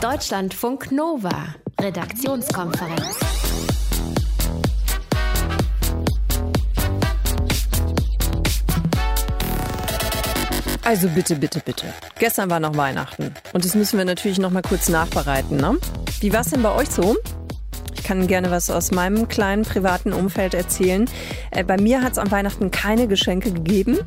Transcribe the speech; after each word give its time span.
Deutschlandfunk 0.00 0.92
Nova, 0.92 1.54
Redaktionskonferenz. 1.78 3.18
Also 10.82 11.08
bitte, 11.08 11.36
bitte, 11.36 11.60
bitte. 11.60 11.92
Gestern 12.18 12.48
war 12.48 12.60
noch 12.60 12.78
Weihnachten 12.78 13.34
und 13.52 13.62
das 13.66 13.74
müssen 13.74 13.98
wir 13.98 14.06
natürlich 14.06 14.38
noch 14.38 14.50
mal 14.50 14.62
kurz 14.62 14.88
nachbereiten. 14.88 15.58
Ne? 15.58 15.76
Wie 16.20 16.32
war 16.32 16.40
es 16.40 16.48
denn 16.48 16.62
bei 16.62 16.74
euch 16.74 16.88
so? 16.88 17.16
Ich 18.10 18.12
kann 18.12 18.26
gerne 18.26 18.50
was 18.50 18.70
aus 18.70 18.90
meinem 18.90 19.28
kleinen 19.28 19.62
privaten 19.62 20.12
Umfeld 20.12 20.52
erzählen. 20.52 21.08
Äh, 21.52 21.62
bei 21.62 21.76
mir 21.76 22.02
hat 22.02 22.10
es 22.10 22.18
an 22.18 22.32
Weihnachten 22.32 22.72
keine 22.72 23.06
Geschenke 23.06 23.52
gegeben. 23.52 23.98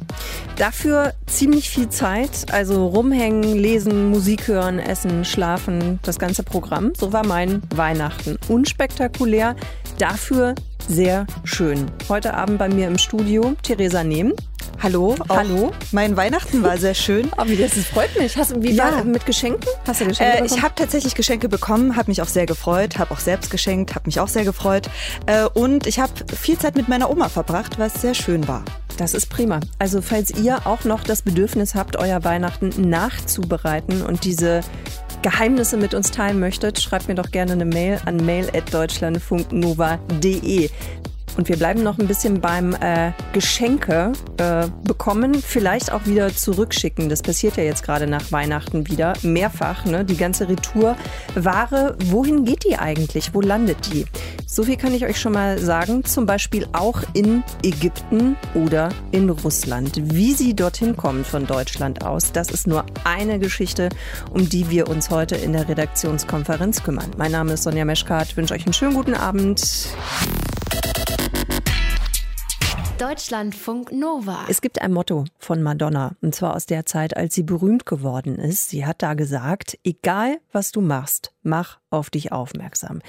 Dafür 0.57 1.13
ziemlich 1.25 1.69
viel 1.69 1.87
Zeit. 1.87 2.51
Also 2.51 2.85
rumhängen, 2.85 3.43
lesen, 3.55 4.09
Musik 4.09 4.49
hören, 4.49 4.77
essen, 4.77 5.23
schlafen, 5.23 5.99
das 6.03 6.19
ganze 6.19 6.43
Programm. 6.43 6.91
So 6.97 7.13
war 7.13 7.25
mein 7.25 7.61
Weihnachten. 7.73 8.37
Unspektakulär, 8.49 9.55
dafür 9.99 10.53
sehr 10.89 11.25
schön. 11.45 11.89
Heute 12.09 12.33
Abend 12.33 12.59
bei 12.59 12.67
mir 12.67 12.87
im 12.87 12.97
Studio 12.97 13.55
Theresa 13.63 14.03
Nehm. 14.03 14.33
Hallo. 14.81 15.15
Hallo. 15.29 15.71
Mein 15.91 16.17
Weihnachten 16.17 16.61
war 16.63 16.77
sehr 16.77 16.93
schön. 16.93 17.31
Oh, 17.37 17.43
wie 17.45 17.55
das, 17.55 17.75
das 17.75 17.85
freut 17.85 18.13
mich. 18.19 18.35
Hast, 18.37 18.61
wie 18.61 18.71
Ja. 18.71 18.91
war 18.95 19.03
mit 19.05 19.25
Geschenken? 19.25 19.63
Hast 19.87 20.01
du 20.01 20.05
Geschenke 20.07 20.33
Äh, 20.33 20.41
bekommen? 20.41 20.57
ich 20.57 20.61
habe 20.63 20.75
tatsächlich 20.75 21.15
Geschenke 21.15 21.47
bekommen, 21.47 21.95
habe 21.95 22.11
mich 22.11 22.21
auch 22.21 22.27
sehr 22.27 22.45
gefreut, 22.45 22.97
habe 22.99 23.11
auch 23.11 23.19
selbst 23.19 23.49
geschenkt, 23.49 23.95
habe 23.95 24.05
mich 24.07 24.19
auch 24.19 24.27
sehr 24.27 24.43
gefreut. 24.43 24.89
Äh, 25.25 25.45
und 25.45 25.87
ich 25.87 25.99
habe 25.99 26.11
viel 26.35 26.57
Zeit 26.57 26.75
mit 26.75 26.89
meiner 26.89 27.09
Oma 27.09 27.29
verbracht, 27.29 27.79
was 27.79 28.01
sehr 28.01 28.13
schön 28.13 28.45
war. 28.47 28.63
Das 28.97 29.13
ist 29.13 29.29
prima. 29.29 29.61
Also 29.79 30.01
falls 30.01 30.31
ihr 30.31 30.67
auch 30.67 30.83
noch 30.83 31.03
das 31.03 31.21
Bedürfnis 31.21 31.75
habt, 31.75 31.95
euer 31.95 32.23
Weihnachten 32.25 32.73
nachzubereiten 32.89 34.01
und 34.01 34.25
diese 34.25 34.59
Geheimnisse 35.21 35.77
mit 35.77 35.93
uns 35.93 36.11
teilen 36.11 36.41
möchtet, 36.41 36.81
schreibt 36.81 37.07
mir 37.07 37.15
doch 37.15 37.31
gerne 37.31 37.53
eine 37.53 37.63
Mail 37.65 38.01
an 38.05 38.17
mail.deutschlandfunknova.de. 38.17 40.69
Und 41.37 41.49
wir 41.49 41.57
bleiben 41.57 41.83
noch 41.83 41.97
ein 41.97 42.07
bisschen 42.07 42.41
beim 42.41 42.73
äh, 42.73 43.11
Geschenke 43.33 44.13
äh, 44.37 44.67
bekommen, 44.83 45.35
vielleicht 45.35 45.91
auch 45.91 46.05
wieder 46.05 46.33
zurückschicken. 46.33 47.09
Das 47.09 47.21
passiert 47.21 47.57
ja 47.57 47.63
jetzt 47.63 47.83
gerade 47.83 48.07
nach 48.07 48.31
Weihnachten 48.31 48.87
wieder, 48.87 49.13
mehrfach. 49.23 49.85
Ne? 49.85 50.05
Die 50.05 50.17
ganze 50.17 50.47
Retourware, 50.47 51.97
wohin 52.05 52.45
geht 52.45 52.65
die 52.65 52.77
eigentlich? 52.77 53.33
Wo 53.33 53.41
landet 53.41 53.77
die? 53.91 54.05
So 54.45 54.61
viel 54.63 54.77
kann 54.77 54.93
ich 54.93 55.03
euch 55.03 55.19
schon 55.19 55.33
mal 55.33 55.57
sagen, 55.57 56.05
zum 56.05 56.27
Beispiel 56.27 56.67
auch 56.73 57.01
in 57.13 57.43
Ägypten 57.63 58.35
oder 58.53 58.89
in 59.11 59.29
Russland. 59.31 59.99
Wie 60.13 60.33
sie 60.33 60.55
dorthin 60.55 60.95
kommen 60.95 61.25
von 61.25 61.47
Deutschland 61.47 62.05
aus, 62.05 62.31
das 62.31 62.51
ist 62.51 62.67
nur 62.67 62.85
eine 63.03 63.39
Geschichte, 63.39 63.89
um 64.29 64.47
die 64.47 64.69
wir 64.69 64.87
uns 64.89 65.09
heute 65.09 65.35
in 65.35 65.53
der 65.53 65.67
Redaktionskonferenz 65.67 66.83
kümmern. 66.83 67.09
Mein 67.17 67.31
Name 67.31 67.53
ist 67.53 67.63
Sonja 67.63 67.83
Meschkat, 67.83 68.27
ich 68.27 68.37
wünsche 68.37 68.53
euch 68.53 68.65
einen 68.65 68.73
schönen 68.73 68.93
guten 68.93 69.15
Abend. 69.15 69.87
Deutschlandfunk 72.99 73.91
Nova. 73.91 74.45
Es 74.47 74.61
gibt 74.61 74.81
ein 74.81 74.93
Motto 74.93 75.25
von 75.37 75.61
Madonna, 75.61 76.15
und 76.21 76.33
zwar 76.33 76.55
aus 76.55 76.65
der 76.65 76.85
Zeit, 76.85 77.17
als 77.17 77.35
sie 77.35 77.43
berühmt 77.43 77.85
geworden 77.85 78.37
ist. 78.37 78.69
Sie 78.69 78.85
hat 78.85 79.01
da 79.01 79.13
gesagt, 79.13 79.77
egal 79.83 80.37
was 80.51 80.71
du 80.71 80.79
machst, 80.79 81.33
mach 81.41 81.79
auf 81.89 82.09
dich 82.09 82.31
aufmerksam. 82.31 83.01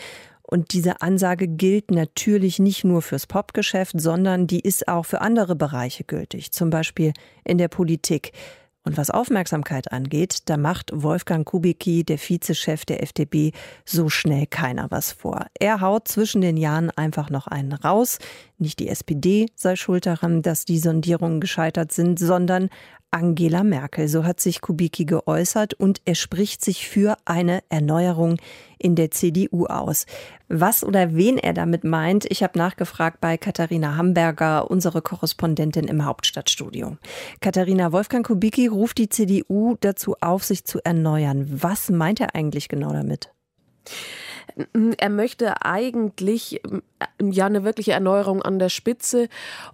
Und 0.43 0.73
diese 0.73 1.01
Ansage 1.01 1.49
gilt 1.49 1.91
natürlich 1.91 2.59
nicht 2.59 2.85
nur 2.85 3.03
fürs 3.03 3.27
Popgeschäft, 3.27 4.01
sondern 4.01 4.47
die 4.47 4.61
ist 4.61 4.89
auch 4.89 5.07
für 5.07 5.21
andere 5.21 5.57
Bereiche 5.57 6.05
gültig, 6.05 6.53
zum 6.53 6.71
Beispiel 6.71 7.13
in 7.45 7.59
der 7.59 7.69
Politik. 7.69 8.33
Und 8.85 8.99
was 8.99 9.11
Aufmerksamkeit 9.11 9.93
angeht, 9.93 10.43
da 10.45 10.59
macht 10.59 10.91
Wolfgang 10.93 11.47
Kubicki, 11.47 12.05
der 12.05 12.19
Vizechef 12.19 12.85
der 12.85 13.03
FDP, 13.03 13.53
so 13.87 14.11
schnell 14.11 14.47
keiner 14.47 14.91
was 14.91 15.11
vor. 15.11 15.47
Er 15.59 15.81
haut 15.81 16.07
zwischen 16.07 16.43
den 16.43 16.59
Jahren 16.59 16.91
einfach 16.91 17.31
noch 17.31 17.47
einen 17.47 17.73
raus. 17.73 18.19
Nicht 18.59 18.81
die 18.81 18.89
SPD 18.89 19.47
sei 19.55 19.77
schuld 19.77 20.05
daran, 20.05 20.43
dass 20.43 20.67
die 20.67 20.79
Sondierungen 20.79 21.41
gescheitert 21.41 21.93
sind, 21.93 22.19
sondern 22.19 22.69
Angela 23.15 23.63
Merkel. 23.63 24.09
So 24.09 24.25
hat 24.25 24.41
sich 24.41 24.61
Kubicki 24.61 25.05
geäußert 25.05 25.75
und 25.75 26.01
er 26.05 26.17
spricht 26.17 26.65
sich 26.65 26.89
für 26.89 27.17
eine 27.25 27.63
Erneuerung 27.69 28.39
in 28.77 28.97
der 28.97 29.13
CDU 29.13 29.67
aus. 29.67 30.07
Was 30.49 30.83
oder 30.83 31.15
wen 31.15 31.39
er 31.39 31.55
damit 31.55 31.85
meint, 31.85 32.27
ich 32.29 32.43
habe 32.43 32.59
nachgefragt 32.59 33.21
bei 33.21 33.39
Katharina 33.39 33.97
Hamburger, 33.97 34.69
unsere 34.69 35.01
Korrespondentin 35.01 35.85
im 35.85 36.05
Hauptstadtstudio. 36.05 36.97
Katharina, 37.41 37.93
Wolfgang 37.93 38.27
Kubicki 38.27 38.67
ruft 38.67 38.99
die 38.99 39.09
CDU 39.09 39.77
dazu 39.81 40.17
auf, 40.21 40.43
sich 40.43 40.65
zu 40.65 40.81
erneuern. 40.85 41.47
Was 41.63 41.91
meint 41.91 42.21
er 42.21 42.35
eigentlich 42.35 42.69
genau 42.69 42.93
damit? 42.93 43.31
Er 44.99 45.09
möchte 45.09 45.63
eigentlich 45.65 46.61
ähm, 46.65 46.83
ja 47.21 47.47
eine 47.47 47.65
wirkliche 47.65 47.93
Erneuerung 47.93 48.43
an 48.43 48.59
der 48.59 48.69
Spitze, 48.69 49.29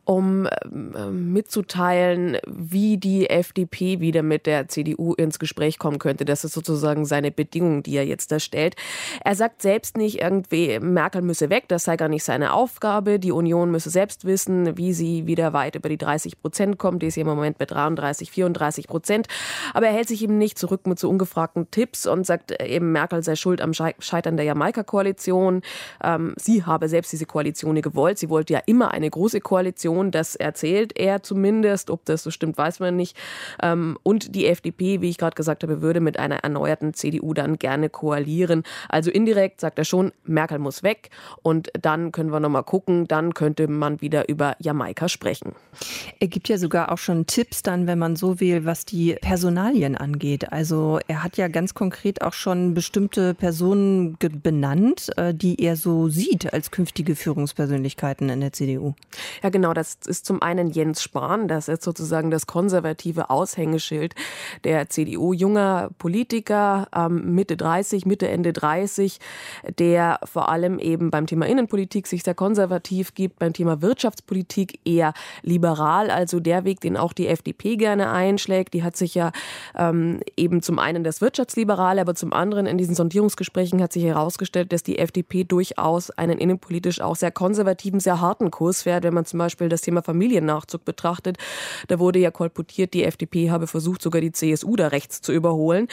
um 0.04 0.48
ähm, 0.64 1.32
mitzuteilen, 1.32 2.38
wie 2.46 2.98
die 2.98 3.28
FDP 3.28 4.00
wieder 4.00 4.22
mit 4.22 4.46
der 4.46 4.68
CDU 4.68 5.14
ins 5.14 5.38
Gespräch 5.38 5.78
kommen 5.78 5.98
könnte. 5.98 6.24
Das 6.24 6.44
ist 6.44 6.52
sozusagen 6.52 7.04
seine 7.04 7.30
Bedingung, 7.30 7.82
die 7.82 7.96
er 7.96 8.06
jetzt 8.06 8.32
da 8.32 8.40
stellt. 8.40 8.76
Er 9.24 9.34
sagt 9.34 9.62
selbst 9.62 9.96
nicht 9.96 10.20
irgendwie, 10.20 10.78
Merkel 10.80 11.22
müsse 11.22 11.50
weg, 11.50 11.64
das 11.68 11.84
sei 11.84 11.96
gar 11.96 12.08
nicht 12.08 12.24
seine 12.24 12.52
Aufgabe. 12.52 13.18
Die 13.18 13.32
Union 13.32 13.70
müsse 13.70 13.90
selbst 13.90 14.24
wissen, 14.24 14.76
wie 14.76 14.92
sie 14.92 15.26
wieder 15.26 15.52
weit 15.52 15.74
über 15.76 15.88
die 15.88 15.98
30 15.98 16.40
Prozent 16.40 16.78
kommt. 16.78 17.02
Die 17.02 17.06
ist 17.06 17.16
im 17.16 17.26
Moment 17.26 17.58
bei 17.58 17.66
33, 17.66 18.30
34 18.30 18.88
Prozent. 18.88 19.26
Aber 19.74 19.86
er 19.86 19.92
hält 19.92 20.08
sich 20.08 20.22
eben 20.22 20.38
nicht 20.38 20.58
zurück 20.58 20.86
mit 20.86 20.98
so 20.98 21.08
ungefragten 21.08 21.70
Tipps 21.70 22.06
und 22.06 22.26
sagt 22.26 22.60
eben, 22.62 22.92
Merkel 22.92 23.22
sei 23.22 23.36
schuld 23.36 23.60
am 23.60 23.72
Scheitern 23.74 24.36
der 24.36 24.46
Jamaika-Koalition. 24.46 25.62
Ähm, 26.02 26.34
sie 26.36 26.64
habe 26.64 26.88
selbst 26.88 27.10
diese 27.20 27.26
Koalition 27.26 27.80
gewollt. 27.82 28.18
Sie 28.18 28.30
wollte 28.30 28.54
ja 28.54 28.60
immer 28.64 28.92
eine 28.92 29.10
große 29.10 29.40
Koalition. 29.40 30.10
Das 30.10 30.36
erzählt 30.36 30.98
er 30.98 31.22
zumindest. 31.22 31.90
Ob 31.90 32.04
das 32.06 32.22
so 32.22 32.30
stimmt, 32.30 32.56
weiß 32.56 32.80
man 32.80 32.96
nicht. 32.96 33.16
Ähm, 33.62 33.98
und 34.02 34.34
die 34.34 34.46
FDP, 34.46 35.02
wie 35.02 35.10
ich 35.10 35.18
gerade 35.18 35.34
gesagt 35.34 35.62
habe, 35.62 35.82
würde 35.82 36.00
mit 36.00 36.18
einer 36.18 36.36
erneuerten 36.36 36.94
CDU 36.94 37.34
dann 37.34 37.58
gerne 37.58 37.90
koalieren. 37.90 38.62
Also 38.88 39.10
indirekt 39.10 39.60
sagt 39.60 39.78
er 39.78 39.84
schon, 39.84 40.12
Merkel 40.24 40.58
muss 40.58 40.82
weg. 40.82 41.10
Und 41.42 41.70
dann 41.80 42.10
können 42.10 42.32
wir 42.32 42.40
nochmal 42.40 42.64
gucken. 42.64 43.06
Dann 43.06 43.34
könnte 43.34 43.68
man 43.68 44.00
wieder 44.00 44.28
über 44.28 44.56
Jamaika 44.58 45.08
sprechen. 45.08 45.52
Er 46.20 46.28
gibt 46.28 46.48
ja 46.48 46.56
sogar 46.56 46.90
auch 46.90 46.98
schon 46.98 47.26
Tipps 47.26 47.62
dann, 47.62 47.86
wenn 47.86 47.98
man 47.98 48.16
so 48.16 48.40
will, 48.40 48.64
was 48.64 48.86
die 48.86 49.16
Personalien 49.20 49.94
angeht. 49.96 50.52
Also 50.52 50.98
er 51.06 51.22
hat 51.22 51.36
ja 51.36 51.48
ganz 51.48 51.74
konkret 51.74 52.22
auch 52.22 52.32
schon 52.32 52.72
bestimmte 52.72 53.34
Personen 53.34 54.16
benannt, 54.42 55.10
äh, 55.16 55.34
die 55.34 55.62
er 55.62 55.76
so 55.76 56.08
sieht 56.08 56.52
als 56.52 56.70
künftige 56.70 56.99
Führungspersönlichkeiten 57.14 58.28
in 58.28 58.40
der 58.40 58.52
CDU. 58.52 58.94
Ja, 59.42 59.50
genau. 59.50 59.74
Das 59.74 59.98
ist 60.06 60.26
zum 60.26 60.42
einen 60.42 60.70
Jens 60.70 61.02
Spahn. 61.02 61.48
Das 61.48 61.68
ist 61.68 61.82
sozusagen 61.82 62.30
das 62.30 62.46
konservative 62.46 63.30
Aushängeschild 63.30 64.14
der 64.64 64.88
CDU. 64.88 65.32
Junger 65.32 65.90
Politiker, 65.98 66.88
ähm, 66.94 67.34
Mitte 67.34 67.56
30, 67.56 68.06
Mitte, 68.06 68.28
Ende 68.28 68.52
30, 68.52 69.18
der 69.78 70.20
vor 70.24 70.48
allem 70.48 70.78
eben 70.78 71.10
beim 71.10 71.26
Thema 71.26 71.46
Innenpolitik 71.46 72.06
sich 72.06 72.22
sehr 72.22 72.34
konservativ 72.34 73.14
gibt, 73.14 73.38
beim 73.38 73.52
Thema 73.52 73.82
Wirtschaftspolitik 73.82 74.80
eher 74.84 75.12
liberal. 75.42 76.10
Also 76.10 76.40
der 76.40 76.64
Weg, 76.64 76.80
den 76.80 76.96
auch 76.96 77.12
die 77.12 77.26
FDP 77.26 77.76
gerne 77.76 78.10
einschlägt. 78.10 78.74
Die 78.74 78.82
hat 78.82 78.96
sich 78.96 79.14
ja 79.14 79.32
ähm, 79.76 80.20
eben 80.36 80.62
zum 80.62 80.78
einen 80.78 81.04
das 81.04 81.20
Wirtschaftsliberale, 81.20 82.00
aber 82.00 82.14
zum 82.14 82.32
anderen 82.32 82.66
in 82.66 82.78
diesen 82.78 82.94
Sondierungsgesprächen 82.94 83.82
hat 83.82 83.92
sich 83.92 84.04
herausgestellt, 84.04 84.72
dass 84.72 84.82
die 84.82 84.98
FDP 84.98 85.44
durchaus 85.44 86.10
einen 86.10 86.38
innenpolitisch 86.90 87.00
auch 87.00 87.16
sehr 87.16 87.30
konservativen, 87.30 88.00
sehr 88.00 88.20
harten 88.20 88.50
Kurs 88.50 88.82
fährt. 88.82 89.04
Wenn 89.04 89.14
man 89.14 89.24
zum 89.24 89.38
Beispiel 89.38 89.68
das 89.68 89.82
Thema 89.82 90.02
Familiennachzug 90.02 90.84
betrachtet, 90.84 91.38
da 91.88 91.98
wurde 91.98 92.18
ja 92.18 92.30
kolportiert, 92.30 92.94
die 92.94 93.04
FDP 93.04 93.50
habe 93.50 93.66
versucht, 93.66 94.02
sogar 94.02 94.20
die 94.20 94.32
CSU 94.32 94.76
da 94.76 94.88
rechts 94.88 95.20
zu 95.20 95.32
überholen. 95.32 95.88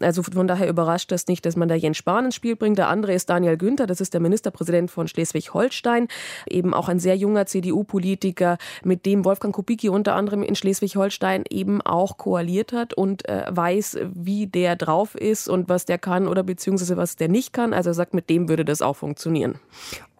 Also 0.00 0.22
von 0.22 0.46
daher 0.46 0.68
überrascht 0.68 1.10
das 1.10 1.26
nicht, 1.26 1.44
dass 1.46 1.56
man 1.56 1.68
da 1.68 1.74
Jens 1.74 1.96
Spahn 1.96 2.26
ins 2.26 2.34
Spiel 2.34 2.56
bringt. 2.56 2.78
Der 2.78 2.88
andere 2.88 3.14
ist 3.14 3.30
Daniel 3.30 3.56
Günther, 3.56 3.86
das 3.86 4.00
ist 4.00 4.14
der 4.14 4.20
Ministerpräsident 4.20 4.90
von 4.90 5.08
Schleswig-Holstein, 5.08 6.08
eben 6.48 6.74
auch 6.74 6.88
ein 6.88 6.98
sehr 6.98 7.16
junger 7.16 7.46
CDU-Politiker, 7.46 8.58
mit 8.84 9.06
dem 9.06 9.24
Wolfgang 9.24 9.54
Kubicki 9.54 9.88
unter 9.88 10.14
anderem 10.14 10.42
in 10.42 10.54
Schleswig-Holstein 10.54 11.44
eben 11.50 11.80
auch 11.80 12.16
koaliert 12.16 12.72
hat 12.72 12.94
und 12.94 13.28
äh, 13.28 13.44
weiß, 13.48 13.98
wie 14.14 14.46
der 14.46 14.76
drauf 14.76 15.14
ist 15.14 15.48
und 15.48 15.68
was 15.68 15.84
der 15.84 15.98
kann 15.98 16.28
oder 16.28 16.42
beziehungsweise 16.42 16.96
was 16.96 17.16
der 17.16 17.28
nicht 17.28 17.52
kann. 17.52 17.72
Also 17.72 17.90
er 17.90 17.94
sagt, 17.94 18.14
mit 18.14 18.28
dem 18.30 18.48
würde 18.48 18.64
das 18.64 18.82
auch 18.82 18.96
funktionieren. 18.96 19.58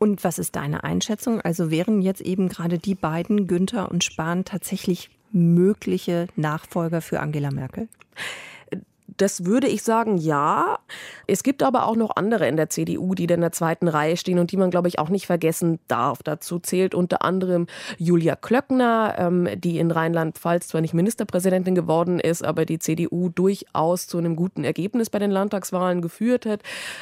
Und 0.02 0.24
was 0.24 0.40
ist 0.40 0.56
deine 0.56 0.82
Einschätzung? 0.82 1.40
Also 1.42 1.70
wären 1.70 2.02
jetzt 2.02 2.22
eben 2.22 2.48
gerade 2.48 2.76
die 2.80 2.96
beiden, 2.96 3.46
Günther 3.46 3.88
und 3.88 4.02
Spahn, 4.02 4.44
tatsächlich 4.44 5.10
mögliche 5.30 6.26
Nachfolger 6.34 7.00
für 7.00 7.20
Angela 7.20 7.52
Merkel? 7.52 7.86
Das 9.16 9.44
würde 9.44 9.66
ich 9.66 9.82
sagen, 9.82 10.16
ja. 10.16 10.78
Es 11.26 11.42
gibt 11.42 11.62
aber 11.62 11.86
auch 11.86 11.96
noch 11.96 12.16
andere 12.16 12.46
in 12.48 12.56
der 12.56 12.70
CDU, 12.70 13.14
die 13.14 13.24
in 13.24 13.40
der 13.40 13.52
zweiten 13.52 13.88
Reihe 13.88 14.16
stehen 14.16 14.38
und 14.38 14.52
die 14.52 14.56
man, 14.56 14.70
glaube 14.70 14.88
ich, 14.88 14.98
auch 14.98 15.08
nicht 15.08 15.26
vergessen 15.26 15.78
darf. 15.88 16.22
Dazu 16.22 16.58
zählt 16.58 16.94
unter 16.94 17.22
anderem 17.22 17.66
Julia 17.98 18.36
Klöckner, 18.36 19.14
ähm, 19.18 19.48
die 19.56 19.78
in 19.78 19.90
Rheinland-Pfalz 19.90 20.68
zwar 20.68 20.80
nicht 20.80 20.94
Ministerpräsidentin 20.94 21.74
geworden 21.74 22.20
ist, 22.20 22.44
aber 22.44 22.64
die 22.64 22.78
CDU 22.78 23.28
durchaus 23.28 24.06
zu 24.06 24.18
einem 24.18 24.36
guten 24.36 24.64
Ergebnis 24.64 25.10
bei 25.10 25.18
den 25.18 25.30
Landtagswahlen 25.30 26.02
geführt 26.02 26.46
hat, 26.46 26.60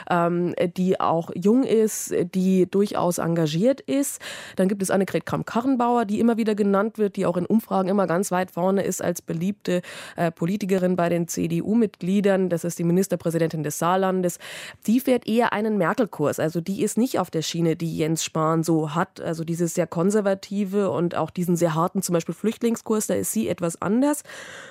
ähm, 0.09 0.55
die 0.77 1.01
auch 1.01 1.31
jung 1.35 1.65
ist, 1.65 2.15
die 2.35 2.71
durchaus 2.71 3.19
engagiert 3.19 3.81
ist. 3.81 4.21
Dann 4.57 4.69
gibt 4.69 4.83
es 4.83 4.91
Annegret 4.91 5.27
Kramp-Karrenbauer, 5.27 6.05
die 6.05 6.21
immer 6.21 6.37
wieder 6.37 6.55
genannt 6.55 6.99
wird, 6.99 7.17
die 7.17 7.27
auch 7.27 7.37
in 7.37 7.47
Umfragen 7.47 7.89
immer 7.89 8.07
ganz 8.07 8.31
weit 8.31 8.51
vorne 8.51 8.83
ist 8.83 9.03
als 9.03 9.23
beliebte 9.23 9.83
äh, 10.17 10.31
Politikerin 10.31 10.97
bei 10.97 11.09
den 11.09 11.29
CDU-Mitgliedern. 12.01 12.49
Das 12.49 12.65
ist 12.65 12.79
die 12.79 12.85
Ministerpräsidentin 12.85 13.63
des 13.63 13.79
Saarlandes. 13.79 14.39
Die 14.87 15.01
fährt 15.01 15.27
eher 15.27 15.53
einen 15.53 15.79
Merkel-Kurs. 15.79 16.41
Also 16.41 16.61
die 16.61 16.83
ist 16.83 16.99
nicht 16.99 17.19
auf 17.19 17.31
der 17.31 17.43
Schiene, 17.43 17.77
die 17.77 17.97
Jens 17.97 18.25
Spahn 18.25 18.63
so 18.63 18.95
hat. 18.95 19.21
Also 19.21 19.45
dieses 19.45 19.75
sehr 19.75 19.87
konservative 19.87 20.91
und 20.91 21.15
auch 21.15 21.31
diesen 21.31 21.57
sehr 21.57 21.75
harten, 21.75 22.03
zum 22.03 22.15
Beispiel 22.15 22.35
Flüchtlingskurs, 22.35 23.07
da 23.07 23.15
ist 23.15 23.33
sie 23.33 23.49
etwas 23.49 23.81
anders. 23.81 24.23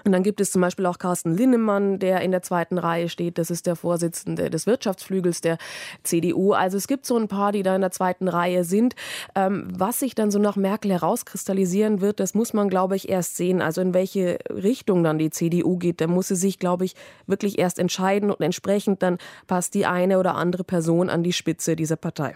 Und 0.05 0.11
dann 0.11 0.23
gibt 0.23 0.41
es 0.41 0.51
zum 0.51 0.61
Beispiel 0.61 0.85
auch 0.85 0.97
Carsten 0.97 1.35
Linnemann, 1.35 1.99
der 1.99 2.21
in 2.21 2.31
der 2.31 2.41
zweiten 2.41 2.77
Reihe 2.77 3.09
steht. 3.09 3.37
Das 3.37 3.49
ist 3.49 3.65
der 3.65 3.75
Vorsitzende 3.75 4.49
des 4.49 4.65
Wirtschaftsflügels 4.65 5.41
der 5.41 5.57
CDU. 6.03 6.53
Also 6.53 6.77
es 6.77 6.87
gibt 6.87 7.05
so 7.05 7.17
ein 7.17 7.27
paar, 7.27 7.51
die 7.51 7.63
da 7.63 7.75
in 7.75 7.81
der 7.81 7.91
zweiten 7.91 8.27
Reihe 8.27 8.63
sind. 8.63 8.95
Ähm, 9.35 9.67
was 9.71 9.99
sich 9.99 10.15
dann 10.15 10.31
so 10.31 10.39
nach 10.39 10.55
Merkel 10.55 10.91
herauskristallisieren 10.91 12.01
wird, 12.01 12.19
das 12.19 12.33
muss 12.33 12.53
man, 12.53 12.69
glaube 12.69 12.95
ich, 12.95 13.09
erst 13.09 13.37
sehen. 13.37 13.61
Also 13.61 13.81
in 13.81 13.93
welche 13.93 14.39
Richtung 14.49 15.03
dann 15.03 15.17
die 15.17 15.29
CDU 15.29 15.77
geht, 15.77 16.01
da 16.01 16.07
muss 16.07 16.29
sie 16.29 16.35
sich, 16.35 16.59
glaube 16.59 16.85
ich, 16.85 16.95
wirklich 17.29 17.59
erst 17.59 17.79
entscheiden 17.79 18.31
und 18.31 18.41
entsprechend 18.41 19.01
dann 19.03 19.17
passt 19.47 19.73
die 19.73 19.85
eine 19.85 20.19
oder 20.19 20.35
andere 20.35 20.63
Person 20.63 21.09
an 21.09 21.23
die 21.23 21.33
Spitze 21.33 21.75
dieser 21.75 21.95
Partei. 21.95 22.35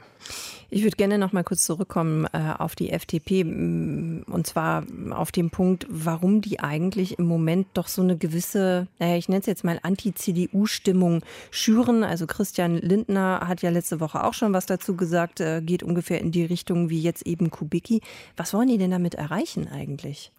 Ich 0.70 0.84
würde 0.84 0.98
gerne 0.98 1.20
noch 1.20 1.34
mal 1.34 1.44
kurz 1.44 1.66
zurückkommen 1.66 2.26
äh, 2.34 2.54
auf 2.58 2.74
die 2.74 2.90
FDP 2.90 3.44
und 3.44 4.44
zwar 4.48 4.84
auf 5.12 5.32
den 5.32 5.52
Punkt, 5.52 5.86
warum 5.88 6.42
die 6.42 6.62
eigentlich 6.62 7.20
im 7.20 7.26
Moment 7.26 7.68
doch 7.76 7.88
so 7.88 8.02
eine 8.02 8.18
gewisse, 8.18 8.88
naja, 8.98 9.16
ich 9.16 9.30
nenne 9.30 9.42
es 9.42 9.46
jetzt 9.46 9.64
mal 9.64 9.80
Anti-CDU-Stimmung 9.84 11.22
schüren. 11.52 12.04
Also 12.04 12.26
Christian 12.26 12.78
Lindner 12.78 13.42
hat 13.48 13.62
ja 13.62 13.70
letzte 13.70 14.00
Woche 14.00 14.24
auch 14.24 14.34
schon 14.34 14.54
was 14.54 14.66
dazu 14.66 14.96
gesagt, 14.96 15.42
äh, 15.42 15.62
geht 15.62 15.84
ungefähr 15.84 16.20
in 16.20 16.32
die 16.32 16.46
Richtung 16.46 16.90
wie 16.90 17.02
jetzt 17.02 17.28
eben 17.28 17.52
Kubicki. 17.52 18.02
Was 18.36 18.56
wollen 18.56 18.70
die 18.70 18.80
denn 18.80 18.92
damit 18.92 19.14
erreichen 19.14 19.68
eigentlich? 19.68 20.32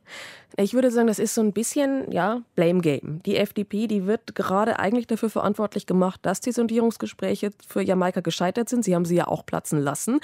Ich 0.57 0.73
würde 0.73 0.93
sagen, 0.93 1.09
das 1.09 1.19
ist 1.19 1.35
so 1.35 1.41
ein 1.41 1.53
bisschen, 1.53 2.11
ja, 2.13 2.43
Blame 2.55 2.81
Game. 2.81 3.21
Die 3.27 3.37
FDP, 3.37 3.89
die 3.89 4.07
wird 4.07 4.37
gerade 4.37 4.79
eigentlich 4.79 5.09
dafür 5.09 5.29
verantwortlich 5.29 5.85
gemacht, 5.87 6.21
dass 6.23 6.41
die 6.41 6.53
Sondierungsgespräche 6.53 7.51
für 7.67 7.83
Jamaika 7.83 8.21
gescheitert 8.21 8.69
sind. 8.69 8.85
Sie 8.85 8.95
haben 8.95 9.05
sie 9.05 9.17
ja 9.17 9.27
auch 9.27 9.45
platzen 9.45 9.81
lassen. 9.81 10.21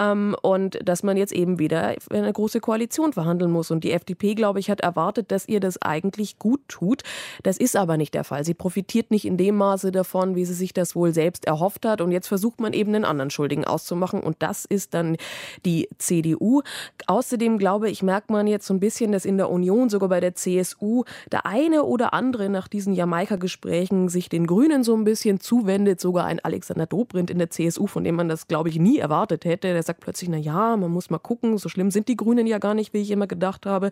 Ähm, 0.00 0.34
und 0.42 0.80
dass 0.82 1.04
man 1.04 1.16
jetzt 1.16 1.32
eben 1.32 1.60
wieder 1.60 1.94
eine 2.10 2.32
große 2.32 2.58
Koalition 2.58 3.12
verhandeln 3.12 3.52
muss. 3.52 3.70
Und 3.70 3.84
die 3.84 3.92
FDP, 3.92 4.34
glaube 4.34 4.58
ich, 4.58 4.68
hat 4.68 4.80
erwartet, 4.80 5.30
dass 5.30 5.46
ihr 5.46 5.60
das 5.60 5.80
eigentlich 5.80 6.40
gut 6.40 6.60
tut. 6.66 7.02
Das 7.44 7.56
ist 7.56 7.76
aber 7.76 7.96
nicht 7.96 8.14
der 8.14 8.24
Fall. 8.24 8.44
Sie 8.44 8.54
profitiert 8.54 9.12
nicht 9.12 9.26
in 9.26 9.36
dem 9.36 9.56
Maße 9.56 9.92
davon, 9.92 10.34
wie 10.34 10.44
sie 10.44 10.54
sich 10.54 10.74
das 10.74 10.96
wohl 10.96 11.14
selbst 11.14 11.44
erhofft 11.44 11.86
hat. 11.86 12.00
Und 12.00 12.10
jetzt 12.10 12.26
versucht 12.26 12.60
man 12.60 12.72
eben 12.72 12.92
einen 12.96 13.04
anderen 13.04 13.30
Schuldigen 13.30 13.64
auszumachen. 13.64 14.20
Und 14.20 14.36
das 14.40 14.64
ist 14.64 14.92
dann 14.94 15.16
die 15.64 15.88
CDU. 15.98 16.62
Außerdem, 17.06 17.58
glaube 17.58 17.88
ich, 17.90 18.02
merkt 18.02 18.30
man 18.30 18.48
jetzt 18.48 18.66
so 18.66 18.74
ein 18.74 18.80
bisschen, 18.80 19.12
dass 19.12 19.24
in 19.24 19.36
der 19.36 19.48
Union, 19.50 19.67
sogar 19.88 20.08
bei 20.08 20.20
der 20.20 20.34
CSU, 20.34 21.04
der 21.30 21.46
eine 21.46 21.84
oder 21.84 22.14
andere 22.14 22.48
nach 22.48 22.68
diesen 22.68 22.94
Jamaika-Gesprächen 22.94 24.08
sich 24.08 24.28
den 24.28 24.46
Grünen 24.46 24.82
so 24.82 24.94
ein 24.96 25.04
bisschen 25.04 25.40
zuwendet. 25.40 26.00
Sogar 26.00 26.24
ein 26.24 26.40
Alexander 26.40 26.86
Dobrindt 26.86 27.30
in 27.30 27.38
der 27.38 27.50
CSU, 27.50 27.86
von 27.86 28.04
dem 28.04 28.14
man 28.14 28.28
das, 28.28 28.48
glaube 28.48 28.68
ich, 28.68 28.78
nie 28.78 28.98
erwartet 28.98 29.44
hätte. 29.44 29.72
Der 29.72 29.82
sagt 29.82 30.00
plötzlich, 30.00 30.30
na 30.30 30.38
ja, 30.38 30.76
man 30.76 30.90
muss 30.90 31.10
mal 31.10 31.18
gucken, 31.18 31.58
so 31.58 31.68
schlimm 31.68 31.90
sind 31.90 32.08
die 32.08 32.16
Grünen 32.16 32.46
ja 32.46 32.58
gar 32.58 32.74
nicht, 32.74 32.94
wie 32.94 33.02
ich 33.02 33.10
immer 33.10 33.26
gedacht 33.26 33.66
habe. 33.66 33.90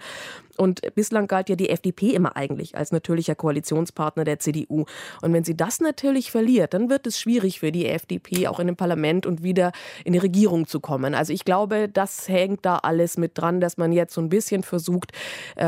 Und 0.56 0.80
bislang 0.94 1.26
galt 1.26 1.48
ja 1.48 1.56
die 1.56 1.68
FDP 1.68 2.10
immer 2.10 2.36
eigentlich 2.36 2.76
als 2.76 2.92
natürlicher 2.92 3.34
Koalitionspartner 3.34 4.24
der 4.24 4.38
CDU. 4.38 4.86
Und 5.22 5.32
wenn 5.32 5.44
sie 5.44 5.56
das 5.56 5.80
natürlich 5.80 6.30
verliert, 6.30 6.74
dann 6.74 6.88
wird 6.88 7.06
es 7.06 7.20
schwierig 7.20 7.60
für 7.60 7.72
die 7.72 7.86
FDP 7.86 8.48
auch 8.48 8.58
in 8.60 8.66
dem 8.66 8.76
Parlament 8.76 9.26
und 9.26 9.42
wieder 9.42 9.72
in 10.04 10.12
die 10.12 10.18
Regierung 10.18 10.66
zu 10.66 10.80
kommen. 10.80 11.14
Also 11.14 11.32
ich 11.32 11.44
glaube, 11.44 11.88
das 11.88 12.28
hängt 12.28 12.64
da 12.64 12.76
alles 12.76 13.16
mit 13.18 13.36
dran, 13.38 13.60
dass 13.60 13.76
man 13.76 13.92
jetzt 13.92 14.14
so 14.14 14.20
ein 14.20 14.28
bisschen 14.28 14.62
versucht, 14.62 15.12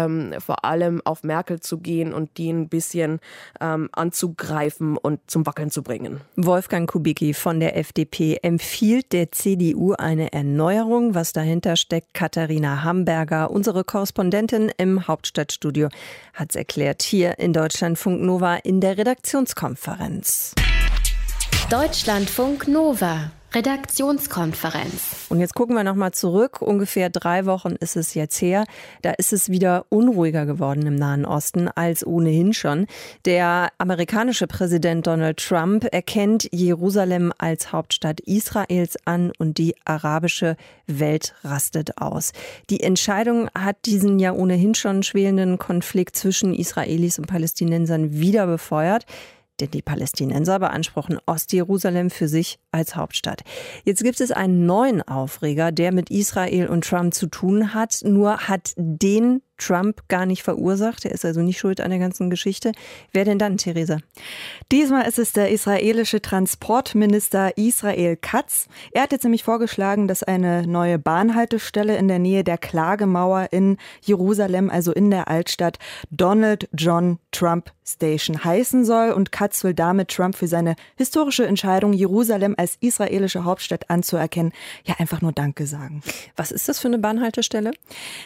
ähm, 0.05 0.35
vor 0.39 0.65
allem 0.65 1.01
auf 1.05 1.23
Merkel 1.23 1.61
zu 1.61 1.79
gehen 1.79 2.13
und 2.13 2.37
die 2.39 2.51
ein 2.51 2.69
bisschen 2.69 3.21
ähm, 3.61 3.89
anzugreifen 3.93 4.97
und 4.97 5.21
zum 5.27 5.47
Wackeln 5.47 5.71
zu 5.71 5.83
bringen. 5.83 6.21
Wolfgang 6.37 6.91
Kubicki 6.91 7.35
von 7.35 7.61
der 7.61 7.77
FDP 7.77 8.39
empfiehlt 8.43 9.13
der 9.13 9.33
CDU 9.33 9.93
eine 9.93 10.33
Erneuerung. 10.33 11.15
Was 11.15 11.33
dahinter 11.33 11.77
steckt, 11.77 12.15
Katharina 12.15 12.85
Hamburger, 12.85 13.51
unsere 13.51 13.85
Korrespondentin 13.85 14.71
im 14.77 15.07
Hauptstadtstudio, 15.07 15.89
hat 16.35 16.51
es 16.51 16.57
erklärt 16.57 17.03
hier 17.03 17.39
in 17.39 17.53
Deutschlandfunk 17.53 18.21
Nova 18.23 18.57
in 18.57 18.81
der 18.81 18.99
Redaktionskonferenz. 18.99 20.55
Deutschlandfunk 21.71 22.67
Nova. 22.69 23.31
Redaktionskonferenz. 23.55 25.27
Und 25.31 25.41
jetzt 25.41 25.55
gucken 25.55 25.75
wir 25.75 25.83
noch 25.83 25.95
mal 25.95 26.13
zurück. 26.13 26.61
Ungefähr 26.61 27.09
drei 27.09 27.47
Wochen 27.47 27.73
ist 27.81 27.97
es 27.97 28.13
jetzt 28.13 28.41
her. 28.43 28.65
Da 29.01 29.13
ist 29.13 29.33
es 29.33 29.49
wieder 29.49 29.87
unruhiger 29.89 30.45
geworden 30.45 30.87
im 30.87 30.97
Nahen 30.97 31.25
Osten 31.25 31.69
als 31.69 32.07
ohnehin 32.07 32.53
schon. 32.53 32.87
Der 33.25 33.71
amerikanische 33.79 34.47
Präsident 34.47 35.07
Donald 35.07 35.39
Trump 35.39 35.87
erkennt 35.91 36.49
Jerusalem 36.53 37.33
als 37.39 37.73
Hauptstadt 37.73 38.21
Israels 38.21 38.97
an 39.07 39.33
und 39.39 39.57
die 39.57 39.75
arabische 39.87 40.57
Welt 40.87 41.35
rastet 41.43 41.99
aus. 42.03 42.33
Die 42.69 42.81
Entscheidung 42.81 43.49
hat 43.59 43.77
diesen 43.87 44.19
ja 44.19 44.33
ohnehin 44.33 44.75
schon 44.75 45.03
schwelenden 45.03 45.59
Konflikt 45.59 46.17
zwischen 46.17 46.55
Israelis 46.55 47.19
und 47.19 47.27
Palästinensern 47.27 48.13
wieder 48.13 48.47
befeuert 48.47 49.07
denn 49.61 49.71
die 49.71 49.83
Palästinenser 49.83 50.59
beanspruchen 50.59 51.19
Ostjerusalem 51.27 52.11
für 52.11 52.29
sich 52.29 52.59
als 52.73 52.97
Hauptstadt. 52.97 53.43
Jetzt 53.85 54.03
gibt 54.03 54.21
es 54.21 54.31
einen 54.31 54.67
neuen 54.67 55.03
Aufreger, 55.03 55.73
der 55.73 55.93
mit 55.93 56.11
Israel 56.11 56.69
und 56.69 56.85
Trump 56.85 57.15
zu 57.15 57.27
tun 57.27 57.75
hat, 57.75 58.01
nur 58.05 58.49
hat 58.49 58.73
den 58.77 59.43
Trump 59.59 60.09
gar 60.09 60.25
nicht 60.25 60.43
verursacht. 60.43 61.05
Er 61.05 61.13
ist 61.13 61.25
also 61.25 61.41
nicht 61.41 61.59
schuld 61.59 61.81
an 61.81 61.91
der 61.91 61.99
ganzen 61.99 62.31
Geschichte. 62.31 62.73
Wer 63.13 63.25
denn 63.25 63.39
dann, 63.39 63.59
Theresa? 63.59 63.99
Diesmal 64.73 65.07
ist 65.07 65.19
es 65.19 65.33
der 65.33 65.51
israelische 65.51 66.23
Transportminister 66.23 67.57
Israel 67.59 68.17
Katz. 68.17 68.69
Er 68.93 69.03
hat 69.03 69.13
jetzt 69.13 69.25
nämlich 69.25 69.45
vorgeschlagen, 69.45 70.09
dass 70.09 70.23
eine 70.23 70.67
neue 70.67 70.99
Bahnhaltestelle 70.99 71.97
in 71.97 72.09
der 72.09 72.19
Nähe 72.19 72.45
der 72.45 72.59
Klagemauer 72.59 73.49
in 73.51 73.77
Jerusalem, 74.03 74.71
also 74.71 74.93
in 74.93 75.11
der 75.11 75.29
Altstadt, 75.29 75.79
Donald 76.11 76.69
John 76.73 77.19
Trump 77.33 77.73
Station 77.85 78.45
heißen 78.45 78.85
soll. 78.85 79.11
Und 79.11 79.33
Katz 79.33 79.65
will 79.65 79.75
damit 79.75 80.09
Trump 80.09 80.37
für 80.37 80.47
seine 80.47 80.77
historische 80.97 81.47
Entscheidung, 81.47 81.93
Jerusalem 81.93 82.55
als 82.57 82.77
israelische 82.81 83.45
Hauptstadt 83.45 83.91
anzuerkennen, 83.91 84.53
ja 84.85 84.97
einfach 84.99 85.23
nur 85.23 85.33
Danke 85.33 85.67
sagen. 85.67 86.03
Was 86.37 86.51
ist 86.51 86.69
das 86.69 86.79
für 86.79 86.89
eine 86.89 86.99
Bahnhaltestelle? 86.99 87.73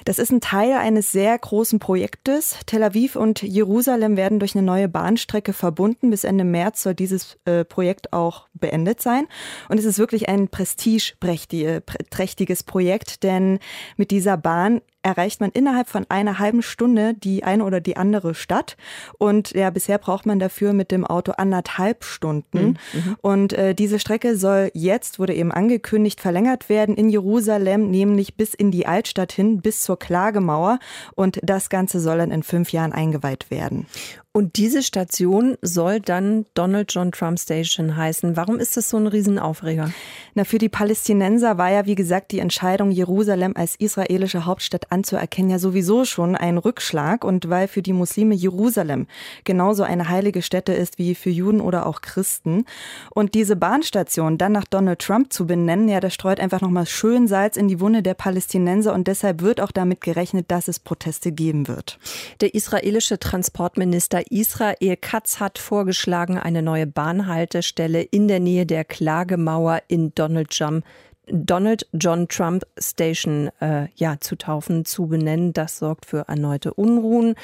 Das 0.05 0.19
ist 0.19 0.33
ein 0.33 0.41
Teil 0.41 0.73
eines 0.73 1.13
sehr 1.13 1.22
sehr 1.23 1.39
großen 1.39 1.79
Projektes. 1.79 2.57
Tel 2.67 2.83
Aviv 2.83 3.15
und 3.15 3.43
Jerusalem 3.43 4.17
werden 4.17 4.41
durch 4.41 4.57
eine 4.57 4.67
neue 4.67 4.89
Bahnstrecke 4.89 5.53
verbunden. 5.53 6.11
Bis 6.11 6.25
Ende 6.25 6.43
März 6.43 6.83
soll 6.83 6.97
dieses 6.97 7.39
äh, 7.45 7.65
Projekt 7.65 8.13
auch 8.13 8.49
beendet 8.55 9.01
sein. 9.01 9.29
Und 9.69 9.79
es 9.79 9.85
ist 9.85 10.01
wirklich 10.01 10.29
ein 10.29 10.49
prestigeträchtiges 10.49 12.65
Projekt, 12.65 13.23
denn 13.23 13.61
mit 13.97 14.11
dieser 14.11 14.37
Bahn 14.37 14.81
erreicht 15.03 15.41
man 15.41 15.51
innerhalb 15.51 15.89
von 15.89 16.07
einer 16.09 16.39
halben 16.39 16.63
Stunde 16.63 17.15
die 17.15 17.45
eine 17.45 17.65
oder 17.65 17.81
die 17.81 17.97
andere 17.97 18.35
Stadt. 18.35 18.77
Und 19.19 19.51
ja, 19.53 19.71
bisher 19.71 19.99
braucht 19.99 20.27
man 20.27 20.39
dafür 20.39 20.73
mit 20.73 20.91
dem 20.91 21.07
Auto 21.07 21.33
anderthalb 21.33 22.05
Stunden. 22.05 22.59
Mhm. 22.59 22.77
mhm. 22.93 23.17
Und 23.21 23.53
äh, 23.53 23.75
diese 23.75 23.99
Strecke 23.99 24.37
soll 24.37 24.71
jetzt, 24.75 25.19
wurde 25.19 25.35
eben 25.35 25.53
angekündigt, 25.53 26.21
verlängert 26.21 26.69
werden 26.69 26.97
in 26.97 27.09
Jerusalem, 27.09 27.91
nämlich 27.91 28.37
bis 28.37 28.55
in 28.55 28.71
die 28.71 28.87
Altstadt 28.87 29.33
hin, 29.33 29.61
bis 29.61 29.83
zur 29.83 29.99
Klagemauer. 29.99 30.79
Und 31.15 31.41
das 31.43 31.69
Ganze 31.69 32.01
soll 32.01 32.19
dann 32.19 32.31
in 32.31 32.43
fünf 32.43 32.73
Jahren 32.73 32.93
eingeweiht 32.93 33.51
werden. 33.51 33.87
Und 34.35 34.57
diese 34.57 34.83
Station 34.83 35.59
soll 35.61 36.01
dann 36.01 36.47
Donald 36.55 36.91
John 36.91 37.13
Trump 37.13 37.39
Station 37.39 37.99
heißen. 37.99 38.35
Warum 38.35 38.59
ist 38.59 38.79
das 38.79 38.89
so 38.89 38.97
ein 38.97 39.07
Riesenaufreger? 39.07 39.93
Na, 40.33 40.45
für 40.45 40.57
die 40.57 40.71
Palästinenser 40.71 41.59
war 41.59 41.71
ja, 41.71 41.85
wie 41.85 41.95
gesagt, 41.95 42.33
die 42.33 42.39
Entscheidung, 42.39 42.91
Jerusalem 42.91 43.53
als 43.55 43.77
israelische 43.77 44.47
Hauptstadt 44.47 44.91
anzuerkennen, 44.91 45.51
ja 45.51 45.59
sowieso 45.59 46.07
schon 46.07 46.35
ein 46.35 46.57
Rückschlag. 46.57 47.25
Und 47.25 47.51
weil 47.51 47.69
für 47.69 47.83
die 47.83 47.93
Muslime 47.93 48.35
Jerusalem 48.35 49.07
genauso 49.45 49.83
eine 49.83 50.09
heilige 50.09 50.41
Stätte 50.41 50.73
ist 50.73 50.99
wie 50.99 51.15
für 51.15 51.29
Juden 51.29 51.61
oder 51.61 51.85
auch 51.85 52.01
Christen. 52.01 52.65
Und 53.11 53.35
diese 53.35 53.55
Bahnstation 53.55 54.39
dann 54.39 54.53
nach 54.53 54.65
Donald 54.65 55.01
Trump 55.01 55.31
zu 55.31 55.47
benennen, 55.47 55.91
ja, 55.91 56.01
das 56.01 56.15
streut 56.15 56.41
einfach 56.41 56.63
nochmal 56.63 56.87
schön 56.87 57.29
Salz 57.29 57.59
in 57.59 57.69
die 57.69 57.81
Wunde 57.81 58.03
der 58.03 58.15
Palästinenser. 58.15 58.95
Und 58.95 59.09
deshalb 59.09 59.43
wird 59.43 59.61
auch 59.61 59.73
damit 59.73 60.01
gerechnet, 60.01 60.51
dass 60.51 60.69
es 60.69 60.79
Proteste 60.79 61.33
geben 61.33 61.69
wird. 61.69 61.99
Der 62.41 62.55
israelische 62.55 63.19
Transportminister 63.19 64.22
Israel 64.31 64.97
Katz 64.97 65.41
hat 65.41 65.59
vorgeschlagen, 65.59 66.39
eine 66.39 66.63
neue 66.63 66.87
Bahnhaltestelle 66.87 68.03
in 68.03 68.29
der 68.29 68.41
Nähe 68.41 68.67
der 68.67 68.85
Klagemauer 68.85 69.83
in 69.89 70.15
Donald 70.15 70.51
Trump 70.51 70.85
Donald 71.27 71.87
John 71.93 72.29
Trump 72.29 72.65
Station 72.79 73.51
äh, 73.61 73.87
ja, 73.95 74.17
zu 74.21 74.37
taufen, 74.37 74.85
zu 74.85 75.07
benennen. 75.07 75.53
Das 75.53 75.79
sorgt 75.79 76.07
für 76.07 76.29
erneute 76.29 76.75
Unruhen. 76.75 77.37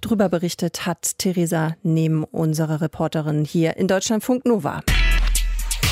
Drüber 0.00 0.28
berichtet 0.28 0.86
hat 0.86 1.18
Theresa 1.18 1.76
Nehm, 1.82 2.24
unsere 2.24 2.80
Reporterin 2.80 3.44
hier 3.44 3.76
in 3.76 3.88
Deutschlandfunk 3.88 4.46
Nova. 4.46 4.82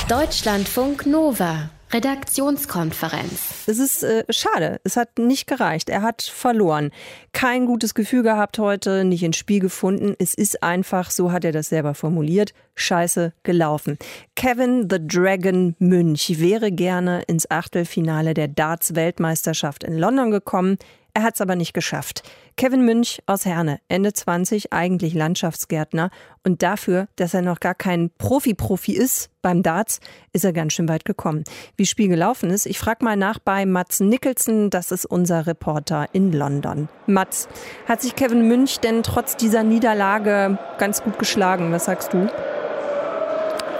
Deutschlandfunk 0.08 1.06
Nova. 1.06 1.70
Redaktionskonferenz. 1.92 3.64
Es 3.66 3.78
ist 3.78 4.02
äh, 4.02 4.24
schade, 4.28 4.80
es 4.82 4.96
hat 4.96 5.18
nicht 5.18 5.46
gereicht. 5.46 5.88
Er 5.88 6.02
hat 6.02 6.22
verloren. 6.22 6.90
Kein 7.32 7.66
gutes 7.66 7.94
Gefühl 7.94 8.22
gehabt 8.24 8.58
heute, 8.58 9.04
nicht 9.04 9.22
ins 9.22 9.36
Spiel 9.36 9.60
gefunden. 9.60 10.14
Es 10.18 10.34
ist 10.34 10.62
einfach, 10.62 11.10
so 11.10 11.30
hat 11.30 11.44
er 11.44 11.52
das 11.52 11.68
selber 11.68 11.94
formuliert, 11.94 12.54
scheiße 12.74 13.32
gelaufen. 13.44 13.98
Kevin 14.34 14.88
the 14.90 14.98
Dragon 15.00 15.76
Münch 15.78 16.40
wäre 16.40 16.72
gerne 16.72 17.22
ins 17.28 17.50
Achtelfinale 17.50 18.34
der 18.34 18.48
Darts-Weltmeisterschaft 18.48 19.84
in 19.84 19.96
London 19.96 20.32
gekommen. 20.32 20.78
Er 21.14 21.22
hat 21.22 21.36
es 21.36 21.40
aber 21.40 21.56
nicht 21.56 21.72
geschafft. 21.72 22.24
Kevin 22.58 22.86
Münch 22.86 23.22
aus 23.26 23.44
Herne, 23.44 23.80
Ende 23.88 24.14
20, 24.14 24.72
eigentlich 24.72 25.12
Landschaftsgärtner. 25.12 26.08
Und 26.42 26.62
dafür, 26.62 27.06
dass 27.16 27.34
er 27.34 27.42
noch 27.42 27.60
gar 27.60 27.74
kein 27.74 28.10
Profi-Profi 28.16 28.96
ist 28.96 29.28
beim 29.42 29.62
Darts, 29.62 30.00
ist 30.32 30.42
er 30.42 30.54
ganz 30.54 30.72
schön 30.72 30.88
weit 30.88 31.04
gekommen. 31.04 31.44
Wie 31.76 31.84
Spiel 31.84 32.08
gelaufen 32.08 32.48
ist, 32.48 32.64
ich 32.64 32.78
frage 32.78 33.04
mal 33.04 33.14
nach 33.14 33.38
bei 33.38 33.66
Mats 33.66 34.00
Nicholson, 34.00 34.70
das 34.70 34.90
ist 34.90 35.04
unser 35.04 35.46
Reporter 35.46 36.06
in 36.12 36.32
London. 36.32 36.88
Mats, 37.06 37.46
hat 37.86 38.00
sich 38.00 38.16
Kevin 38.16 38.48
Münch 38.48 38.80
denn 38.80 39.02
trotz 39.02 39.36
dieser 39.36 39.62
Niederlage 39.62 40.58
ganz 40.78 41.02
gut 41.02 41.18
geschlagen? 41.18 41.72
Was 41.72 41.84
sagst 41.84 42.14
du? 42.14 42.26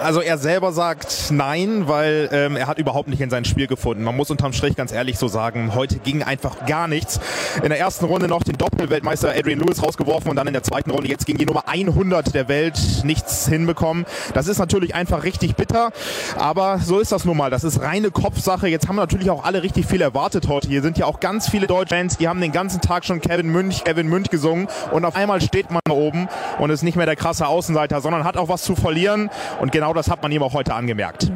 Also 0.01 0.21
er 0.21 0.39
selber 0.39 0.73
sagt 0.73 1.31
nein, 1.31 1.89
weil 1.89 2.29
ähm, 2.33 2.57
er 2.57 2.69
hat 2.69 2.79
überhaupt 2.79 3.09
nicht 3.09 3.21
in 3.21 3.31
sein 3.31 3.45
Spiel 3.45 3.67
gefunden. 3.67 4.05
Man 4.05 4.17
muss 4.17 4.31
unterm 4.31 4.53
Strich 4.53 4.77
ganz 4.77 4.93
ehrlich 4.93 5.19
so 5.19 5.29
sagen, 5.29 5.75
heute 5.75 5.97
ging 5.97 6.23
einfach 6.23 6.67
gar 6.67 6.87
nichts. 6.89 7.19
In 7.63 7.71
der 7.71 7.79
ersten 7.79 8.05
Runde 8.05 8.29
noch 8.29 8.43
den 8.43 8.57
Doppelweltmeister 8.57 9.31
Adrian 9.37 9.59
Lewis 9.59 9.83
rausgeworfen 9.83 10.31
und 10.31 10.37
dann 10.37 10.47
in 10.47 10.53
der 10.53 10.63
zweiten 10.63 10.91
Runde 10.91 11.09
jetzt 11.09 11.27
gegen 11.27 11.39
die 11.39 11.47
Nummer 11.47 11.69
100 11.69 12.35
der 12.35 12.49
Welt 12.49 12.79
nichts 13.05 13.49
hinbekommen. 13.49 14.07
Das 14.35 14.49
ist 14.49 14.59
natürlich 14.59 14.95
einfach 14.95 15.25
richtig 15.25 15.57
bitter, 15.57 15.91
aber 16.39 16.79
so 16.79 17.01
ist 17.01 17.13
das 17.13 17.25
nun 17.25 17.37
mal. 17.37 17.51
Das 17.51 17.65
ist 17.65 17.81
reine 17.81 18.11
Kopfsache. 18.11 18.69
Jetzt 18.69 18.89
haben 18.89 18.97
natürlich 18.97 19.31
auch 19.31 19.45
alle 19.45 19.63
richtig 19.63 19.87
viel 19.87 20.01
erwartet 20.01 20.49
heute. 20.49 20.69
Hier 20.69 20.83
sind 20.83 20.99
ja 20.99 21.07
auch 21.07 21.21
ganz 21.21 21.49
viele 21.49 21.67
deutsche 21.67 21.97
Fans, 21.97 22.19
die 22.19 22.29
haben 22.29 22.41
den 22.41 22.53
ganzen 22.53 22.81
Tag 22.81 23.05
schon 23.07 23.21
Kevin 23.21 23.49
Münch, 23.49 23.83
Kevin 23.85 24.09
Münch 24.09 24.29
gesungen 24.29 24.69
und 24.93 25.05
auf 25.05 25.17
einmal 25.17 25.41
steht 25.41 25.71
man 25.71 25.81
da 25.85 25.95
oben 25.95 26.29
und 26.59 26.69
ist 26.69 26.83
nicht 26.83 26.97
mehr 26.97 27.07
der 27.07 27.17
krasse 27.17 27.47
Außenseiter, 27.47 28.03
sondern 28.03 28.25
hat 28.25 28.37
auch 28.37 28.49
was 28.49 28.63
zu 28.63 28.77
verlieren 28.77 29.31
und 29.61 29.73
genau 29.73 29.86
das 29.93 30.11
hat 30.11 30.23
man 30.23 30.33
ihm 30.33 30.43
auch 30.43 30.53
heute 30.53 30.75
angemerkt. 30.75 31.31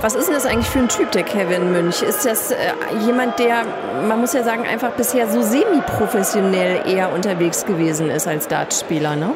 Was 0.00 0.14
ist 0.14 0.26
denn 0.26 0.34
das 0.34 0.46
eigentlich 0.46 0.68
für 0.68 0.80
ein 0.80 0.88
Typ, 0.88 1.12
der 1.12 1.22
Kevin 1.22 1.72
Münch? 1.72 2.02
Ist 2.02 2.24
das 2.24 2.50
äh, 2.50 2.56
jemand, 3.04 3.38
der, 3.38 3.64
man 4.06 4.20
muss 4.20 4.32
ja 4.32 4.42
sagen, 4.42 4.66
einfach 4.66 4.92
bisher 4.92 5.28
so 5.28 5.42
semi-professionell 5.42 6.88
eher 6.88 7.12
unterwegs 7.12 7.64
gewesen 7.66 8.10
ist 8.10 8.26
als 8.26 8.48
Dartspieler, 8.48 9.16
ne? 9.16 9.34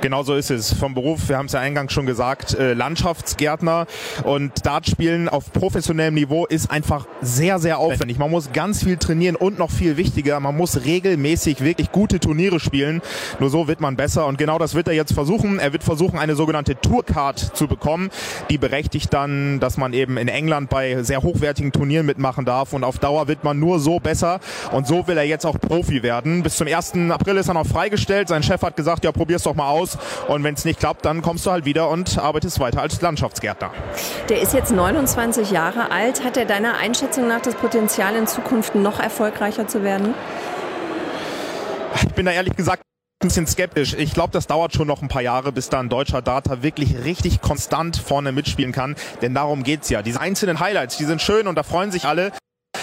Genau 0.00 0.22
so 0.22 0.36
ist 0.36 0.50
es. 0.50 0.72
Vom 0.72 0.94
Beruf, 0.94 1.28
wir 1.28 1.36
haben 1.36 1.46
es 1.46 1.52
ja 1.52 1.60
eingangs 1.60 1.92
schon 1.92 2.06
gesagt, 2.06 2.54
äh, 2.54 2.72
Landschaftsgärtner 2.72 3.86
und 4.22 4.64
Dartspielen 4.64 5.28
auf 5.28 5.52
professionellem 5.52 6.14
Niveau 6.14 6.46
ist 6.46 6.70
einfach 6.70 7.06
sehr, 7.20 7.58
sehr 7.58 7.78
aufwendig. 7.78 8.16
Man 8.16 8.30
muss 8.30 8.52
ganz 8.52 8.84
viel 8.84 8.96
trainieren 8.96 9.34
und 9.34 9.58
noch 9.58 9.72
viel 9.72 9.96
wichtiger, 9.96 10.38
man 10.38 10.56
muss 10.56 10.84
regelmäßig 10.84 11.62
wirklich 11.62 11.90
gute 11.90 12.20
Turniere 12.20 12.60
spielen. 12.60 13.02
Nur 13.40 13.50
so 13.50 13.66
wird 13.66 13.80
man 13.80 13.96
besser 13.96 14.26
und 14.26 14.38
genau 14.38 14.58
das 14.58 14.76
wird 14.76 14.86
er 14.86 14.94
jetzt 14.94 15.14
versuchen. 15.14 15.58
Er 15.58 15.72
wird 15.72 15.82
versuchen, 15.82 16.16
eine 16.16 16.36
sogenannte 16.36 16.80
Tourcard 16.80 17.38
zu 17.56 17.66
bekommen, 17.66 18.10
die 18.50 18.58
berechtigt 18.58 19.12
dann, 19.12 19.58
dass 19.58 19.78
man 19.78 19.94
eben 19.94 20.16
in 20.16 20.28
England 20.28 20.70
bei 20.70 21.02
sehr 21.02 21.22
hochwertigen 21.22 21.72
Turnieren 21.72 22.06
mitmachen 22.06 22.44
darf 22.44 22.72
und 22.72 22.84
auf 22.84 23.00
Dauer 23.00 23.26
wird 23.26 23.42
man 23.42 23.58
nur 23.58 23.80
so 23.80 23.98
besser 23.98 24.38
und 24.70 24.86
so 24.86 25.08
will 25.08 25.16
er 25.16 25.24
jetzt 25.24 25.44
auch 25.44 25.58
Profi 25.58 26.04
werden. 26.04 26.44
Bis 26.44 26.56
zum 26.56 26.68
1. 26.68 26.92
April 27.10 27.38
ist 27.38 27.48
er 27.48 27.54
noch 27.54 27.66
freigestellt. 27.66 28.28
Sein 28.28 28.44
Chef 28.44 28.62
hat 28.62 28.76
gesagt, 28.76 29.02
ja, 29.02 29.10
probier's 29.10 29.42
doch 29.42 29.56
mal 29.56 29.68
aus 29.68 29.87
aus. 29.88 29.98
Und 30.28 30.44
wenn 30.44 30.54
es 30.54 30.64
nicht 30.64 30.80
klappt, 30.80 31.04
dann 31.04 31.22
kommst 31.22 31.46
du 31.46 31.50
halt 31.50 31.64
wieder 31.64 31.88
und 31.88 32.18
arbeitest 32.18 32.60
weiter 32.60 32.80
als 32.80 33.00
Landschaftsgärtner. 33.00 33.70
Der 34.28 34.40
ist 34.40 34.54
jetzt 34.54 34.72
29 34.72 35.50
Jahre 35.50 35.90
alt. 35.90 36.24
Hat 36.24 36.36
er 36.36 36.44
deiner 36.44 36.78
Einschätzung 36.78 37.28
nach 37.28 37.40
das 37.40 37.54
Potenzial, 37.54 38.14
in 38.16 38.26
Zukunft 38.26 38.74
noch 38.74 39.00
erfolgreicher 39.00 39.66
zu 39.66 39.82
werden? 39.82 40.14
Ich 42.02 42.14
bin 42.14 42.26
da 42.26 42.32
ehrlich 42.32 42.54
gesagt 42.56 42.82
ein 43.20 43.28
bisschen 43.28 43.46
skeptisch. 43.46 43.94
Ich 43.94 44.14
glaube, 44.14 44.32
das 44.32 44.46
dauert 44.46 44.74
schon 44.74 44.86
noch 44.86 45.02
ein 45.02 45.08
paar 45.08 45.22
Jahre, 45.22 45.50
bis 45.50 45.68
da 45.68 45.80
ein 45.80 45.88
deutscher 45.88 46.22
Data 46.22 46.62
wirklich 46.62 47.04
richtig 47.04 47.40
konstant 47.40 47.96
vorne 47.96 48.30
mitspielen 48.30 48.72
kann. 48.72 48.94
Denn 49.22 49.34
darum 49.34 49.64
geht 49.64 49.82
es 49.82 49.88
ja. 49.88 50.02
Diese 50.02 50.20
einzelnen 50.20 50.60
Highlights, 50.60 50.98
die 50.98 51.04
sind 51.04 51.20
schön 51.20 51.48
und 51.48 51.56
da 51.56 51.64
freuen 51.64 51.90
sich 51.90 52.04
alle. 52.04 52.32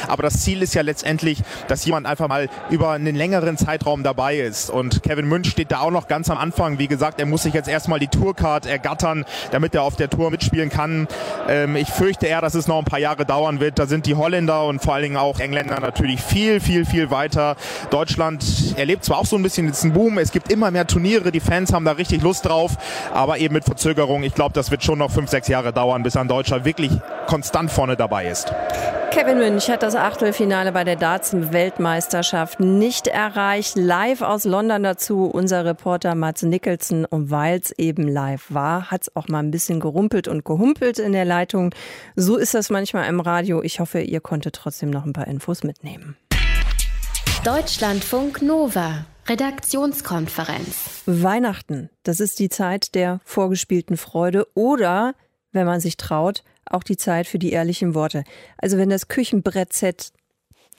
Aber 0.07 0.23
das 0.23 0.41
Ziel 0.41 0.61
ist 0.61 0.73
ja 0.73 0.81
letztendlich, 0.81 1.41
dass 1.67 1.85
jemand 1.85 2.07
einfach 2.07 2.27
mal 2.27 2.49
über 2.69 2.91
einen 2.91 3.15
längeren 3.15 3.57
Zeitraum 3.57 4.03
dabei 4.03 4.37
ist. 4.37 4.69
Und 4.69 5.03
Kevin 5.03 5.27
Münch 5.27 5.49
steht 5.49 5.71
da 5.71 5.79
auch 5.79 5.91
noch 5.91 6.07
ganz 6.07 6.29
am 6.29 6.37
Anfang. 6.37 6.79
Wie 6.79 6.87
gesagt, 6.87 7.19
er 7.19 7.25
muss 7.25 7.43
sich 7.43 7.53
jetzt 7.53 7.69
erstmal 7.69 7.99
die 7.99 8.07
Tourcard 8.07 8.65
ergattern, 8.65 9.25
damit 9.51 9.75
er 9.75 9.83
auf 9.83 9.95
der 9.95 10.09
Tour 10.09 10.31
mitspielen 10.31 10.69
kann. 10.69 11.07
Ähm, 11.47 11.75
ich 11.75 11.89
fürchte 11.89 12.27
eher, 12.27 12.41
dass 12.41 12.55
es 12.55 12.67
noch 12.67 12.79
ein 12.79 12.85
paar 12.85 12.99
Jahre 12.99 13.25
dauern 13.25 13.59
wird. 13.59 13.79
Da 13.79 13.85
sind 13.85 14.05
die 14.05 14.15
Holländer 14.15 14.65
und 14.65 14.81
vor 14.81 14.93
allen 14.93 15.03
Dingen 15.03 15.17
auch 15.17 15.39
Engländer 15.39 15.79
natürlich 15.79 16.21
viel, 16.21 16.59
viel, 16.59 16.85
viel 16.85 17.11
weiter. 17.11 17.55
Deutschland 17.89 18.43
erlebt 18.77 19.05
zwar 19.05 19.19
auch 19.19 19.25
so 19.25 19.35
ein 19.35 19.43
bisschen 19.43 19.67
jetzt 19.67 19.83
einen 19.83 19.93
Boom. 19.93 20.17
Es 20.17 20.31
gibt 20.31 20.51
immer 20.51 20.71
mehr 20.71 20.87
Turniere. 20.87 21.31
Die 21.31 21.39
Fans 21.39 21.73
haben 21.73 21.85
da 21.85 21.93
richtig 21.93 22.21
Lust 22.21 22.45
drauf. 22.45 22.75
Aber 23.13 23.37
eben 23.37 23.53
mit 23.53 23.65
Verzögerung. 23.65 24.23
Ich 24.23 24.33
glaube, 24.33 24.53
das 24.53 24.71
wird 24.71 24.83
schon 24.83 24.99
noch 24.99 25.11
fünf, 25.11 25.29
sechs 25.29 25.47
Jahre 25.47 25.73
dauern, 25.73 26.03
bis 26.03 26.17
ein 26.17 26.27
Deutscher 26.27 26.65
wirklich 26.65 26.91
konstant 27.27 27.71
vorne 27.71 27.95
dabei 27.95 28.27
ist. 28.27 28.53
Kevin 29.11 29.37
Münch 29.37 29.69
hat 29.75 29.83
das 29.83 29.95
Achtelfinale 29.95 30.71
bei 30.71 30.85
der 30.85 30.95
Darts-Weltmeisterschaft 30.95 32.61
nicht 32.61 33.07
erreicht. 33.07 33.75
Live 33.75 34.21
aus 34.21 34.45
London 34.45 34.83
dazu 34.83 35.25
unser 35.25 35.65
Reporter 35.65 36.15
Mats 36.15 36.43
Nicholson. 36.43 37.03
Und 37.03 37.29
weil 37.29 37.59
es 37.59 37.71
eben 37.71 38.07
live 38.07 38.45
war, 38.53 38.89
hat 38.89 39.01
es 39.01 39.15
auch 39.17 39.27
mal 39.27 39.39
ein 39.39 39.51
bisschen 39.51 39.81
gerumpelt 39.81 40.29
und 40.29 40.45
gehumpelt 40.45 40.97
in 40.97 41.11
der 41.11 41.25
Leitung. 41.25 41.75
So 42.15 42.37
ist 42.37 42.53
das 42.53 42.69
manchmal 42.69 43.09
im 43.09 43.19
Radio. 43.19 43.61
Ich 43.63 43.81
hoffe, 43.81 43.99
ihr 43.99 44.21
konntet 44.21 44.55
trotzdem 44.55 44.91
noch 44.91 45.03
ein 45.03 45.11
paar 45.11 45.27
Infos 45.27 45.61
mitnehmen. 45.65 46.15
Deutschlandfunk 47.43 48.41
Nova. 48.41 49.05
Redaktionskonferenz. 49.27 51.01
Weihnachten, 51.05 51.89
das 52.03 52.21
ist 52.21 52.39
die 52.39 52.47
Zeit 52.47 52.95
der 52.95 53.19
vorgespielten 53.25 53.97
Freude 53.97 54.47
oder, 54.53 55.15
wenn 55.51 55.65
man 55.65 55.81
sich 55.81 55.97
traut, 55.97 56.45
auch 56.69 56.83
die 56.83 56.97
Zeit 56.97 57.27
für 57.27 57.39
die 57.39 57.51
ehrlichen 57.51 57.93
Worte. 57.93 58.23
Also 58.57 58.77
wenn 58.77 58.89
das 58.89 59.07
Küchenbrett-Set 59.07 60.11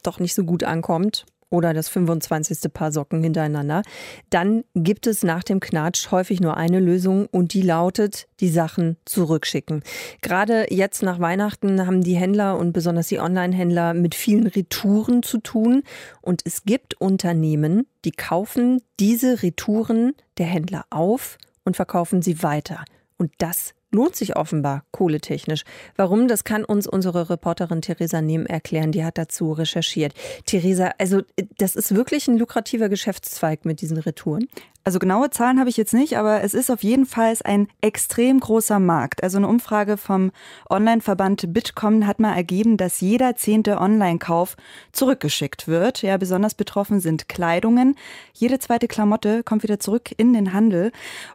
doch 0.02 0.18
nicht 0.18 0.34
so 0.34 0.44
gut 0.44 0.64
ankommt 0.64 1.26
oder 1.48 1.72
das 1.72 1.88
25. 1.88 2.72
Paar 2.72 2.90
Socken 2.90 3.22
hintereinander, 3.22 3.82
dann 4.30 4.64
gibt 4.74 5.06
es 5.06 5.22
nach 5.22 5.44
dem 5.44 5.60
Knatsch 5.60 6.10
häufig 6.10 6.40
nur 6.40 6.56
eine 6.56 6.80
Lösung 6.80 7.26
und 7.26 7.54
die 7.54 7.62
lautet, 7.62 8.26
die 8.40 8.48
Sachen 8.48 8.96
zurückschicken. 9.04 9.82
Gerade 10.22 10.66
jetzt 10.70 11.02
nach 11.02 11.20
Weihnachten 11.20 11.86
haben 11.86 12.02
die 12.02 12.16
Händler 12.16 12.58
und 12.58 12.72
besonders 12.72 13.08
die 13.08 13.20
Online-Händler 13.20 13.94
mit 13.94 14.14
vielen 14.14 14.46
Retouren 14.48 15.22
zu 15.22 15.38
tun 15.38 15.82
und 16.20 16.42
es 16.44 16.64
gibt 16.64 17.00
Unternehmen, 17.00 17.86
die 18.04 18.12
kaufen 18.12 18.82
diese 18.98 19.42
Retouren 19.42 20.14
der 20.38 20.46
Händler 20.46 20.84
auf 20.90 21.38
und 21.64 21.76
verkaufen 21.76 22.22
sie 22.22 22.42
weiter. 22.42 22.84
Und 23.18 23.32
das 23.38 23.75
lohnt 23.92 24.16
sich 24.16 24.36
offenbar 24.36 24.84
kohletechnisch. 24.90 25.64
Warum, 25.96 26.28
das 26.28 26.44
kann 26.44 26.64
uns 26.64 26.86
unsere 26.86 27.30
Reporterin 27.30 27.82
Theresa 27.82 28.20
Nehm 28.20 28.46
erklären. 28.46 28.92
Die 28.92 29.04
hat 29.04 29.18
dazu 29.18 29.52
recherchiert. 29.52 30.14
Theresa, 30.44 30.92
also 30.98 31.22
das 31.58 31.76
ist 31.76 31.94
wirklich 31.94 32.28
ein 32.28 32.38
lukrativer 32.38 32.88
Geschäftszweig 32.88 33.64
mit 33.64 33.80
diesen 33.80 33.98
Retouren? 33.98 34.48
Also 34.86 35.00
genaue 35.00 35.30
Zahlen 35.30 35.58
habe 35.58 35.68
ich 35.68 35.76
jetzt 35.76 35.94
nicht, 35.94 36.16
aber 36.16 36.44
es 36.44 36.54
ist 36.54 36.70
auf 36.70 36.84
jeden 36.84 37.06
Fall 37.06 37.34
ein 37.42 37.66
extrem 37.80 38.38
großer 38.38 38.78
Markt. 38.78 39.24
Also 39.24 39.36
eine 39.36 39.48
Umfrage 39.48 39.96
vom 39.96 40.30
Online-Verband 40.70 41.52
Bitkom 41.52 42.06
hat 42.06 42.20
mal 42.20 42.36
ergeben, 42.36 42.76
dass 42.76 43.00
jeder 43.00 43.34
zehnte 43.34 43.80
Online-Kauf 43.80 44.56
zurückgeschickt 44.92 45.66
wird. 45.66 46.02
Ja, 46.02 46.16
besonders 46.18 46.54
betroffen 46.54 47.00
sind 47.00 47.28
Kleidungen. 47.28 47.96
Jede 48.32 48.60
zweite 48.60 48.86
Klamotte 48.86 49.42
kommt 49.42 49.64
wieder 49.64 49.80
zurück 49.80 50.14
in 50.18 50.32
den 50.32 50.52
Handel. 50.52 50.92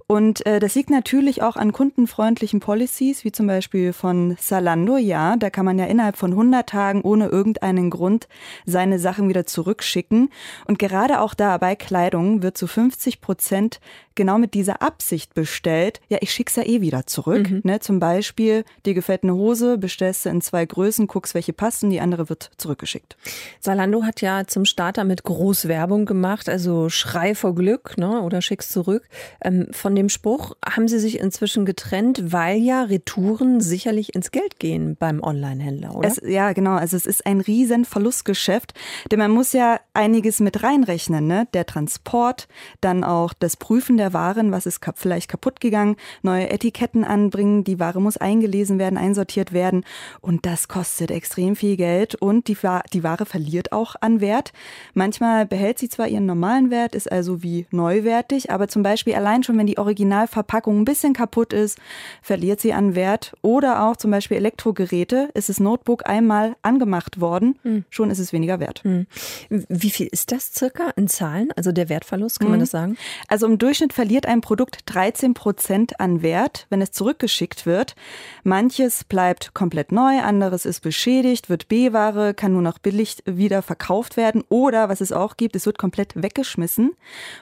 Und 0.07 0.45
äh, 0.45 0.61
das 0.61 0.75
liegt 0.75 0.89
natürlich 0.89 1.43
auch 1.43 1.57
an 1.57 1.73
kundenfreundlichen 1.73 2.61
Policies, 2.61 3.25
wie 3.25 3.33
zum 3.33 3.47
Beispiel 3.47 3.91
von 3.91 4.37
Salando. 4.39 4.95
Ja, 4.95 5.35
da 5.35 5.49
kann 5.49 5.65
man 5.65 5.77
ja 5.77 5.87
innerhalb 5.87 6.15
von 6.15 6.31
100 6.31 6.69
Tagen 6.69 7.01
ohne 7.01 7.27
irgendeinen 7.27 7.89
Grund 7.89 8.29
seine 8.65 8.97
Sachen 8.97 9.27
wieder 9.27 9.45
zurückschicken. 9.45 10.29
Und 10.67 10.79
gerade 10.79 11.19
auch 11.19 11.33
da 11.33 11.57
bei 11.57 11.75
Kleidung 11.75 12.43
wird 12.43 12.57
zu 12.57 12.65
50 12.65 13.19
Prozent 13.19 13.40
Prozent 13.41 13.79
genau 14.15 14.37
mit 14.37 14.53
dieser 14.53 14.81
Absicht 14.81 15.33
bestellt, 15.33 16.01
ja, 16.09 16.17
ich 16.21 16.33
schick's 16.33 16.55
ja 16.55 16.63
eh 16.63 16.81
wieder 16.81 17.05
zurück. 17.05 17.49
Mhm. 17.49 17.61
Ne, 17.63 17.79
zum 17.79 17.99
Beispiel, 17.99 18.63
dir 18.85 18.93
gefällt 18.93 19.23
eine 19.23 19.35
Hose, 19.35 19.77
bestellst 19.77 20.25
du 20.25 20.29
in 20.29 20.41
zwei 20.41 20.65
Größen, 20.65 21.07
guckst, 21.07 21.33
welche 21.33 21.53
passt 21.53 21.83
und 21.83 21.91
die 21.91 22.01
andere 22.01 22.29
wird 22.29 22.51
zurückgeschickt. 22.57 23.17
Salando 23.59 24.03
hat 24.03 24.21
ja 24.21 24.45
zum 24.47 24.65
Start 24.65 24.97
damit 24.97 25.23
groß 25.23 25.67
Werbung 25.67 26.05
gemacht, 26.05 26.49
also 26.49 26.89
Schrei 26.89 27.35
vor 27.35 27.55
Glück 27.55 27.97
ne, 27.97 28.21
oder 28.21 28.41
schick's 28.41 28.69
zurück. 28.69 29.07
Ähm, 29.43 29.67
von 29.71 29.95
dem 29.95 30.09
Spruch 30.09 30.55
haben 30.65 30.87
sie 30.87 30.99
sich 30.99 31.19
inzwischen 31.19 31.65
getrennt, 31.65 32.31
weil 32.31 32.57
ja 32.57 32.83
Retouren 32.83 33.61
sicherlich 33.61 34.15
ins 34.15 34.31
Geld 34.31 34.59
gehen 34.59 34.95
beim 34.97 35.21
Online-Händler, 35.21 35.95
oder? 35.95 36.07
Es, 36.07 36.21
ja, 36.23 36.53
genau. 36.53 36.71
Also 36.75 36.97
es 36.97 37.05
ist 37.05 37.25
ein 37.25 37.41
riesen 37.41 37.85
Verlustgeschäft, 37.85 38.73
denn 39.11 39.19
man 39.19 39.31
muss 39.31 39.53
ja 39.53 39.79
einiges 39.93 40.39
mit 40.39 40.63
reinrechnen. 40.63 41.27
Ne? 41.27 41.47
Der 41.53 41.65
Transport, 41.65 42.47
dann 42.81 43.03
auch 43.03 43.33
das 43.33 43.57
Prüfen 43.57 43.97
der 44.01 44.13
Waren, 44.13 44.51
was 44.51 44.65
ist 44.65 44.81
vielleicht 44.95 45.29
kaputt 45.29 45.59
gegangen, 45.59 45.95
neue 46.23 46.49
Etiketten 46.49 47.03
anbringen, 47.03 47.63
die 47.63 47.79
Ware 47.79 48.01
muss 48.01 48.17
eingelesen 48.17 48.79
werden, 48.79 48.97
einsortiert 48.97 49.53
werden 49.53 49.85
und 50.21 50.47
das 50.47 50.67
kostet 50.67 51.11
extrem 51.11 51.55
viel 51.55 51.77
Geld 51.77 52.15
und 52.15 52.47
die, 52.47 52.57
die 52.93 53.03
Ware 53.03 53.27
verliert 53.27 53.71
auch 53.71 53.95
an 54.01 54.19
Wert. 54.19 54.53
Manchmal 54.95 55.45
behält 55.45 55.77
sie 55.77 55.87
zwar 55.87 56.07
ihren 56.07 56.25
normalen 56.25 56.71
Wert, 56.71 56.95
ist 56.95 57.11
also 57.11 57.43
wie 57.43 57.67
neuwertig, 57.69 58.49
aber 58.49 58.67
zum 58.67 58.81
Beispiel 58.81 59.13
allein 59.13 59.43
schon, 59.43 59.57
wenn 59.59 59.67
die 59.67 59.77
Originalverpackung 59.77 60.79
ein 60.79 60.85
bisschen 60.85 61.13
kaputt 61.13 61.53
ist, 61.53 61.77
verliert 62.23 62.59
sie 62.59 62.73
an 62.73 62.95
Wert 62.95 63.33
oder 63.43 63.83
auch 63.83 63.97
zum 63.97 64.09
Beispiel 64.09 64.37
Elektrogeräte, 64.37 65.29
ist 65.35 65.49
das 65.49 65.59
Notebook 65.59 66.09
einmal 66.09 66.55
angemacht 66.63 67.21
worden, 67.21 67.59
hm. 67.61 67.85
schon 67.91 68.09
ist 68.09 68.17
es 68.17 68.33
weniger 68.33 68.59
wert. 68.59 68.83
Hm. 68.83 69.05
Wie 69.49 69.91
viel 69.91 70.07
ist 70.07 70.31
das 70.31 70.51
circa 70.51 70.89
in 70.95 71.07
Zahlen, 71.07 71.51
also 71.55 71.71
der 71.71 71.87
Wertverlust, 71.87 72.39
kann 72.39 72.47
hm. 72.47 72.51
man 72.51 72.59
das 72.61 72.71
sagen? 72.71 72.97
Also 73.27 73.45
im 73.45 73.59
Durchschnitt 73.59 73.90
verliert 73.93 74.25
ein 74.25 74.41
Produkt 74.41 74.79
13 74.85 75.33
Prozent 75.33 75.99
an 75.99 76.21
Wert, 76.21 76.67
wenn 76.69 76.81
es 76.81 76.91
zurückgeschickt 76.91 77.65
wird. 77.65 77.95
Manches 78.43 79.03
bleibt 79.03 79.53
komplett 79.53 79.91
neu, 79.91 80.19
anderes 80.21 80.65
ist 80.65 80.81
beschädigt, 80.81 81.49
wird 81.49 81.67
B-Ware, 81.67 82.33
kann 82.33 82.53
nur 82.53 82.61
noch 82.61 82.79
billig 82.79 83.17
wieder 83.25 83.61
verkauft 83.61 84.17
werden 84.17 84.43
oder, 84.49 84.89
was 84.89 85.01
es 85.01 85.11
auch 85.11 85.37
gibt, 85.37 85.55
es 85.55 85.65
wird 85.65 85.77
komplett 85.77 86.21
weggeschmissen. 86.21 86.91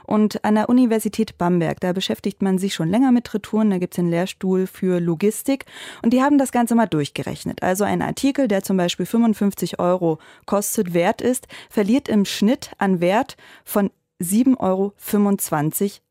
Und 0.06 0.44
an 0.44 0.56
der 0.56 0.70
Universität 0.70 1.38
Bamberg, 1.38 1.80
da 1.80 1.94
beschäftigt 1.94 2.42
man 2.42 2.58
sich 2.58 2.74
schon 2.74 2.90
länger 2.90 3.12
mit 3.12 3.34
Retouren, 3.34 3.70
da 3.70 3.78
gibt 3.78 3.94
es 3.94 4.00
einen 4.00 4.10
Lehrstuhl 4.10 4.68
für 4.68 5.00
Logistik 5.00 5.66
und 6.02 6.14
die 6.14 6.22
haben 6.22 6.38
das 6.38 6.52
Ganze 6.52 6.76
mal 6.76 6.88
durchgerechnet. 6.88 7.64
Also 7.64 7.84
ein 7.84 8.02
Artikel, 8.02 8.48
der 8.48 8.64
zum 8.64 8.78
Beispiel 8.78 9.06
55 9.06 9.80
Euro 9.80 10.20
kostet, 10.46 10.94
wert 10.94 11.22
ist, 11.22 11.48
verliert 11.70 12.08
im 12.08 12.26
Schnitt 12.26 12.72
an 12.78 13.02
Wert 13.02 13.38
von 13.64 13.92
7,25 14.22 14.60
Euro, 14.60 14.94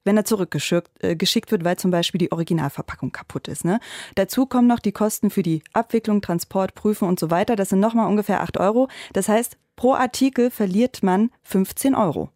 wenn 0.04 0.16
er 0.16 0.24
zurückgeschickt 0.24 1.02
äh, 1.02 1.50
wird, 1.50 1.64
weil 1.64 1.76
zum 1.76 1.90
Beispiel 1.90 2.18
die 2.18 2.32
Originalverpackung 2.32 3.12
kaputt 3.12 3.48
ist. 3.48 3.64
Ne? 3.64 3.80
Dazu 4.14 4.46
kommen 4.46 4.66
noch 4.66 4.78
die 4.78 4.92
Kosten 4.92 5.30
für 5.30 5.42
die 5.42 5.62
Abwicklung, 5.72 6.22
Transport, 6.22 6.74
Prüfen 6.74 7.06
und 7.06 7.20
so 7.20 7.30
weiter. 7.30 7.56
Das 7.56 7.68
sind 7.68 7.80
nochmal 7.80 8.08
ungefähr 8.08 8.40
8 8.42 8.58
Euro. 8.58 8.88
Das 9.12 9.28
heißt, 9.28 9.58
pro 9.76 9.92
Artikel 9.94 10.50
verliert 10.50 11.02
man 11.02 11.30
15 11.42 11.94
Euro. 11.94 12.30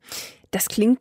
Das 0.50 0.68
klingt 0.68 1.00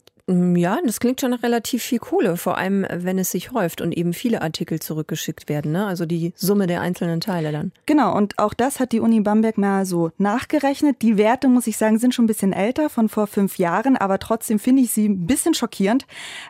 ja, 0.55 0.79
das 0.85 0.99
klingt 0.99 1.21
schon 1.21 1.31
nach 1.31 1.43
relativ 1.43 1.83
viel 1.83 1.99
Kohle, 1.99 2.37
vor 2.37 2.57
allem 2.57 2.85
wenn 2.91 3.19
es 3.19 3.31
sich 3.31 3.51
häuft 3.51 3.81
und 3.81 3.91
eben 3.91 4.13
viele 4.13 4.41
Artikel 4.41 4.79
zurückgeschickt 4.79 5.49
werden, 5.49 5.71
ne? 5.71 5.85
also 5.85 6.05
die 6.05 6.33
Summe 6.35 6.67
der 6.67 6.81
einzelnen 6.81 7.21
Teile 7.21 7.51
dann. 7.51 7.71
Genau, 7.85 8.15
und 8.15 8.39
auch 8.39 8.53
das 8.53 8.79
hat 8.79 8.91
die 8.91 8.99
Uni 8.99 9.21
Bamberg 9.21 9.57
mal 9.57 9.85
so 9.85 10.11
nachgerechnet. 10.17 11.01
Die 11.01 11.17
Werte, 11.17 11.47
muss 11.47 11.67
ich 11.67 11.77
sagen, 11.77 11.99
sind 11.99 12.15
schon 12.15 12.25
ein 12.25 12.27
bisschen 12.27 12.53
älter, 12.53 12.89
von 12.89 13.09
vor 13.09 13.27
fünf 13.27 13.57
Jahren, 13.57 13.97
aber 13.97 14.19
trotzdem 14.19 14.59
finde 14.59 14.81
ich 14.83 14.91
sie 14.91 15.09
ein 15.09 15.27
bisschen 15.27 15.53
schockierend. 15.53 16.05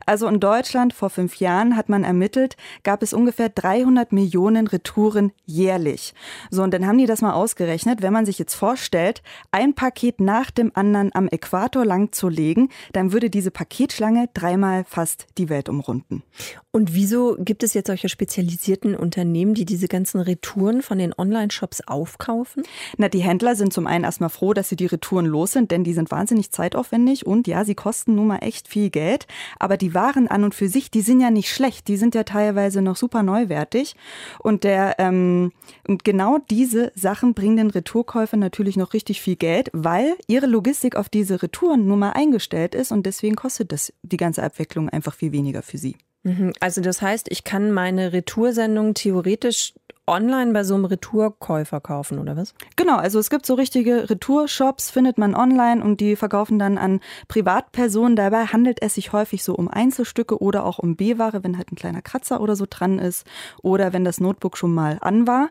Also 0.05 0.27
in 0.27 0.39
Deutschland 0.39 0.93
vor 0.93 1.09
fünf 1.09 1.37
Jahren 1.37 1.75
hat 1.75 1.89
man 1.89 2.03
ermittelt, 2.03 2.57
gab 2.83 3.01
es 3.03 3.13
ungefähr 3.13 3.49
300 3.49 4.11
Millionen 4.11 4.67
Retouren 4.67 5.31
jährlich. 5.45 6.13
So, 6.49 6.63
und 6.63 6.73
dann 6.73 6.85
haben 6.87 6.97
die 6.97 7.05
das 7.05 7.21
mal 7.21 7.33
ausgerechnet, 7.33 8.01
wenn 8.01 8.13
man 8.13 8.25
sich 8.25 8.39
jetzt 8.39 8.55
vorstellt, 8.55 9.21
ein 9.51 9.73
Paket 9.73 10.19
nach 10.19 10.51
dem 10.51 10.71
anderen 10.75 11.11
am 11.13 11.27
Äquator 11.27 11.85
lang 11.85 12.11
zu 12.11 12.29
legen, 12.29 12.69
dann 12.93 13.11
würde 13.11 13.29
diese 13.29 13.51
Paketschlange 13.71 14.27
dreimal 14.33 14.83
fast 14.83 15.27
die 15.37 15.47
Welt 15.47 15.69
umrunden. 15.69 16.23
Und 16.71 16.93
wieso 16.93 17.37
gibt 17.39 17.63
es 17.63 17.73
jetzt 17.73 17.87
solche 17.87 18.09
spezialisierten 18.09 18.95
Unternehmen, 18.95 19.53
die 19.53 19.63
diese 19.63 19.87
ganzen 19.87 20.19
Retouren 20.19 20.81
von 20.81 20.97
den 20.97 21.13
Online-Shops 21.17 21.87
aufkaufen? 21.87 22.63
Na, 22.97 23.07
die 23.07 23.19
Händler 23.19 23.55
sind 23.55 23.71
zum 23.71 23.87
einen 23.87 24.03
erstmal 24.03 24.29
froh, 24.29 24.53
dass 24.53 24.67
sie 24.67 24.75
die 24.75 24.87
Retouren 24.87 25.25
los 25.25 25.53
sind, 25.53 25.71
denn 25.71 25.85
die 25.85 25.93
sind 25.93 26.11
wahnsinnig 26.11 26.51
zeitaufwendig 26.51 27.25
und 27.25 27.47
ja, 27.47 27.63
sie 27.63 27.75
kosten 27.75 28.15
nun 28.15 28.27
mal 28.27 28.39
echt 28.39 28.67
viel 28.67 28.89
Geld. 28.89 29.25
Aber 29.57 29.77
die 29.77 29.93
Waren 29.93 30.27
an 30.27 30.43
und 30.43 30.53
für 30.53 30.67
sich, 30.67 30.91
die 30.91 31.01
sind 31.01 31.21
ja 31.21 31.31
nicht 31.31 31.49
schlecht. 31.49 31.87
Die 31.87 31.97
sind 31.97 32.13
ja 32.13 32.23
teilweise 32.23 32.81
noch 32.81 32.97
super 32.97 33.23
neuwertig. 33.23 33.95
Und 34.39 34.65
der, 34.65 34.95
ähm, 34.99 35.53
und 35.87 36.03
genau 36.03 36.39
diese 36.49 36.91
Sachen 36.95 37.33
bringen 37.33 37.57
den 37.57 37.69
Retourkäufern 37.69 38.39
natürlich 38.39 38.75
noch 38.75 38.93
richtig 38.93 39.21
viel 39.21 39.37
Geld, 39.37 39.69
weil 39.71 40.15
ihre 40.27 40.45
Logistik 40.45 40.97
auf 40.97 41.07
diese 41.07 41.41
Retouren 41.41 41.87
nun 41.87 41.99
mal 41.99 42.11
eingestellt 42.11 42.75
ist 42.75 42.91
und 42.91 43.05
deswegen 43.05 43.35
kostet 43.35 43.50
kostet 43.51 43.73
das 43.73 43.93
die 44.01 44.17
ganze 44.17 44.43
Abwicklung 44.43 44.87
einfach 44.87 45.13
viel 45.13 45.33
weniger 45.33 45.61
für 45.61 45.77
sie. 45.77 45.97
Mhm. 46.23 46.53
Also 46.61 46.79
das 46.79 47.01
heißt, 47.01 47.27
ich 47.29 47.43
kann 47.43 47.71
meine 47.71 48.13
Retoursendung 48.13 48.93
theoretisch 48.93 49.73
online 50.11 50.51
bei 50.51 50.63
so 50.63 50.75
einem 50.75 50.85
Retourkäufer 50.85 51.79
kaufen, 51.79 52.19
oder 52.19 52.35
was? 52.37 52.53
Genau, 52.75 52.97
also 52.97 53.17
es 53.17 53.29
gibt 53.29 53.45
so 53.45 53.53
richtige 53.55 54.09
Retourshops, 54.09 54.91
findet 54.91 55.17
man 55.17 55.33
online 55.33 55.83
und 55.83 56.01
die 56.01 56.15
verkaufen 56.15 56.59
dann 56.59 56.77
an 56.77 56.99
Privatpersonen. 57.27 58.15
Dabei 58.15 58.45
handelt 58.45 58.81
es 58.81 58.95
sich 58.95 59.13
häufig 59.13 59.43
so 59.43 59.55
um 59.55 59.67
Einzelstücke 59.67 60.41
oder 60.41 60.65
auch 60.65 60.77
um 60.77 60.95
B-Ware, 60.95 61.43
wenn 61.43 61.57
halt 61.57 61.71
ein 61.71 61.75
kleiner 61.75 62.01
Kratzer 62.01 62.41
oder 62.41 62.55
so 62.55 62.65
dran 62.69 62.99
ist 62.99 63.25
oder 63.63 63.93
wenn 63.93 64.03
das 64.03 64.19
Notebook 64.19 64.57
schon 64.57 64.73
mal 64.73 64.97
an 65.01 65.25
war. 65.27 65.49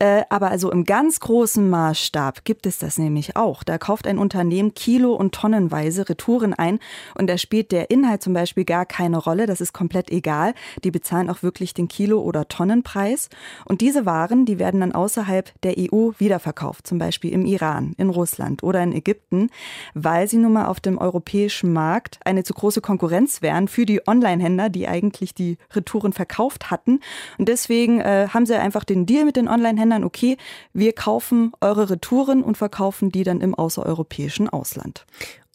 Äh, 0.00 0.24
aber 0.28 0.50
also 0.50 0.70
im 0.70 0.84
ganz 0.84 1.20
großen 1.20 1.70
Maßstab 1.70 2.44
gibt 2.44 2.66
es 2.66 2.78
das 2.78 2.98
nämlich 2.98 3.36
auch. 3.36 3.62
Da 3.62 3.78
kauft 3.78 4.06
ein 4.06 4.18
Unternehmen 4.18 4.74
Kilo- 4.74 5.14
und 5.14 5.32
Tonnenweise 5.32 6.08
Retouren 6.08 6.52
ein 6.52 6.80
und 7.16 7.28
da 7.28 7.38
spielt 7.38 7.72
der 7.72 7.90
Inhalt 7.90 8.22
zum 8.22 8.34
Beispiel 8.34 8.64
gar 8.64 8.86
keine 8.86 9.18
Rolle. 9.18 9.46
Das 9.46 9.60
ist 9.60 9.72
komplett 9.72 10.10
egal. 10.10 10.54
Die 10.82 10.90
bezahlen 10.90 11.30
auch 11.30 11.42
wirklich 11.42 11.74
den 11.74 11.88
Kilo- 11.88 12.20
oder 12.20 12.48
Tonnenpreis. 12.48 13.28
Und 13.64 13.80
diese 13.80 13.99
Waren, 14.06 14.44
die 14.46 14.58
werden 14.58 14.80
dann 14.80 14.92
außerhalb 14.92 15.52
der 15.62 15.74
EU 15.78 16.10
wiederverkauft, 16.18 16.86
zum 16.86 16.98
Beispiel 16.98 17.32
im 17.32 17.44
Iran, 17.44 17.94
in 17.96 18.10
Russland 18.10 18.62
oder 18.62 18.82
in 18.82 18.92
Ägypten, 18.92 19.50
weil 19.94 20.28
sie 20.28 20.38
nun 20.38 20.52
mal 20.52 20.66
auf 20.66 20.80
dem 20.80 20.98
europäischen 20.98 21.72
Markt 21.72 22.18
eine 22.24 22.44
zu 22.44 22.54
große 22.54 22.80
Konkurrenz 22.80 23.42
wären 23.42 23.68
für 23.68 23.86
die 23.86 24.06
Online-Händler, 24.06 24.68
die 24.68 24.88
eigentlich 24.88 25.34
die 25.34 25.58
Retouren 25.72 26.12
verkauft 26.12 26.70
hatten. 26.70 27.00
Und 27.38 27.48
deswegen 27.48 28.00
äh, 28.00 28.28
haben 28.32 28.46
sie 28.46 28.58
einfach 28.58 28.84
den 28.84 29.06
Deal 29.06 29.24
mit 29.24 29.36
den 29.36 29.48
Online-Händlern, 29.48 30.04
okay, 30.04 30.36
wir 30.72 30.92
kaufen 30.92 31.52
eure 31.60 31.90
Retouren 31.90 32.42
und 32.42 32.56
verkaufen 32.56 33.10
die 33.10 33.24
dann 33.24 33.40
im 33.40 33.54
außereuropäischen 33.54 34.48
Ausland. 34.48 35.06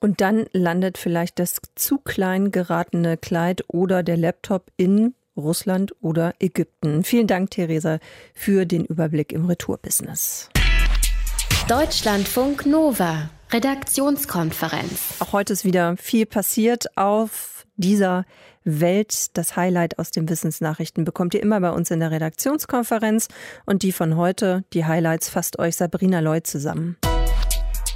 Und 0.01 0.21
dann 0.21 0.45
landet 0.51 0.97
vielleicht 0.97 1.39
das 1.39 1.61
zu 1.75 1.97
klein 1.97 2.51
geratene 2.51 3.17
Kleid 3.17 3.63
oder 3.67 4.03
der 4.03 4.17
Laptop 4.17 4.71
in 4.77 5.15
Russland 5.35 5.93
oder 6.01 6.33
Ägypten. 6.39 7.03
Vielen 7.03 7.27
Dank, 7.27 7.51
Theresa, 7.51 7.99
für 8.33 8.65
den 8.65 8.85
Überblick 8.85 9.31
im 9.31 9.45
Retourbusiness. 9.45 10.49
Deutschlandfunk 11.67 12.65
Nova, 12.65 13.29
Redaktionskonferenz. 13.51 15.15
Auch 15.19 15.33
heute 15.33 15.53
ist 15.53 15.65
wieder 15.65 15.97
viel 15.97 16.25
passiert 16.25 16.95
auf 16.97 17.65
dieser 17.75 18.25
Welt. 18.63 19.35
Das 19.37 19.55
Highlight 19.55 19.99
aus 19.99 20.11
den 20.11 20.29
Wissensnachrichten 20.29 21.05
bekommt 21.05 21.33
ihr 21.33 21.41
immer 21.41 21.59
bei 21.61 21.71
uns 21.71 21.91
in 21.91 21.99
der 21.99 22.11
Redaktionskonferenz. 22.11 23.27
Und 23.65 23.83
die 23.83 23.91
von 23.91 24.17
heute, 24.17 24.63
die 24.73 24.85
Highlights, 24.85 25.29
fasst 25.29 25.59
euch 25.59 25.75
Sabrina 25.75 26.19
Lloyd 26.19 26.45
zusammen. 26.47 26.97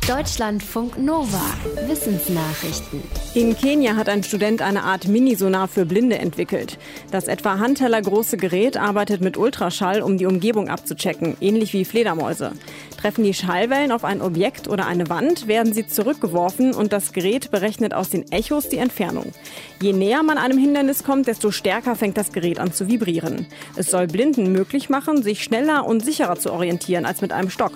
Deutschlandfunk 0.08 0.98
Nova. 0.98 1.42
Wissensnachrichten. 1.88 3.04
In 3.36 3.56
Kenia 3.56 3.96
hat 3.96 4.10
ein 4.10 4.24
Student 4.24 4.64
eine 4.64 4.84
Art 4.84 5.08
Minisonar 5.08 5.68
für 5.68 5.86
Blinde 5.86 6.18
entwickelt. 6.18 6.80
Das 7.12 7.28
etwa 7.28 7.60
handtellergroße 7.60 8.38
Gerät 8.38 8.76
arbeitet 8.76 9.22
mit 9.22 9.38
Ultraschall, 9.38 10.02
um 10.02 10.18
die 10.18 10.26
Umgebung 10.26 10.68
abzuchecken, 10.68 11.38
ähnlich 11.42 11.74
wie 11.74 11.86
Fledermäuse. 11.86 12.54
Treffen 13.00 13.24
die 13.24 13.36
Schallwellen 13.36 13.92
auf 13.92 14.04
ein 14.04 14.22
Objekt 14.22 14.68
oder 14.68 14.88
eine 14.88 15.10
Wand, 15.10 15.48
werden 15.48 15.74
sie 15.74 15.86
zurückgeworfen 15.86 16.74
und 16.74 16.92
das 16.92 17.14
Gerät 17.14 17.52
berechnet 17.52 17.94
aus 17.94 18.10
den 18.10 18.32
Echos 18.32 18.68
die 18.68 18.78
Entfernung. 18.78 19.32
Je 19.80 19.94
näher 19.94 20.24
man 20.24 20.40
einem 20.40 20.58
Hindernis 20.58 21.04
kommt, 21.04 21.28
desto 21.28 21.52
stärker 21.52 21.96
fängt 21.96 22.18
das 22.18 22.32
Gerät 22.32 22.60
an 22.60 22.74
zu 22.74 22.88
vibrieren. 22.88 23.46
Es 23.76 23.92
soll 23.92 24.08
Blinden 24.08 24.52
möglich 24.52 24.90
machen, 24.90 25.22
sich 25.22 25.44
schneller 25.44 25.86
und 25.86 26.04
sicherer 26.04 26.40
zu 26.40 26.52
orientieren 26.52 27.06
als 27.06 27.22
mit 27.22 27.32
einem 27.32 27.52
Stock. 27.52 27.74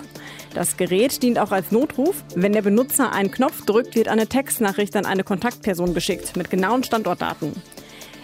Das 0.54 0.76
Gerät 0.76 1.20
dient 1.24 1.40
auch 1.40 1.50
als 1.50 1.72
Notruf. 1.72 2.22
Wenn 2.36 2.52
der 2.52 2.62
Benutzer 2.62 3.12
einen 3.12 3.32
Knopf 3.32 3.64
drückt, 3.66 3.96
wird 3.96 4.06
eine 4.06 4.28
Textnachricht 4.28 4.94
an 4.94 5.04
eine 5.04 5.24
Kontaktperson 5.24 5.94
geschickt 5.94 6.36
mit 6.36 6.48
genauen 6.48 6.84
Standortdaten. 6.84 7.52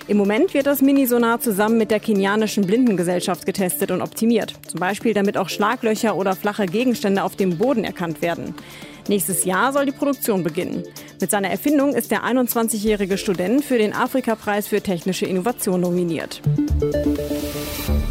Im 0.06 0.16
Moment 0.16 0.54
wird 0.54 0.66
das 0.66 0.80
Minisonar 0.80 1.40
zusammen 1.40 1.76
mit 1.76 1.90
der 1.90 1.98
kenianischen 1.98 2.66
Blindengesellschaft 2.66 3.46
getestet 3.46 3.90
und 3.90 4.00
optimiert. 4.00 4.54
Zum 4.66 4.78
Beispiel 4.78 5.12
damit 5.12 5.36
auch 5.36 5.48
Schlaglöcher 5.48 6.16
oder 6.16 6.36
flache 6.36 6.66
Gegenstände 6.66 7.24
auf 7.24 7.34
dem 7.34 7.58
Boden 7.58 7.82
erkannt 7.82 8.22
werden. 8.22 8.54
Nächstes 9.10 9.44
Jahr 9.44 9.72
soll 9.72 9.86
die 9.86 9.90
Produktion 9.90 10.44
beginnen. 10.44 10.84
Mit 11.20 11.32
seiner 11.32 11.50
Erfindung 11.50 11.96
ist 11.96 12.12
der 12.12 12.22
21-jährige 12.22 13.18
Student 13.18 13.64
für 13.64 13.76
den 13.76 13.92
Afrika-Preis 13.92 14.68
für 14.68 14.82
technische 14.82 15.26
Innovation 15.26 15.80
nominiert. 15.80 16.40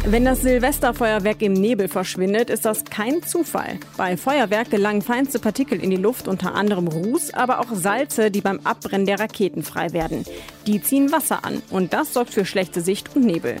Wenn 0.04 0.26
das 0.26 0.42
Silvesterfeuerwerk 0.42 1.40
im 1.40 1.54
Nebel 1.54 1.88
verschwindet, 1.88 2.50
ist 2.50 2.66
das 2.66 2.84
kein 2.84 3.22
Zufall. 3.22 3.78
Bei 3.96 4.18
Feuerwerk 4.18 4.70
gelangen 4.70 5.00
feinste 5.00 5.38
Partikel 5.38 5.82
in 5.82 5.88
die 5.88 5.96
Luft, 5.96 6.28
unter 6.28 6.54
anderem 6.54 6.86
Ruß, 6.86 7.32
aber 7.32 7.60
auch 7.60 7.72
Salze, 7.72 8.30
die 8.30 8.42
beim 8.42 8.60
Abbrennen 8.64 9.06
der 9.06 9.20
Raketen 9.20 9.62
frei 9.62 9.94
werden. 9.94 10.24
Die 10.66 10.82
ziehen 10.82 11.12
Wasser 11.12 11.46
an 11.46 11.62
und 11.70 11.94
das 11.94 12.12
sorgt 12.12 12.34
für 12.34 12.44
schlechte 12.44 12.82
Sicht 12.82 13.16
und 13.16 13.24
Nebel. 13.24 13.56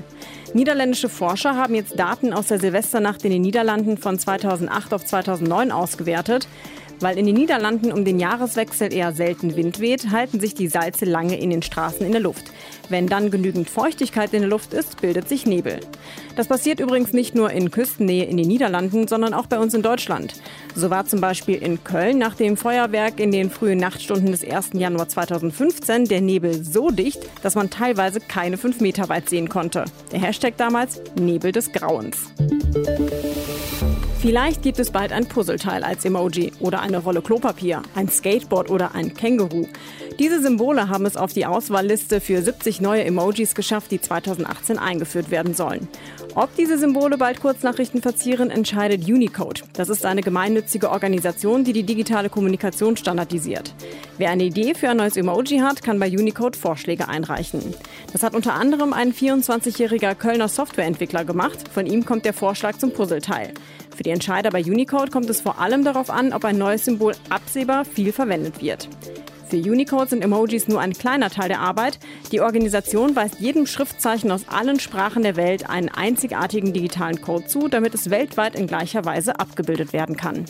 Niederländische 0.52 1.08
Forscher 1.08 1.56
haben 1.56 1.74
jetzt 1.74 1.98
Daten 1.98 2.34
aus 2.34 2.48
der 2.48 2.58
Silvesternacht 2.58 3.24
in 3.24 3.30
den 3.30 3.42
Niederlanden 3.42 3.96
von 3.96 4.18
2008 4.18 4.92
auf 4.92 5.06
2009 5.06 5.70
ausgewertet. 5.70 6.48
Weil 7.00 7.18
in 7.18 7.26
den 7.26 7.34
Niederlanden 7.34 7.92
um 7.92 8.04
den 8.04 8.20
Jahreswechsel 8.20 8.92
eher 8.92 9.12
selten 9.12 9.56
Wind 9.56 9.80
weht, 9.80 10.10
halten 10.10 10.38
sich 10.38 10.54
die 10.54 10.68
Salze 10.68 11.06
lange 11.06 11.38
in 11.38 11.50
den 11.50 11.62
Straßen 11.62 12.04
in 12.04 12.12
der 12.12 12.20
Luft. 12.20 12.52
Wenn 12.90 13.06
dann 13.06 13.30
genügend 13.30 13.70
Feuchtigkeit 13.70 14.34
in 14.34 14.40
der 14.40 14.50
Luft 14.50 14.74
ist, 14.74 15.00
bildet 15.00 15.28
sich 15.28 15.46
Nebel. 15.46 15.80
Das 16.36 16.48
passiert 16.48 16.80
übrigens 16.80 17.12
nicht 17.12 17.34
nur 17.34 17.50
in 17.50 17.70
Küstennähe 17.70 18.24
in 18.24 18.36
den 18.36 18.48
Niederlanden, 18.48 19.08
sondern 19.08 19.32
auch 19.32 19.46
bei 19.46 19.58
uns 19.58 19.74
in 19.74 19.82
Deutschland. 19.82 20.34
So 20.74 20.90
war 20.90 21.06
zum 21.06 21.20
Beispiel 21.20 21.56
in 21.56 21.82
Köln 21.84 22.18
nach 22.18 22.34
dem 22.34 22.56
Feuerwerk 22.56 23.18
in 23.20 23.32
den 23.32 23.50
frühen 23.50 23.78
Nachtstunden 23.78 24.32
des 24.32 24.44
1. 24.44 24.70
Januar 24.74 25.08
2015 25.08 26.04
der 26.06 26.20
Nebel 26.20 26.62
so 26.62 26.90
dicht, 26.90 27.20
dass 27.42 27.54
man 27.54 27.70
teilweise 27.70 28.20
keine 28.20 28.56
fünf 28.56 28.80
Meter 28.80 29.08
weit 29.08 29.28
sehen 29.28 29.48
konnte. 29.48 29.84
Der 30.12 30.20
Hashtag 30.20 30.56
damals 30.56 31.00
Nebel 31.18 31.52
des 31.52 31.72
Grauens. 31.72 32.30
Vielleicht 34.20 34.60
gibt 34.60 34.78
es 34.78 34.90
bald 34.90 35.12
ein 35.12 35.26
Puzzleteil 35.26 35.82
als 35.82 36.04
Emoji 36.04 36.52
oder 36.60 36.82
eine 36.82 36.98
Rolle 36.98 37.22
Klopapier, 37.22 37.80
ein 37.94 38.10
Skateboard 38.10 38.68
oder 38.68 38.94
ein 38.94 39.14
Känguru. 39.14 39.66
Diese 40.18 40.42
Symbole 40.42 40.90
haben 40.90 41.06
es 41.06 41.16
auf 41.16 41.32
die 41.32 41.46
Auswahlliste 41.46 42.20
für 42.20 42.42
70 42.42 42.82
neue 42.82 43.02
Emojis 43.02 43.54
geschafft, 43.54 43.90
die 43.90 43.98
2018 43.98 44.78
eingeführt 44.78 45.30
werden 45.30 45.54
sollen. 45.54 45.88
Ob 46.36 46.54
diese 46.54 46.78
Symbole 46.78 47.18
bald 47.18 47.40
Kurznachrichten 47.40 48.02
verzieren, 48.02 48.50
entscheidet 48.50 49.08
Unicode. 49.08 49.62
Das 49.72 49.88
ist 49.88 50.06
eine 50.06 50.20
gemeinnützige 50.20 50.90
Organisation, 50.90 51.64
die 51.64 51.72
die 51.72 51.82
digitale 51.82 52.30
Kommunikation 52.30 52.96
standardisiert. 52.96 53.74
Wer 54.16 54.30
eine 54.30 54.44
Idee 54.44 54.74
für 54.74 54.88
ein 54.88 54.98
neues 54.98 55.16
Emoji 55.16 55.58
hat, 55.58 55.82
kann 55.82 55.98
bei 55.98 56.08
Unicode 56.08 56.56
Vorschläge 56.56 57.08
einreichen. 57.08 57.74
Das 58.12 58.22
hat 58.22 58.34
unter 58.34 58.54
anderem 58.54 58.92
ein 58.92 59.12
24-jähriger 59.12 60.14
Kölner 60.14 60.48
Softwareentwickler 60.48 61.24
gemacht. 61.24 61.68
Von 61.72 61.86
ihm 61.86 62.04
kommt 62.04 62.24
der 62.24 62.32
Vorschlag 62.32 62.78
zum 62.78 62.92
Puzzleteil. 62.92 63.52
Für 63.96 64.04
die 64.04 64.10
Entscheider 64.10 64.50
bei 64.50 64.62
Unicode 64.62 65.10
kommt 65.10 65.28
es 65.28 65.40
vor 65.40 65.58
allem 65.58 65.84
darauf 65.84 66.10
an, 66.10 66.32
ob 66.32 66.44
ein 66.44 66.58
neues 66.58 66.84
Symbol 66.84 67.14
absehbar 67.28 67.84
viel 67.84 68.12
verwendet 68.12 68.62
wird. 68.62 68.88
Für 69.50 69.56
Unicode 69.56 70.08
sind 70.08 70.22
Emojis 70.22 70.68
nur 70.68 70.80
ein 70.80 70.92
kleiner 70.92 71.28
Teil 71.28 71.48
der 71.48 71.58
Arbeit. 71.58 71.98
Die 72.30 72.40
Organisation 72.40 73.16
weist 73.16 73.40
jedem 73.40 73.66
Schriftzeichen 73.66 74.30
aus 74.30 74.46
allen 74.46 74.78
Sprachen 74.78 75.24
der 75.24 75.34
Welt 75.34 75.68
einen 75.68 75.88
einzigartigen 75.88 76.72
digitalen 76.72 77.20
Code 77.20 77.46
zu, 77.46 77.66
damit 77.66 77.92
es 77.94 78.10
weltweit 78.10 78.54
in 78.54 78.68
gleicher 78.68 79.04
Weise 79.04 79.40
abgebildet 79.40 79.92
werden 79.92 80.16
kann. 80.16 80.44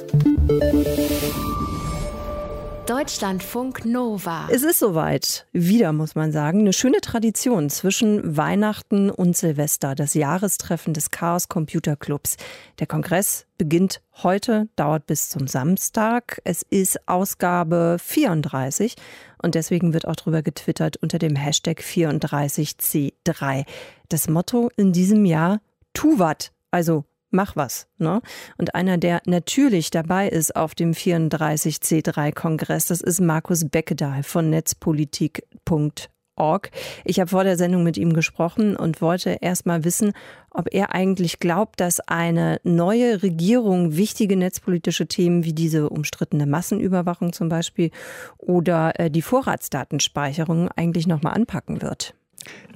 Deutschlandfunk 2.90 3.85
Nova. 3.85 4.48
Es 4.50 4.64
ist 4.64 4.81
soweit. 4.81 5.46
Wieder, 5.53 5.92
muss 5.92 6.16
man 6.16 6.33
sagen. 6.33 6.59
Eine 6.59 6.72
schöne 6.72 7.00
Tradition 7.00 7.70
zwischen 7.70 8.37
Weihnachten 8.37 9.11
und 9.11 9.37
Silvester. 9.37 9.94
Das 9.94 10.14
Jahrestreffen 10.14 10.92
des 10.92 11.12
Chaos 11.12 11.48
Computer 11.48 11.94
Clubs. 11.94 12.37
Der 12.81 12.88
Kongress 12.88 13.46
beginnt 13.59 14.03
heute, 14.24 14.68
dauert 14.74 15.07
bis 15.07 15.29
zum 15.29 15.46
Samstag. 15.46 16.40
Es 16.42 16.62
ist 16.68 17.07
Ausgabe 17.07 17.98
34 18.05 18.96
und 19.40 19.55
deswegen 19.55 19.92
wird 19.94 20.09
auch 20.09 20.16
drüber 20.16 20.42
getwittert 20.42 20.96
unter 20.96 21.20
dem 21.20 21.37
Hashtag 21.37 21.83
34C3. 21.83 23.66
Das 24.09 24.29
Motto 24.29 24.68
in 24.76 24.92
diesem 24.92 25.24
Jahr, 25.26 25.61
tu 25.92 26.18
wat, 26.18 26.50
also 26.72 27.05
mach 27.31 27.57
was. 27.57 27.87
Ne? 27.99 28.21
Und 28.59 28.75
einer, 28.75 28.99
der 28.99 29.23
natürlich 29.27 29.90
dabei 29.90 30.29
ist 30.29 30.57
auf 30.57 30.75
dem 30.75 30.93
34C3-Kongress, 30.93 32.87
das 32.87 33.01
ist 33.01 33.21
Markus 33.21 33.69
Beckedahl 33.69 34.23
von 34.23 34.51
netzpolitik.org. 34.51 36.71
Ich 37.05 37.21
habe 37.21 37.29
vor 37.29 37.45
der 37.45 37.57
Sendung 37.57 37.83
mit 37.83 37.99
ihm 37.99 38.12
gesprochen 38.12 38.77
und 38.77 39.03
wollte 39.03 39.38
erst 39.40 39.66
mal 39.66 39.85
wissen, 39.85 40.12
ob 40.51 40.73
er 40.73 40.95
eigentlich 40.95 41.38
glaubt, 41.38 41.81
dass 41.81 42.01
eine 42.01 42.61
neue 42.64 43.23
Regierung 43.23 43.97
wichtige 43.97 44.37
netzpolitische 44.37 45.07
Themen 45.07 45.45
wie 45.45 45.53
diese 45.53 45.90
umstrittene 45.90 46.47
Massenüberwachung 46.47 47.33
zum 47.33 47.49
Beispiel 47.49 47.90
oder 48.38 48.99
äh, 48.99 49.11
die 49.11 49.23
Vorratsdatenspeicherung 49.23 50.69
eigentlich 50.69 51.07
nochmal 51.07 51.35
anpacken 51.35 51.83
wird. 51.83 52.14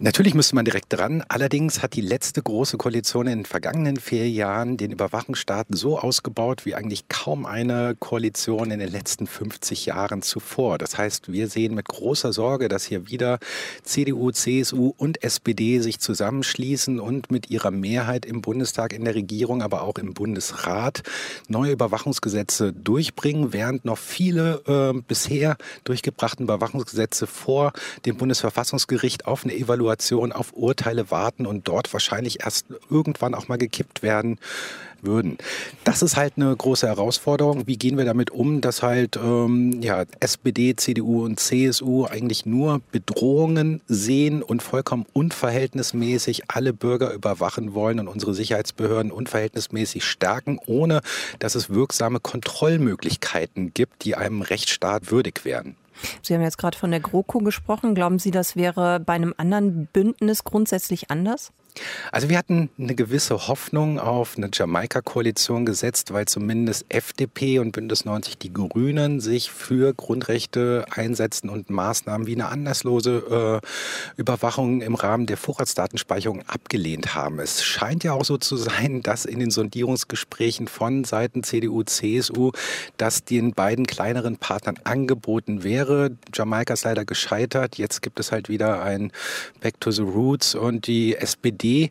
Natürlich 0.01 0.35
müsste 0.35 0.57
man 0.57 0.65
direkt 0.65 0.93
dran. 0.93 1.23
Allerdings 1.29 1.81
hat 1.81 1.95
die 1.95 2.01
letzte 2.01 2.43
große 2.43 2.77
Koalition 2.77 3.29
in 3.29 3.39
den 3.39 3.45
vergangenen 3.47 3.97
vier 3.97 4.29
Jahren 4.29 4.77
den 4.77 4.91
Überwachungsstaat 4.91 5.69
so 5.71 5.99
ausgebaut 5.99 6.67
wie 6.67 6.75
eigentlich 6.75 7.09
kaum 7.09 7.47
eine 7.47 7.95
Koalition 7.99 8.73
in 8.73 8.81
den 8.81 8.91
letzten 8.91 9.29
50 9.29 9.87
Jahren 9.87 10.21
zuvor. 10.23 10.79
Das 10.79 10.99
heißt, 10.99 11.31
wir 11.33 11.49
sehen 11.49 11.77
mit 11.77 11.87
großer 11.87 12.33
Sorge, 12.33 12.69
dass 12.69 12.85
hier 12.85 13.09
wieder 13.09 13.39
CDU, 13.85 14.33
CSU 14.33 14.93
und 14.97 15.23
SPD 15.23 15.79
sich 15.79 16.01
zusammenschließen 16.01 16.99
und 16.99 17.31
mit 17.31 17.51
ihrer 17.51 17.71
Mehrheit 17.71 18.27
im 18.27 18.43
Bundestag, 18.43 18.93
in 18.93 19.05
der 19.05 19.15
Regierung, 19.15 19.63
aber 19.63 19.83
auch 19.83 19.99
im 19.99 20.13
Bundesrat 20.13 21.03
neue 21.47 21.73
Überwachungsgesetze 21.73 22.73
durchbringen, 22.73 23.53
während 23.53 23.85
noch 23.85 23.99
viele 23.99 24.63
äh, 24.67 25.01
bisher 25.07 25.57
durchgebrachten 25.85 26.45
Überwachungsgesetze 26.45 27.29
vor 27.29 27.73
dem 28.07 28.17
Bundesverfassungsgericht 28.17 29.27
auf 29.27 29.45
eine 29.45 29.54
Evaluation, 29.55 30.33
auf 30.33 30.53
Urteile 30.53 31.11
warten 31.11 31.47
und 31.47 31.69
dort 31.69 31.93
wahrscheinlich 31.93 32.45
erst 32.45 32.67
irgendwann 32.91 33.35
auch 33.35 33.49
mal 33.49 33.59
gekippt 33.59 34.03
werden 34.03 34.39
würden. 35.05 35.39
Das 35.85 36.03
ist 36.03 36.17
halt 36.17 36.35
eine 36.37 36.55
große 36.55 36.87
Herausforderung. 36.87 37.67
Wie 37.67 37.77
gehen 37.77 37.97
wir 37.99 38.05
damit 38.05 38.31
um, 38.31 38.61
dass 38.61 38.83
halt 38.83 39.17
ähm, 39.17 39.81
ja, 39.83 40.05
SPD, 40.21 40.75
CDU 40.77 41.25
und 41.25 41.39
CSU 41.39 42.07
eigentlich 42.07 42.47
nur 42.47 42.81
Bedrohungen 42.91 43.81
sehen 43.87 44.43
und 44.43 44.63
vollkommen 44.63 45.07
unverhältnismäßig 45.13 46.45
alle 46.49 46.73
Bürger 46.73 47.13
überwachen 47.13 47.75
wollen 47.75 47.99
und 48.01 48.09
unsere 48.09 48.35
Sicherheitsbehörden 48.35 49.13
unverhältnismäßig 49.13 50.05
stärken, 50.05 50.59
ohne 50.67 51.01
dass 51.39 51.55
es 51.55 51.71
wirksame 51.71 52.21
Kontrollmöglichkeiten 52.21 53.73
gibt, 53.75 54.05
die 54.05 54.17
einem 54.17 54.43
Rechtsstaat 54.43 55.11
würdig 55.11 55.45
wären. 55.45 55.77
Sie 56.23 56.35
haben 56.35 56.43
jetzt 56.43 56.59
gerade 56.59 56.77
von 56.77 56.91
der 56.91 57.01
GroKo 57.01 57.39
gesprochen. 57.39 57.95
Glauben 57.95 58.19
Sie, 58.19 58.31
das 58.31 58.57
wäre 58.57 59.01
bei 59.01 59.15
einem 59.15 59.35
anderen 59.37 59.87
Bündnis 59.87 60.45
grundsätzlich 60.45 61.11
anders? 61.11 61.53
Also 62.13 62.29
wir 62.29 62.39
hatten 62.39 62.71
eine 62.79 62.95
gewisse 62.95 63.49
Hoffnung 63.49 63.99
auf 63.99 64.37
eine 64.37 64.49
Jamaika-Koalition 64.53 65.67
gesetzt, 65.67 66.13
weil 66.13 66.27
zumindest 66.27 66.87
FDP 66.89 67.59
und 67.59 67.73
Bündnis 67.73 68.05
90 68.05 68.39
Die 68.39 68.53
Grünen 68.53 69.21
sich 69.21 69.51
für 69.51 69.93
Grundrechte 69.93 70.85
einsetzen 70.91 71.49
und 71.49 71.71
Maßnahmen 71.71 72.27
wie 72.27 72.35
eine 72.35 72.49
anlasslose 72.49 73.61
äh, 73.63 74.21
Überwachung 74.21 74.83
im 74.83 74.95
Rahmen 74.95 75.27
der 75.27 75.37
Vorratsdatenspeicherung 75.37 76.43
abgelehnt 76.47 77.15
haben. 77.15 77.41
Es 77.41 77.65
scheint 77.65 78.05
ja 78.05 78.13
auch 78.13 78.25
so 78.25 78.39
zu 78.39 78.57
sein, 78.57 79.03
dass 79.03 79.25
in 79.25 79.41
den 79.41 79.51
Sondierungsgesprächen 79.51 80.69
von 80.69 81.05
Seiten 81.05 81.43
CDU, 81.43 81.83
CSU, 81.83 82.53
dass 82.97 83.25
den 83.25 83.53
beiden 83.53 83.87
kleineren 83.87 84.37
Partnern 84.37 84.79
angeboten 84.85 85.65
wäre. 85.65 86.17
Jamaika 86.33 86.75
ist 86.75 86.85
leider 86.85 87.05
gescheitert. 87.05 87.79
Jetzt 87.79 88.03
gibt 88.03 88.21
es 88.21 88.31
halt 88.31 88.49
wieder 88.49 88.83
ein 88.83 89.11
Back 89.61 89.81
to 89.81 89.91
the 89.91 90.03
Roots 90.03 90.55
und 90.55 90.87
die 90.87 91.17
SPD 91.17 91.64
Idee 91.65 91.91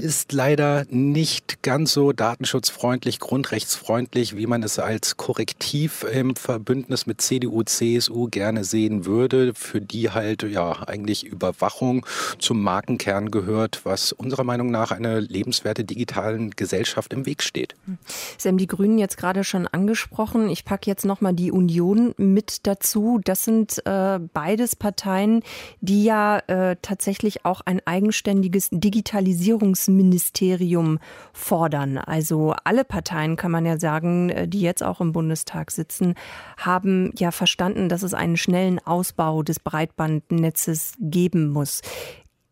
ist 0.00 0.32
leider 0.32 0.84
nicht 0.90 1.62
ganz 1.62 1.92
so 1.92 2.12
datenschutzfreundlich, 2.12 3.18
grundrechtsfreundlich, 3.18 4.36
wie 4.36 4.46
man 4.46 4.62
es 4.62 4.78
als 4.78 5.16
Korrektiv 5.16 6.04
im 6.10 6.36
Verbündnis 6.36 7.06
mit 7.06 7.20
CDU, 7.20 7.62
CSU 7.62 8.28
gerne 8.28 8.64
sehen 8.64 9.06
würde, 9.06 9.52
für 9.54 9.80
die 9.80 10.10
halt 10.10 10.42
ja 10.42 10.86
eigentlich 10.86 11.24
Überwachung 11.24 12.06
zum 12.38 12.62
Markenkern 12.62 13.30
gehört, 13.30 13.80
was 13.84 14.12
unserer 14.12 14.44
Meinung 14.44 14.70
nach 14.70 14.90
einer 14.90 15.20
lebenswerte 15.20 15.84
digitalen 15.84 16.50
Gesellschaft 16.50 17.12
im 17.12 17.26
Weg 17.26 17.42
steht. 17.42 17.74
Sie 18.38 18.48
haben 18.48 18.58
die 18.58 18.66
Grünen 18.66 18.98
jetzt 18.98 19.16
gerade 19.16 19.44
schon 19.44 19.66
angesprochen. 19.66 20.48
Ich 20.50 20.64
packe 20.64 20.90
jetzt 20.90 21.04
nochmal 21.04 21.32
die 21.32 21.50
Union 21.50 22.14
mit 22.16 22.66
dazu. 22.66 23.20
Das 23.24 23.44
sind 23.44 23.84
äh, 23.86 24.18
beides 24.32 24.76
Parteien, 24.76 25.42
die 25.80 26.04
ja 26.04 26.38
äh, 26.46 26.76
tatsächlich 26.82 27.44
auch 27.44 27.60
ein 27.62 27.80
eigenständiges 27.84 28.68
Digitalisierungsministerium 29.76 30.98
fordern. 31.32 31.98
Also 31.98 32.54
alle 32.64 32.84
Parteien, 32.84 33.36
kann 33.36 33.50
man 33.50 33.66
ja 33.66 33.78
sagen, 33.78 34.30
äh, 34.30 34.48
die 34.48 34.60
jetzt 34.60 34.82
auch 34.82 35.00
im 35.00 35.12
Bundestag 35.12 35.70
sitzen, 35.70 36.14
haben 36.56 37.12
ja 37.18 37.30
verstanden, 37.30 37.88
dass 37.88 38.02
es 38.02 38.14
einen 38.14 38.36
schnellen 38.36 38.78
Ausbau 38.78 39.42
des 39.42 39.60
Breitbandnetzes 39.60 40.94
geben 40.98 41.50
muss. 41.50 41.82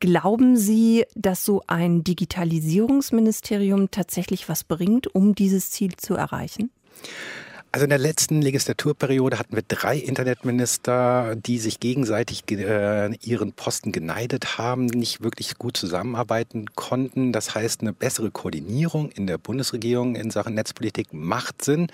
Glauben 0.01 0.57
Sie, 0.57 1.05
dass 1.15 1.45
so 1.45 1.63
ein 1.67 2.05
Digitalisierungsministerium 2.05 3.91
tatsächlich 3.91 4.49
was 4.49 4.65
bringt, 4.65 5.15
um 5.15 5.35
dieses 5.35 5.71
Ziel 5.71 5.97
zu 5.97 6.15
erreichen? 6.15 6.71
Also 7.75 7.87
in 7.87 7.91
der 7.91 7.99
letzten 7.99 8.41
Legislaturperiode 8.41 9.37
hatten 9.37 9.57
wir 9.57 9.65
drei 9.67 9.99
Internetminister, 9.99 11.35
die 11.35 11.59
sich 11.59 11.81
gegenseitig 11.81 12.45
äh, 12.53 13.13
ihren 13.17 13.53
Posten 13.53 13.91
geneidet 13.91 14.59
haben, 14.59 14.87
nicht 14.87 15.25
wirklich 15.25 15.59
gut 15.59 15.77
zusammenarbeiten 15.77 16.67
konnten. 16.77 17.33
Das 17.33 17.57
heißt, 17.57 17.81
eine 17.81 17.93
bessere 17.93 18.31
Koordinierung 18.31 19.11
in 19.11 19.27
der 19.27 19.39
Bundesregierung 19.39 20.15
in 20.15 20.31
Sachen 20.31 20.55
Netzpolitik 20.55 21.13
macht 21.13 21.65
Sinn. 21.65 21.89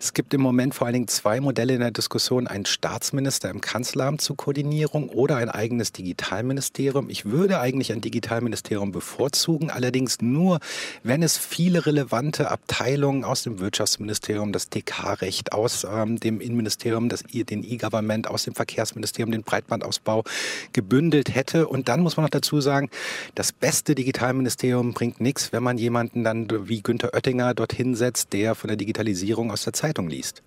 Es 0.00 0.14
gibt 0.14 0.34
im 0.34 0.40
Moment 0.40 0.74
vor 0.74 0.88
allen 0.88 0.94
Dingen 0.94 1.06
zwei 1.06 1.38
Modelle 1.38 1.74
in 1.74 1.80
der 1.80 1.92
Diskussion, 1.92 2.48
einen 2.48 2.66
Staatsminister 2.66 3.50
im 3.50 3.60
Kanzleramt 3.60 4.22
zur 4.22 4.36
Koordinierung 4.36 5.10
oder 5.10 5.36
ein 5.36 5.48
eigenes 5.48 5.92
Digitalministerium. 5.92 7.08
Ich 7.08 7.26
würde 7.26 7.60
eigentlich 7.60 7.92
ein 7.92 8.00
Digitalministerium 8.00 8.90
bevorzugen, 8.90 9.70
allerdings 9.70 10.20
nur, 10.20 10.58
wenn 11.04 11.22
es 11.22 11.38
viele 11.38 11.86
relevante 11.86 12.50
Abteilungen 12.50 13.22
aus 13.22 13.44
dem 13.44 13.60
Wirtschaftsministerium, 13.60 14.50
das 14.50 14.70
TK 14.70 15.19
Recht 15.20 15.52
aus 15.52 15.84
ähm, 15.84 16.18
dem 16.18 16.40
Innenministerium, 16.40 17.08
das, 17.08 17.22
den 17.22 17.64
E-Government, 17.64 18.28
aus 18.28 18.44
dem 18.44 18.54
Verkehrsministerium, 18.54 19.32
den 19.32 19.42
Breitbandausbau 19.42 20.24
gebündelt 20.72 21.34
hätte. 21.34 21.68
Und 21.68 21.88
dann 21.88 22.00
muss 22.00 22.16
man 22.16 22.24
noch 22.24 22.30
dazu 22.30 22.60
sagen, 22.60 22.90
das 23.34 23.52
beste 23.52 23.94
Digitalministerium 23.94 24.92
bringt 24.94 25.20
nichts, 25.20 25.52
wenn 25.52 25.62
man 25.62 25.78
jemanden 25.78 26.24
dann 26.24 26.48
wie 26.68 26.82
Günther 26.82 27.14
Oettinger 27.14 27.54
dorthin 27.54 27.94
setzt, 27.94 28.32
der 28.32 28.54
von 28.54 28.68
der 28.68 28.76
Digitalisierung 28.76 29.50
aus 29.50 29.64
der 29.64 29.72
Zeitung 29.72 30.08
liest. 30.08 30.42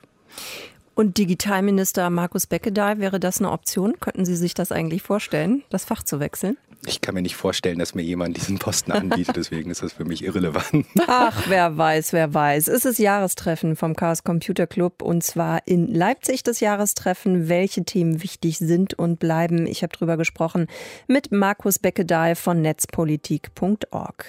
Und 0.95 1.17
Digitalminister 1.17 2.09
Markus 2.09 2.45
Beckedahl, 2.45 2.99
wäre 2.99 3.19
das 3.19 3.39
eine 3.39 3.51
Option? 3.51 3.99
Könnten 3.99 4.25
Sie 4.25 4.35
sich 4.35 4.53
das 4.53 4.71
eigentlich 4.71 5.01
vorstellen, 5.01 5.63
das 5.69 5.85
Fach 5.85 6.03
zu 6.03 6.19
wechseln? 6.19 6.57
Ich 6.85 7.01
kann 7.01 7.15
mir 7.15 7.21
nicht 7.21 7.35
vorstellen, 7.35 7.79
dass 7.79 7.95
mir 7.95 8.01
jemand 8.01 8.35
diesen 8.35 8.59
Posten 8.59 8.91
anbietet, 8.91 9.37
deswegen 9.37 9.71
ist 9.71 9.81
das 9.81 9.93
für 9.93 10.03
mich 10.03 10.23
irrelevant. 10.23 10.85
Ach, 11.07 11.45
wer 11.47 11.77
weiß, 11.77 12.11
wer 12.11 12.33
weiß. 12.33 12.67
Es 12.67 12.83
ist 12.83 12.99
Jahrestreffen 12.99 13.75
vom 13.75 13.95
Chaos 13.95 14.23
Computer 14.23 14.67
Club 14.67 15.01
und 15.01 15.23
zwar 15.23 15.65
in 15.65 15.87
Leipzig 15.87 16.43
das 16.43 16.59
Jahrestreffen. 16.59 17.47
Welche 17.47 17.85
Themen 17.85 18.21
wichtig 18.21 18.57
sind 18.57 18.93
und 18.93 19.17
bleiben? 19.19 19.65
Ich 19.65 19.81
habe 19.81 19.95
drüber 19.95 20.17
gesprochen 20.17 20.67
mit 21.07 21.31
Markus 21.31 21.79
Beckedahl 21.79 22.35
von 22.35 22.61
netzpolitik.org. 22.61 24.25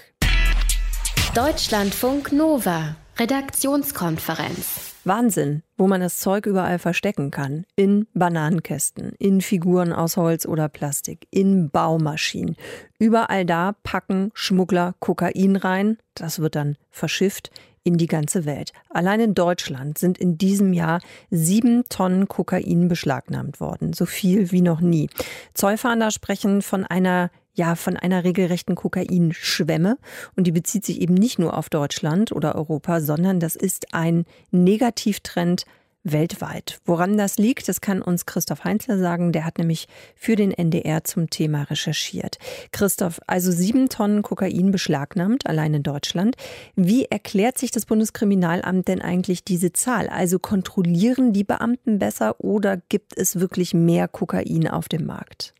Deutschlandfunk 1.35 2.31
Nova, 2.31 2.95
Redaktionskonferenz. 3.19 4.94
Wahnsinn, 5.07 5.63
wo 5.77 5.87
man 5.87 6.01
das 6.01 6.19
Zeug 6.19 6.47
überall 6.47 6.79
verstecken 6.79 7.31
kann. 7.31 7.65
In 7.77 8.07
Bananenkästen, 8.15 9.13
in 9.19 9.41
Figuren 9.41 9.93
aus 9.93 10.17
Holz 10.17 10.47
oder 10.47 10.69
Plastik, 10.69 11.27
in 11.31 11.71
Baumaschinen. 11.71 12.57
Überall 12.99 13.45
da 13.45 13.75
packen 13.83 14.31
Schmuggler 14.35 14.95
Kokain 15.01 15.57
rein. 15.57 15.99
Das 16.15 16.39
wird 16.39 16.55
dann 16.55 16.77
verschifft 16.91 17.51
in 17.85 17.99
die 17.99 18.07
ganze 18.07 18.47
Welt. 18.47 18.73
Allein 18.89 19.21
in 19.21 19.35
Deutschland 19.35 19.99
sind 19.99 20.19
in 20.19 20.39
diesem 20.39 20.73
Jahr 20.73 21.01
sieben 21.31 21.85
Tonnen 21.91 22.29
Kokain 22.29 22.89
beschlagnahmt 22.89 23.61
worden. 23.61 23.93
So 23.93 24.07
viel 24.07 24.51
wie 24.51 24.63
noch 24.63 24.81
nie. 24.81 25.11
Zollfahnder 25.53 26.11
sprechen 26.11 26.63
von 26.63 26.85
einer 26.85 27.31
ja 27.55 27.75
von 27.75 27.97
einer 27.97 28.25
regelrechten 28.25 28.75
Kokainschwemme. 28.75 29.97
Und 30.37 30.47
die 30.47 30.53
bezieht 30.53 30.85
sich 30.85 31.01
eben 31.01 31.15
nicht 31.15 31.39
nur 31.39 31.57
auf 31.57 31.71
Deutschland 31.71 32.33
oder 32.33 32.55
Europa, 32.55 33.01
sondern 33.01 33.41
das 33.41 33.57
ist 33.57 33.95
ein 33.95 34.25
Negativtrend 34.51 35.65
weltweit. 36.05 36.81
Woran 36.85 37.17
das 37.17 37.39
liegt, 37.39 37.67
das 37.69 37.81
kann 37.81 38.03
uns 38.03 38.27
Christoph 38.27 38.65
Heinzler 38.65 38.99
sagen. 38.99 39.33
Der 39.33 39.45
hat 39.45 39.59
nämlich 39.59 39.89
für 40.15 40.37
den 40.37 40.53
NDR 40.53 41.03
zum 41.05 41.31
Thema 41.31 41.63
recherchiert. 41.63 42.39
Christoph, 42.73 43.21
also 43.27 43.51
sieben 43.51 43.89
Tonnen 43.89 44.23
Kokain 44.23 44.71
beschlagnahmt, 44.71 45.47
allein 45.47 45.75
in 45.75 45.83
Deutschland. 45.83 46.37
Wie 46.77 47.07
erklärt 47.07 47.59
sich 47.59 47.71
das 47.71 47.87
Bundeskriminalamt 47.87 48.87
denn 48.87 49.01
eigentlich 49.01 49.45
diese 49.45 49.73
Zahl? 49.73 50.09
Also 50.09 50.39
kontrollieren 50.39 51.33
die 51.33 51.45
Beamten 51.45 51.99
besser 51.99 52.39
oder 52.39 52.77
gibt 52.77 53.17
es 53.17 53.41
wirklich 53.41 53.73
mehr 53.73 54.07
Kokain 54.07 54.69
auf 54.69 54.89
dem 54.89 55.07
Markt? 55.07 55.55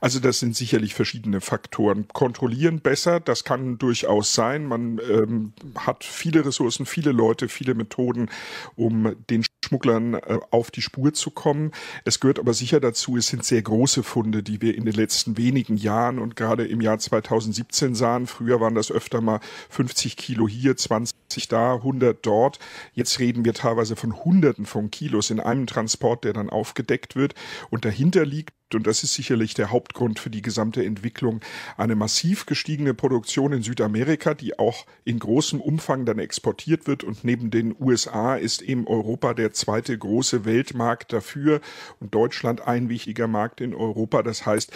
Also 0.00 0.20
das 0.20 0.38
sind 0.38 0.56
sicherlich 0.56 0.94
verschiedene 0.94 1.40
Faktoren. 1.40 2.08
Kontrollieren 2.08 2.80
besser, 2.80 3.20
das 3.20 3.44
kann 3.44 3.78
durchaus 3.78 4.34
sein. 4.34 4.66
Man 4.66 5.00
ähm, 5.10 5.52
hat 5.76 6.04
viele 6.04 6.44
Ressourcen, 6.44 6.86
viele 6.86 7.12
Leute, 7.12 7.48
viele 7.48 7.74
Methoden, 7.74 8.30
um 8.76 9.16
den 9.30 9.44
Schmugglern 9.64 10.14
äh, 10.14 10.38
auf 10.50 10.70
die 10.70 10.82
Spur 10.82 11.12
zu 11.14 11.30
kommen. 11.30 11.72
Es 12.04 12.20
gehört 12.20 12.38
aber 12.38 12.54
sicher 12.54 12.80
dazu, 12.80 13.16
es 13.16 13.28
sind 13.28 13.44
sehr 13.44 13.62
große 13.62 14.02
Funde, 14.02 14.42
die 14.42 14.60
wir 14.60 14.74
in 14.74 14.84
den 14.84 14.94
letzten 14.94 15.36
wenigen 15.36 15.76
Jahren 15.76 16.18
und 16.18 16.36
gerade 16.36 16.66
im 16.66 16.80
Jahr 16.80 16.98
2017 16.98 17.94
sahen. 17.94 18.26
Früher 18.26 18.60
waren 18.60 18.74
das 18.74 18.90
öfter 18.90 19.20
mal 19.20 19.40
50 19.70 20.16
Kilo 20.16 20.48
hier, 20.48 20.76
20 20.76 21.14
da, 21.48 21.74
100 21.74 22.24
dort. 22.24 22.58
Jetzt 22.92 23.18
reden 23.18 23.44
wir 23.44 23.54
teilweise 23.54 23.96
von 23.96 24.24
Hunderten 24.24 24.66
von 24.66 24.90
Kilos 24.90 25.30
in 25.30 25.40
einem 25.40 25.66
Transport, 25.66 26.24
der 26.24 26.32
dann 26.32 26.50
aufgedeckt 26.50 27.16
wird. 27.16 27.34
Und 27.70 27.84
dahinter 27.84 28.24
liegt 28.24 28.54
und 28.74 28.86
das 28.86 29.02
ist 29.02 29.14
sicherlich 29.14 29.54
der 29.54 29.70
Hauptgrund 29.70 30.18
für 30.18 30.30
die 30.30 30.42
gesamte 30.42 30.84
Entwicklung, 30.84 31.40
eine 31.76 31.94
massiv 31.94 32.46
gestiegene 32.46 32.94
Produktion 32.94 33.52
in 33.52 33.62
Südamerika, 33.62 34.34
die 34.34 34.58
auch 34.58 34.86
in 35.04 35.18
großem 35.18 35.60
Umfang 35.60 36.04
dann 36.04 36.18
exportiert 36.18 36.86
wird. 36.86 37.04
Und 37.04 37.24
neben 37.24 37.50
den 37.50 37.74
USA 37.78 38.36
ist 38.36 38.62
eben 38.62 38.86
Europa 38.86 39.34
der 39.34 39.52
zweite 39.52 39.96
große 39.96 40.44
Weltmarkt 40.44 41.12
dafür 41.12 41.60
und 42.00 42.14
Deutschland 42.14 42.66
ein 42.66 42.88
wichtiger 42.88 43.28
Markt 43.28 43.60
in 43.60 43.74
Europa. 43.74 44.22
Das 44.22 44.46
heißt, 44.46 44.72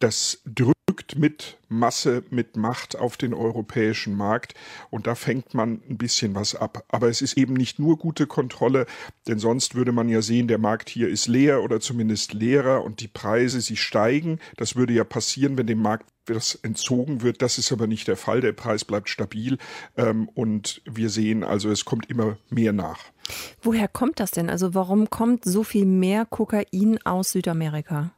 das 0.00 0.42
drückt 0.44 1.16
mit 1.16 1.58
Masse, 1.68 2.24
mit 2.30 2.56
Macht 2.56 2.96
auf 2.96 3.16
den 3.16 3.32
europäischen 3.32 4.16
Markt 4.16 4.54
und 4.90 5.06
da 5.06 5.14
fängt 5.14 5.54
man 5.54 5.82
ein 5.88 5.98
bisschen 5.98 6.34
was 6.34 6.54
ab. 6.54 6.84
Aber 6.88 7.08
es 7.08 7.22
ist 7.22 7.36
eben 7.36 7.54
nicht 7.54 7.78
nur 7.78 7.96
gute 7.98 8.26
Kontrolle, 8.26 8.86
denn 9.28 9.38
sonst 9.38 9.74
würde 9.74 9.92
man 9.92 10.08
ja 10.08 10.22
sehen, 10.22 10.48
der 10.48 10.58
Markt 10.58 10.88
hier 10.88 11.08
ist 11.08 11.28
leer 11.28 11.62
oder 11.62 11.80
zumindest 11.80 12.32
leerer 12.32 12.82
und 12.82 13.00
die 13.00 13.08
Preise, 13.08 13.60
sie 13.60 13.76
steigen. 13.76 14.40
Das 14.56 14.74
würde 14.74 14.92
ja 14.92 15.04
passieren, 15.04 15.56
wenn 15.56 15.66
dem 15.66 15.80
Markt 15.82 16.06
das 16.26 16.54
entzogen 16.54 17.22
wird. 17.22 17.42
Das 17.42 17.58
ist 17.58 17.72
aber 17.72 17.86
nicht 17.86 18.08
der 18.08 18.16
Fall. 18.16 18.40
Der 18.40 18.52
Preis 18.52 18.84
bleibt 18.84 19.08
stabil 19.08 19.58
ähm, 19.96 20.28
und 20.34 20.82
wir 20.84 21.10
sehen 21.10 21.44
also, 21.44 21.70
es 21.70 21.84
kommt 21.84 22.10
immer 22.10 22.38
mehr 22.48 22.72
nach. 22.72 23.00
Woher 23.62 23.88
kommt 23.88 24.18
das 24.18 24.30
denn? 24.30 24.50
Also 24.50 24.74
warum 24.74 25.10
kommt 25.10 25.44
so 25.44 25.62
viel 25.62 25.84
mehr 25.84 26.24
Kokain 26.26 26.98
aus 27.04 27.32
Südamerika? 27.32 28.12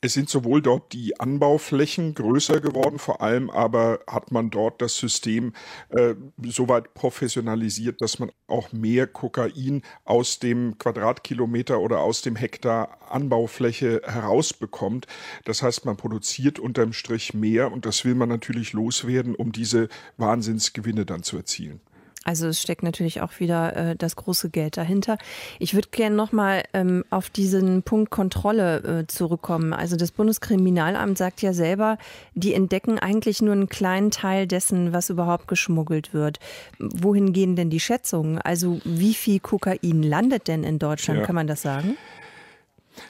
Es 0.00 0.12
sind 0.12 0.30
sowohl 0.30 0.62
dort 0.62 0.92
die 0.92 1.18
Anbauflächen 1.18 2.14
größer 2.14 2.60
geworden, 2.60 3.00
vor 3.00 3.20
allem 3.20 3.50
aber 3.50 3.98
hat 4.06 4.30
man 4.30 4.48
dort 4.48 4.80
das 4.80 4.96
System 4.96 5.54
äh, 5.88 6.14
soweit 6.44 6.94
professionalisiert, 6.94 8.00
dass 8.00 8.20
man 8.20 8.30
auch 8.46 8.70
mehr 8.70 9.08
Kokain 9.08 9.82
aus 10.04 10.38
dem 10.38 10.78
Quadratkilometer 10.78 11.80
oder 11.80 11.98
aus 11.98 12.22
dem 12.22 12.36
Hektar 12.36 13.10
Anbaufläche 13.10 14.00
herausbekommt. 14.04 15.08
Das 15.44 15.64
heißt, 15.64 15.84
man 15.84 15.96
produziert 15.96 16.60
unterm 16.60 16.92
Strich 16.92 17.34
mehr 17.34 17.72
und 17.72 17.84
das 17.84 18.04
will 18.04 18.14
man 18.14 18.28
natürlich 18.28 18.72
loswerden, 18.74 19.34
um 19.34 19.50
diese 19.50 19.88
Wahnsinnsgewinne 20.16 21.06
dann 21.06 21.24
zu 21.24 21.38
erzielen. 21.38 21.80
Also 22.28 22.48
es 22.48 22.60
steckt 22.60 22.82
natürlich 22.82 23.22
auch 23.22 23.40
wieder 23.40 23.74
äh, 23.74 23.96
das 23.96 24.14
große 24.14 24.50
Geld 24.50 24.76
dahinter. 24.76 25.16
Ich 25.58 25.72
würde 25.72 25.88
gerne 25.90 26.14
nochmal 26.14 26.62
ähm, 26.74 27.02
auf 27.08 27.30
diesen 27.30 27.82
Punkt 27.82 28.10
Kontrolle 28.10 29.00
äh, 29.00 29.06
zurückkommen. 29.06 29.72
Also 29.72 29.96
das 29.96 30.12
Bundeskriminalamt 30.12 31.16
sagt 31.16 31.40
ja 31.40 31.54
selber, 31.54 31.96
die 32.34 32.52
entdecken 32.52 32.98
eigentlich 32.98 33.40
nur 33.40 33.54
einen 33.54 33.70
kleinen 33.70 34.10
Teil 34.10 34.46
dessen, 34.46 34.92
was 34.92 35.08
überhaupt 35.08 35.48
geschmuggelt 35.48 36.12
wird. 36.12 36.38
Wohin 36.78 37.32
gehen 37.32 37.56
denn 37.56 37.70
die 37.70 37.80
Schätzungen? 37.80 38.36
Also 38.36 38.78
wie 38.84 39.14
viel 39.14 39.40
Kokain 39.40 40.02
landet 40.02 40.48
denn 40.48 40.64
in 40.64 40.78
Deutschland? 40.78 41.20
Ja. 41.20 41.24
Kann 41.24 41.34
man 41.34 41.46
das 41.46 41.62
sagen? 41.62 41.96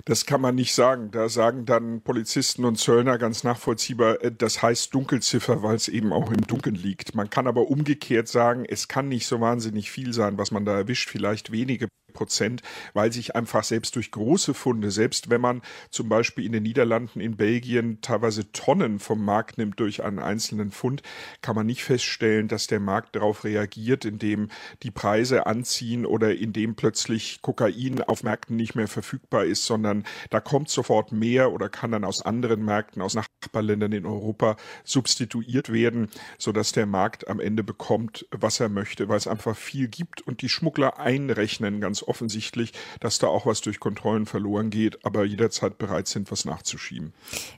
Das 0.05 0.27
kann 0.27 0.41
man 0.41 0.55
nicht 0.55 0.75
sagen. 0.75 1.11
Da 1.11 1.29
sagen 1.29 1.65
dann 1.65 2.03
Polizisten 2.03 2.65
und 2.65 2.77
Zöllner 2.77 3.19
ganz 3.19 3.45
nachvollziehbar, 3.45 4.23
äh, 4.23 4.33
das 4.33 4.63
heißt 4.63 4.95
Dunkelziffer, 4.95 5.63
weil 5.63 5.77
es 5.77 5.89
eben 5.89 6.13
auch 6.13 6.31
im 6.31 6.47
Dunkeln 6.47 6.77
liegt. 6.77 7.15
Man 7.15 7.31
kann 7.31 7.47
aber 7.47 7.69
umgekehrt 7.69 8.29
sagen, 8.29 8.65
es 8.69 8.89
kann 8.89 9.09
nicht 9.09 9.27
so 9.27 9.41
wahnsinnig 9.41 9.91
viel 9.91 10.13
sein, 10.13 10.39
was 10.39 10.51
man 10.51 10.65
da 10.65 10.77
erwischt, 10.77 11.11
vielleicht 11.11 11.53
wenige 11.53 11.89
Prozent, 12.19 12.63
weil 12.95 13.13
sich 13.13 13.37
einfach 13.37 13.63
selbst 13.63 13.95
durch 13.95 14.11
große 14.11 14.53
Funde, 14.53 14.91
selbst 14.91 15.31
wenn 15.31 15.41
man 15.41 15.63
zum 15.91 16.09
Beispiel 16.09 16.45
in 16.45 16.51
den 16.51 16.65
Niederlanden, 16.65 17.21
in 17.21 17.37
Belgien 17.37 18.01
teilweise 18.01 18.51
Tonnen 18.51 18.99
vom 18.99 19.25
Markt 19.25 19.57
nimmt 19.57 19.79
durch 19.79 20.03
einen 20.03 20.19
einzelnen 20.19 20.73
Fund, 20.73 21.03
kann 21.43 21.55
man 21.55 21.67
nicht 21.67 21.85
feststellen, 21.85 22.49
dass 22.49 22.67
der 22.67 22.81
Markt 22.81 23.15
darauf 23.15 23.45
reagiert, 23.45 24.05
indem 24.05 24.49
die 24.83 24.91
Preise 24.91 25.47
anziehen 25.47 26.07
oder 26.07 26.35
indem 26.35 26.75
plötzlich 26.75 27.41
Kokain 27.41 28.03
auf 28.03 28.25
Märkten 28.25 28.57
nicht 28.57 28.75
mehr 28.75 28.89
verfügbar 28.89 29.45
ist, 29.45 29.65
sondern 29.65 30.05
da 30.31 30.41
kommt 30.41 30.71
sofort 30.71 31.13
mehr 31.13 31.53
oder 31.53 31.69
kann 31.69 31.93
dann 31.93 32.05
aus 32.05 32.23
anderen 32.23 32.65
Märkten, 32.65 33.01
aus 33.01 33.15
Nachbarländern 33.15 33.93
in 33.93 34.07
Europa 34.07 34.57
substituiert 34.83 35.73
werden, 35.73 36.09
sodass 36.37 36.73
der 36.73 36.87
Markt 36.87 37.29
am 37.29 37.39
Ende 37.39 37.63
bekommt, 37.63 38.27
was 38.33 38.59
er 38.59 38.69
möchte, 38.69 39.09
weil 39.09 39.19
es 39.19 39.29
einfach 39.29 39.57
viel 39.57 39.87
gibt 39.87 40.21
und 40.23 40.43
die 40.43 40.49
Schmuggler 40.49 40.99
einrechnen 40.99 41.81
ganz 41.81 42.03
offensichtlich, 42.09 42.73
dass 43.01 43.19
da 43.19 43.27
auch 43.29 43.47
was 43.47 43.61
durch 43.61 43.81
Kontrollen 43.81 44.27
verloren 44.27 44.71
geht, 44.71 45.05
aber 45.05 45.25
jederzeit 45.25 45.79
bereit 45.79 46.09
sind, 46.09 46.31
was 46.31 46.45
nachzuschieben. 46.45 47.13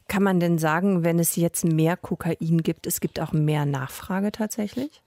Kann 0.09 0.23
man 0.23 0.41
denn 0.41 0.59
sagen, 0.59 1.05
wenn 1.05 1.19
es 1.19 1.37
jetzt 1.37 1.65
mehr 1.65 1.97
Kokain 1.97 2.63
gibt, 2.63 2.87
es 2.87 3.01
gibt 3.01 3.21
auch 3.21 3.33
mehr 3.33 3.65
Nachfrage 3.65 4.33
tatsächlich? 4.33 5.03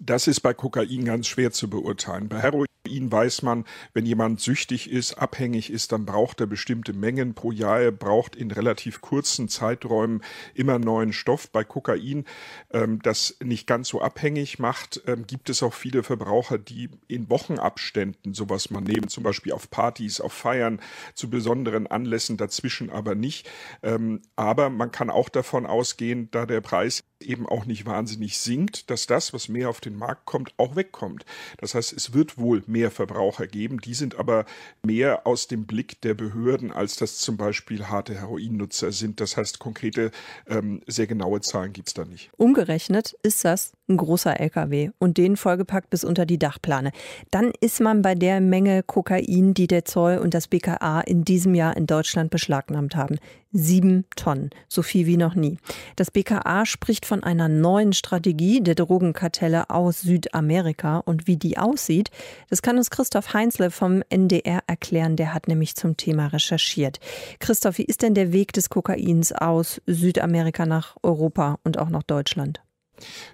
Das 0.00 0.26
ist 0.26 0.40
bei 0.40 0.54
Kokain 0.54 1.04
ganz 1.04 1.26
schwer 1.26 1.52
zu 1.52 1.70
beurteilen. 1.70 2.28
Bei 2.28 2.40
Heroin 2.40 2.66
weiß 2.88 3.42
man, 3.42 3.64
wenn 3.94 4.06
jemand 4.06 4.40
süchtig 4.40 4.90
ist, 4.90 5.14
abhängig 5.14 5.70
ist, 5.70 5.92
dann 5.92 6.06
braucht 6.06 6.40
er 6.40 6.46
bestimmte 6.46 6.92
Mengen 6.92 7.34
pro 7.34 7.50
Jahr. 7.50 7.80
Er 7.80 7.92
braucht 7.92 8.36
in 8.36 8.50
relativ 8.50 9.00
kurzen 9.00 9.48
Zeiträumen 9.48 10.22
immer 10.54 10.78
neuen 10.78 11.12
Stoff. 11.12 11.50
Bei 11.50 11.64
Kokain, 11.64 12.24
ähm, 12.70 13.00
das 13.02 13.36
nicht 13.42 13.66
ganz 13.66 13.88
so 13.88 14.00
abhängig 14.00 14.58
macht, 14.58 15.02
ähm, 15.06 15.26
gibt 15.26 15.50
es 15.50 15.62
auch 15.62 15.74
viele 15.74 16.02
Verbraucher, 16.02 16.58
die 16.58 16.90
in 17.08 17.28
Wochenabständen 17.28 18.34
sowas 18.34 18.70
mal 18.70 18.80
nehmen, 18.80 19.08
zum 19.08 19.24
Beispiel 19.24 19.52
auf 19.52 19.70
Partys, 19.70 20.20
auf 20.20 20.32
Feiern, 20.32 20.80
zu 21.14 21.30
besonderen 21.30 21.86
Anlässen 21.86 22.36
dazwischen 22.36 22.90
aber 22.90 23.14
nicht. 23.14 23.48
Ähm, 23.82 24.22
aber 24.36 24.70
man 24.70 24.92
kann 24.92 25.10
auch 25.10 25.28
davon 25.28 25.66
ausgehen, 25.66 26.28
da 26.30 26.46
der 26.46 26.60
Preis 26.60 27.04
eben 27.20 27.46
auch 27.46 27.64
nicht 27.64 27.86
wahnsinnig 27.86 28.38
sinkt, 28.38 28.90
dass 28.90 29.06
das, 29.06 29.32
was 29.32 29.48
mehr 29.48 29.70
auf 29.70 29.80
den 29.80 29.96
Markt 29.96 30.26
kommt, 30.26 30.52
auch 30.56 30.76
wegkommt. 30.76 31.24
Das 31.58 31.74
heißt, 31.74 31.92
es 31.92 32.12
wird 32.12 32.38
wohl 32.38 32.62
mehr 32.66 32.90
Verbraucher 32.90 33.46
geben, 33.46 33.80
die 33.80 33.94
sind 33.94 34.16
aber 34.16 34.44
mehr 34.82 35.26
aus 35.26 35.48
dem 35.48 35.66
Blick 35.66 36.00
der 36.02 36.14
Behörden, 36.14 36.72
als 36.72 36.96
das 36.96 37.18
zum 37.18 37.36
Beispiel 37.36 37.86
harte 37.86 38.14
Heroinnutzer 38.14 38.92
sind. 38.92 39.20
Das 39.20 39.36
heißt, 39.36 39.58
konkrete, 39.58 40.10
ähm, 40.46 40.82
sehr 40.86 41.06
genaue 41.06 41.40
Zahlen 41.40 41.72
gibt 41.72 41.88
es 41.88 41.94
da 41.94 42.04
nicht. 42.04 42.30
Umgerechnet 42.36 43.16
ist 43.22 43.44
das 43.44 43.72
ein 43.88 43.96
großer 43.96 44.40
LKW 44.40 44.90
und 44.98 45.16
den 45.16 45.36
vollgepackt 45.36 45.90
bis 45.90 46.04
unter 46.04 46.26
die 46.26 46.38
Dachplane. 46.38 46.90
Dann 47.30 47.52
ist 47.60 47.80
man 47.80 48.02
bei 48.02 48.14
der 48.14 48.40
Menge 48.40 48.82
Kokain, 48.82 49.54
die 49.54 49.66
der 49.66 49.84
Zoll 49.84 50.18
und 50.18 50.34
das 50.34 50.48
BKA 50.48 51.00
in 51.00 51.24
diesem 51.24 51.54
Jahr 51.54 51.76
in 51.76 51.86
Deutschland 51.86 52.30
beschlagnahmt 52.30 52.96
haben. 52.96 53.18
Sieben 53.52 54.04
Tonnen, 54.16 54.50
so 54.68 54.82
viel 54.82 55.06
wie 55.06 55.16
noch 55.16 55.34
nie. 55.34 55.58
Das 55.94 56.10
BKA 56.10 56.66
spricht 56.66 57.06
von 57.06 57.22
einer 57.22 57.48
neuen 57.48 57.92
Strategie 57.92 58.60
der 58.60 58.74
Drogenkartelle 58.74 59.70
aus 59.70 60.00
Südamerika 60.00 60.98
und 60.98 61.26
wie 61.26 61.36
die 61.36 61.56
aussieht, 61.56 62.10
das 62.50 62.60
kann 62.60 62.76
uns 62.76 62.90
Christoph 62.90 63.32
Heinzle 63.32 63.70
vom 63.70 64.02
NDR 64.10 64.60
erklären. 64.66 65.16
Der 65.16 65.32
hat 65.32 65.48
nämlich 65.48 65.76
zum 65.76 65.96
Thema 65.96 66.26
recherchiert. 66.26 66.98
Christoph, 67.38 67.78
wie 67.78 67.84
ist 67.84 68.02
denn 68.02 68.14
der 68.14 68.32
Weg 68.32 68.52
des 68.52 68.68
Kokains 68.68 69.32
aus 69.32 69.80
Südamerika 69.86 70.66
nach 70.66 70.96
Europa 71.02 71.58
und 71.64 71.78
auch 71.78 71.88
nach 71.88 72.02
Deutschland? 72.02 72.65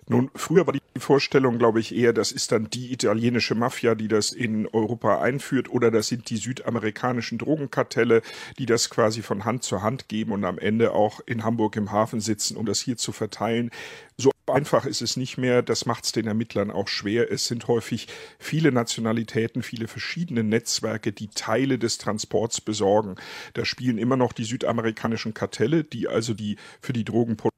Nun, 0.09 0.31
früher 0.35 0.66
war 0.66 0.72
die 0.72 0.81
Vorstellung, 0.98 1.59
glaube 1.59 1.81
ich, 1.81 1.94
eher, 1.94 2.12
das 2.12 2.33
ist 2.33 2.53
dann 2.53 2.68
die 2.70 2.92
italienische 2.92 3.55
Mafia, 3.55 3.94
die 3.94 4.09
das 4.09 4.33
in 4.33 4.66
Europa 4.66 5.20
einführt, 5.20 5.70
oder 5.70 5.90
das 5.90 6.09
sind 6.09 6.31
die 6.31 6.37
südamerikanischen 6.37 7.38
Drogenkartelle, 7.38 8.22
die 8.59 8.66
das 8.66 8.90
quasi 8.90 9.22
von 9.22 9.44
Hand 9.44 9.62
zu 9.62 9.83
Hand 9.83 10.09
geben 10.09 10.33
und 10.33 10.44
am 10.44 10.59
Ende 10.59 10.92
auch 10.92 11.20
in 11.27 11.44
Hamburg 11.44 11.77
im 11.77 11.92
Hafen 11.92 12.20
sitzen, 12.20 12.57
um 12.57 12.66
das 12.66 12.81
hier 12.81 12.96
zu 12.96 13.12
verteilen. 13.12 13.70
So 14.16 14.31
einfach 14.46 14.87
ist 14.87 15.03
es 15.03 15.16
nicht 15.16 15.38
mehr. 15.38 15.62
Das 15.62 15.87
macht 15.87 16.05
es 16.05 16.12
den 16.12 16.27
Ermittlern 16.27 16.70
auch 16.70 16.88
schwer. 16.88 17.31
Es 17.31 17.46
sind 17.46 17.68
häufig 17.68 18.09
viele 18.38 18.72
Nationalitäten, 18.72 19.62
viele 19.62 19.88
verschiedene 19.88 20.42
Netzwerke, 20.44 21.12
die 21.12 21.29
Teile 21.29 21.79
des 21.79 21.98
Transports 21.98 22.61
besorgen. 22.61 23.16
Da 23.55 23.64
spielen 23.64 23.98
immer 23.98 24.16
noch 24.16 24.33
die 24.33 24.44
südamerikanischen 24.44 25.35
Kartelle, 25.35 25.85
die 25.85 26.09
also 26.09 26.35
die 26.35 26.57
für 26.81 26.92
die 26.92 27.05
Drogenproduktion 27.05 27.52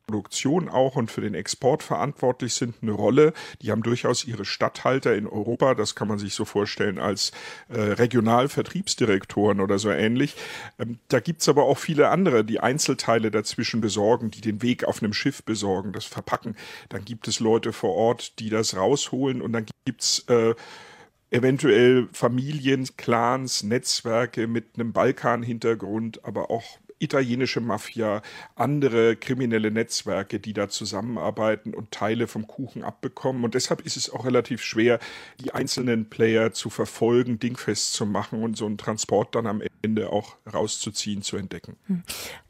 auch 0.69 0.97
und 0.97 1.11
für 1.11 1.21
den 1.21 1.35
Export 1.35 1.83
verantwortlich 1.83 2.55
sind, 2.55 2.77
eine 2.83 2.93
Rolle. 2.93 3.33
Die 3.63 3.71
haben 3.71 3.83
durchaus 3.83 4.25
ihre 4.25 4.45
Statthalter 4.45 5.15
in 5.15 5.27
Europa. 5.27 5.75
Das 5.75 5.95
kann 5.95 6.09
man 6.09 6.19
sich 6.19 6.35
so 6.35 6.45
vorstellen 6.45 6.99
als 6.99 7.33
äh, 7.69 7.81
Regionalvertriebsdirektoren 7.81 9.61
oder 9.61 9.79
so 9.79 9.91
ähnlich. 9.91 10.37
Ähm, 10.79 10.99
da 11.09 11.19
es 11.19 11.49
aber 11.49 11.65
auch 11.65 11.79
viele 11.79 12.11
andere, 12.11 12.45
die 12.45 12.61
Einzelteile 12.61 13.31
dazwischen 13.31 13.81
besorgen, 13.81 14.31
die 14.31 14.41
den 14.41 14.63
Weg 14.63 14.85
auf 14.85 15.03
einem 15.03 15.13
Schiff 15.13 15.43
besorgen, 15.43 15.93
das 15.93 16.05
Verpacken 16.05 16.55
dann 16.89 17.05
gibt 17.05 17.29
es 17.29 17.41
Leute 17.41 17.73
vor 17.73 17.95
Ort, 17.95 18.39
die 18.39 18.51
das 18.51 18.77
rausholen 18.77 19.43
und 19.43 19.53
dann 19.53 19.67
gibt's 19.85 20.25
äh, 20.29 20.55
eventuell 21.31 22.09
Familien, 22.13 22.89
Clans, 22.97 23.63
Netzwerke 23.63 24.47
mit 24.47 24.67
einem 24.75 24.93
Balkan-Hintergrund, 24.93 26.25
aber 26.25 26.51
auch 26.51 26.79
italienische 27.05 27.61
Mafia, 27.61 28.23
andere 28.57 29.17
kriminelle 29.17 29.71
Netzwerke, 29.71 30.41
die 30.41 30.53
da 30.53 30.69
zusammenarbeiten 30.69 31.75
und 31.75 31.91
Teile 31.91 32.27
vom 32.27 32.47
Kuchen 32.47 32.83
abbekommen. 32.83 33.45
Und 33.45 33.55
deshalb 33.55 33.83
ist 33.83 33.97
es 33.97 34.11
auch 34.11 34.25
relativ 34.25 34.63
schwer, 34.63 34.99
die 35.41 35.53
einzelnen 35.53 36.09
Player 36.09 36.53
zu 36.53 36.71
verfolgen, 36.71 37.39
dingfest 37.39 37.93
zu 37.93 38.07
machen 38.07 38.43
und 38.43 38.57
so 38.57 38.67
einen 38.67 38.79
Transport 38.79 39.35
dann 39.35 39.47
am 39.47 39.63
Ende 39.83 40.11
auch 40.11 40.37
rauszuziehen, 40.53 41.23
zu 41.23 41.37
entdecken. 41.37 41.77
Hm. 41.87 42.03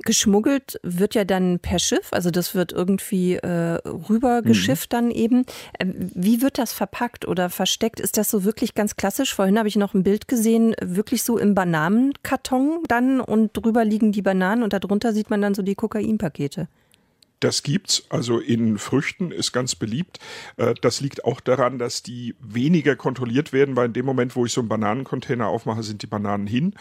Geschmuggelt 0.04 0.78
wird 0.82 1.14
ja 1.14 1.24
dann 1.24 1.58
per 1.58 1.78
Schiff, 1.78 2.12
also 2.12 2.30
das 2.30 2.54
wird 2.54 2.72
irgendwie 2.72 3.34
äh, 3.34 3.78
rübergeschifft 3.84 4.92
mhm. 4.92 4.96
dann 4.96 5.10
eben. 5.10 5.46
Ähm, 5.78 6.10
wie 6.14 6.42
wird 6.42 6.58
das 6.58 6.72
verpackt 6.72 7.26
oder 7.26 7.50
versteckt? 7.50 8.00
Ist 8.00 8.16
das 8.16 8.30
so 8.30 8.44
wirklich 8.44 8.74
ganz 8.74 8.96
klassisch? 8.96 9.34
Vorhin 9.34 9.58
habe 9.58 9.68
ich 9.68 9.76
noch 9.76 9.94
ein 9.94 10.04
Bild 10.04 10.28
gesehen, 10.28 10.74
wirklich 10.80 11.22
so 11.22 11.38
im 11.38 11.54
Bananenkarton 11.54 12.80
dann 12.86 13.20
und 13.20 13.56
drüber 13.56 13.84
liegen 13.84 14.12
die 14.12 14.22
Bananen 14.22 14.43
Bananen 14.44 14.62
und 14.62 14.72
darunter 14.74 15.12
sieht 15.14 15.30
man 15.30 15.40
dann 15.40 15.54
so 15.54 15.62
die 15.62 15.74
Kokainpakete. 15.74 16.68
Das 17.40 17.62
gibt's, 17.62 18.04
also 18.10 18.38
in 18.38 18.78
Früchten 18.78 19.30
ist 19.30 19.52
ganz 19.52 19.74
beliebt. 19.74 20.18
Äh, 20.56 20.74
das 20.80 21.00
liegt 21.00 21.24
auch 21.24 21.40
daran, 21.40 21.78
dass 21.78 22.02
die 22.02 22.34
weniger 22.40 22.96
kontrolliert 22.96 23.52
werden, 23.52 23.76
weil 23.76 23.86
in 23.86 23.92
dem 23.92 24.06
Moment, 24.06 24.36
wo 24.36 24.46
ich 24.46 24.52
so 24.52 24.60
einen 24.60 24.68
Bananencontainer 24.68 25.48
aufmache, 25.48 25.82
sind 25.82 26.02
die 26.02 26.06
Bananen 26.06 26.46
hin. 26.46 26.74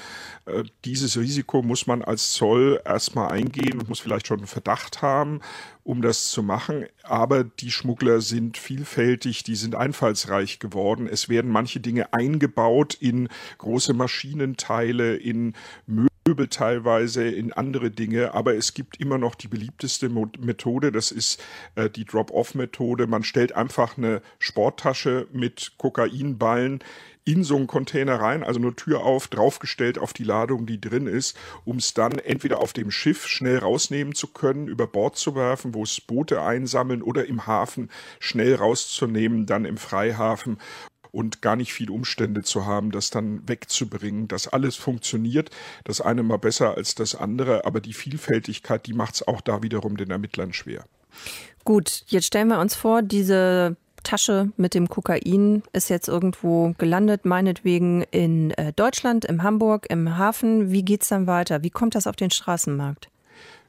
Äh, 0.46 0.64
dieses 0.86 1.18
Risiko 1.18 1.62
muss 1.62 1.88
man 1.88 2.02
als 2.02 2.32
Zoll 2.32 2.82
erstmal 2.86 3.32
eingehen 3.32 3.80
und 3.80 3.90
muss 3.90 4.00
vielleicht 4.00 4.28
schon 4.28 4.40
einen 4.40 4.48
Verdacht 4.48 5.02
haben, 5.02 5.42
um 5.84 6.02
das 6.02 6.32
zu 6.32 6.44
machen. 6.44 6.86
Aber 7.02 7.44
die 7.44 7.72
Schmuggler 7.72 8.22
sind 8.22 8.58
vielfältig, 8.58 9.44
die 9.44 9.56
sind 9.56 9.76
einfallsreich 9.76 10.60
geworden. 10.60 11.08
Es 11.08 11.28
werden 11.28 11.52
manche 11.52 11.80
Dinge 11.80 12.14
eingebaut 12.14 12.94
in 12.94 13.28
große 13.58 13.94
Maschinenteile, 13.94 15.16
in 15.16 15.54
Möbel. 15.88 16.13
Möbel 16.26 16.48
teilweise, 16.48 17.28
in 17.28 17.52
andere 17.52 17.92
Dinge, 17.92 18.34
aber 18.34 18.56
es 18.56 18.74
gibt 18.74 18.98
immer 19.00 19.18
noch 19.18 19.36
die 19.36 19.50
beliebteste 19.50 20.08
Methode, 20.10 20.92
das 20.94 21.12
ist 21.12 21.44
äh, 21.76 21.90
die 21.90 22.06
Drop-off-Methode. 22.06 23.08
Man 23.08 23.24
stellt 23.24 23.54
einfach 23.54 23.98
eine 23.98 24.22
Sporttasche 24.40 25.28
mit 25.34 25.74
Kokainballen 25.78 26.80
in 27.26 27.44
so 27.44 27.56
einen 27.56 27.68
Container 27.68 28.20
rein, 28.20 28.44
also 28.44 28.60
nur 28.60 28.76
Tür 28.76 29.04
auf, 29.04 29.28
draufgestellt 29.28 29.98
auf 29.98 30.14
die 30.14 30.24
Ladung, 30.24 30.66
die 30.66 30.80
drin 30.80 31.08
ist, 31.08 31.38
um 31.66 31.78
es 31.78 31.94
dann 31.94 32.14
entweder 32.20 32.60
auf 32.60 32.74
dem 32.74 32.92
Schiff 32.92 33.28
schnell 33.28 33.60
rausnehmen 33.60 34.16
zu 34.16 34.28
können, 34.28 34.68
über 34.68 34.88
Bord 34.88 35.18
zu 35.18 35.36
werfen, 35.36 35.74
wo 35.74 35.84
es 35.84 36.02
Boote 36.02 36.42
einsammeln 36.42 37.02
oder 37.02 37.26
im 37.26 37.48
Hafen 37.48 37.90
schnell 38.20 38.56
rauszunehmen, 38.56 39.46
dann 39.46 39.66
im 39.66 39.78
Freihafen 39.78 40.58
und 41.14 41.42
gar 41.42 41.56
nicht 41.56 41.74
viel 41.74 41.90
Umstände 41.90 42.42
zu 42.42 42.66
haben, 42.66 42.92
das 42.92 43.12
dann 43.12 43.48
wegzubringen. 43.48 44.28
Das 44.28 44.48
alles 44.48 44.76
funktioniert, 44.76 45.52
das 45.84 46.02
eine 46.02 46.24
mal 46.24 46.38
besser 46.38 46.76
als 46.76 46.96
das 46.96 47.16
andere, 47.16 47.66
aber 47.66 47.80
die 47.80 47.94
Vielfältigkeit, 47.94 48.88
die 48.88 48.94
macht 48.94 49.16
es 49.16 49.28
auch 49.28 49.40
da 49.40 49.62
wiederum 49.62 49.96
den 49.96 50.10
Ermittlern 50.10 50.54
schwer. 50.54 50.86
Gut, 51.64 52.04
jetzt 52.08 52.26
stellen 52.26 52.48
wir 52.48 52.60
uns 52.60 52.76
vor, 52.76 53.04
diese 53.04 53.78
Tasche 54.02 54.52
mit 54.58 54.74
dem 54.74 54.90
Kokain 54.90 55.64
ist 55.72 55.90
jetzt 55.90 56.08
irgendwo 56.08 56.74
gelandet, 56.78 57.26
meinetwegen 57.26 58.04
in 58.12 58.52
äh, 58.52 58.74
Deutschland, 58.74 59.24
in 59.24 59.44
Hamburg, 59.44 59.86
im 59.90 60.18
Hafen. 60.18 60.72
Wie 60.72 60.84
geht 60.84 61.04
es 61.04 61.10
dann 61.10 61.28
weiter? 61.28 61.64
Wie 61.64 61.70
kommt 61.70 61.96
das 61.96 62.08
auf 62.08 62.16
den 62.16 62.32
Straßenmarkt? 62.32 63.10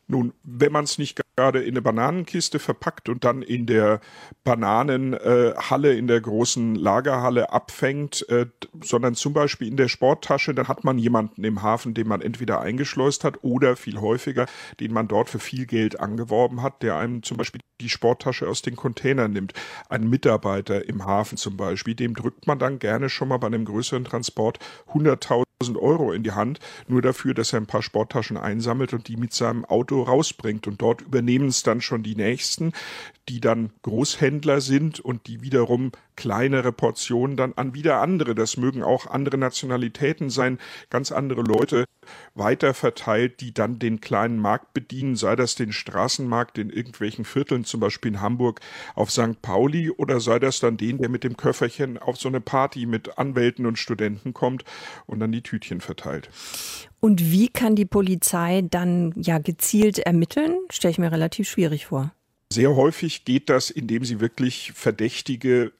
Nun, 0.06 0.34
wenn 0.42 0.72
man 0.72 0.84
es 0.84 0.98
nicht 0.98 1.20
gerade 1.36 1.60
in 1.60 1.70
eine 1.70 1.82
Bananenkiste 1.82 2.58
verpackt 2.58 3.08
und 3.08 3.24
dann 3.24 3.42
in 3.42 3.66
der 3.66 4.00
Bananenhalle, 4.44 5.92
äh, 5.92 5.98
in 5.98 6.06
der 6.06 6.20
großen 6.20 6.74
Lagerhalle 6.74 7.52
abfängt, 7.52 8.28
äh, 8.28 8.46
sondern 8.82 9.14
zum 9.14 9.32
Beispiel 9.32 9.68
in 9.68 9.76
der 9.76 9.88
Sporttasche, 9.88 10.54
dann 10.54 10.68
hat 10.68 10.84
man 10.84 10.98
jemanden 10.98 11.42
im 11.44 11.62
Hafen, 11.62 11.94
den 11.94 12.06
man 12.06 12.20
entweder 12.20 12.60
eingeschleust 12.60 13.24
hat 13.24 13.42
oder 13.42 13.76
viel 13.76 14.00
häufiger, 14.00 14.46
den 14.80 14.92
man 14.92 15.08
dort 15.08 15.30
für 15.30 15.38
viel 15.38 15.66
Geld 15.66 15.98
angeworben 15.98 16.62
hat, 16.62 16.82
der 16.82 16.96
einem 16.96 17.22
zum 17.22 17.36
Beispiel 17.36 17.60
die 17.80 17.88
Sporttasche 17.88 18.48
aus 18.48 18.62
den 18.62 18.76
Containern 18.76 19.32
nimmt. 19.32 19.52
Ein 19.88 20.08
Mitarbeiter 20.08 20.88
im 20.88 21.04
Hafen 21.04 21.38
zum 21.38 21.56
Beispiel, 21.56 21.94
dem 21.94 22.14
drückt 22.14 22.46
man 22.46 22.58
dann 22.58 22.78
gerne 22.78 23.08
schon 23.08 23.28
mal 23.28 23.38
bei 23.38 23.46
einem 23.46 23.64
größeren 23.64 24.04
Transport 24.04 24.58
100.000 24.92 25.43
Euro 25.76 26.12
in 26.12 26.22
die 26.22 26.32
Hand, 26.32 26.60
nur 26.88 27.02
dafür, 27.02 27.34
dass 27.34 27.52
er 27.52 27.60
ein 27.60 27.66
paar 27.66 27.82
Sporttaschen 27.82 28.36
einsammelt 28.36 28.92
und 28.92 29.08
die 29.08 29.16
mit 29.16 29.32
seinem 29.32 29.64
Auto 29.64 30.02
rausbringt. 30.02 30.66
Und 30.66 30.80
dort 30.82 31.00
übernehmen 31.02 31.48
es 31.48 31.62
dann 31.62 31.80
schon 31.80 32.02
die 32.02 32.16
Nächsten, 32.16 32.72
die 33.28 33.40
dann 33.40 33.70
Großhändler 33.82 34.60
sind 34.60 35.00
und 35.00 35.26
die 35.26 35.42
wiederum 35.42 35.92
kleinere 36.16 36.72
Portionen 36.72 37.36
dann 37.36 37.52
an 37.54 37.74
wieder 37.74 38.00
andere, 38.00 38.34
das 38.34 38.56
mögen 38.56 38.82
auch 38.82 39.06
andere 39.06 39.38
Nationalitäten 39.38 40.30
sein, 40.30 40.58
ganz 40.90 41.12
andere 41.12 41.42
Leute 41.42 41.84
weiter 42.34 42.74
verteilt, 42.74 43.40
die 43.40 43.54
dann 43.54 43.78
den 43.78 44.00
kleinen 44.00 44.38
Markt 44.38 44.74
bedienen, 44.74 45.16
sei 45.16 45.36
das 45.36 45.54
den 45.54 45.72
Straßenmarkt 45.72 46.58
in 46.58 46.70
irgendwelchen 46.70 47.24
Vierteln, 47.24 47.64
zum 47.64 47.80
Beispiel 47.80 48.12
in 48.12 48.20
Hamburg 48.20 48.60
auf 48.94 49.10
St. 49.10 49.40
Pauli, 49.42 49.90
oder 49.90 50.20
sei 50.20 50.38
das 50.38 50.60
dann 50.60 50.76
den, 50.76 50.98
der 50.98 51.08
mit 51.08 51.24
dem 51.24 51.36
Köfferchen 51.36 51.98
auf 51.98 52.16
so 52.16 52.28
eine 52.28 52.40
Party 52.40 52.86
mit 52.86 53.18
Anwälten 53.18 53.66
und 53.66 53.78
Studenten 53.78 54.34
kommt 54.34 54.64
und 55.06 55.20
dann 55.20 55.32
die 55.32 55.42
Tütchen 55.42 55.80
verteilt. 55.80 56.28
Und 57.00 57.30
wie 57.30 57.48
kann 57.48 57.76
die 57.76 57.84
Polizei 57.84 58.62
dann 58.62 59.12
ja 59.16 59.38
gezielt 59.38 59.98
ermitteln? 59.98 60.56
Stelle 60.70 60.92
ich 60.92 60.98
mir 60.98 61.12
relativ 61.12 61.48
schwierig 61.48 61.86
vor. 61.86 62.12
Sehr 62.52 62.76
häufig 62.76 63.24
geht 63.24 63.50
das, 63.50 63.68
indem 63.68 64.04
sie 64.04 64.20
wirklich 64.20 64.72
verdächtige 64.74 65.72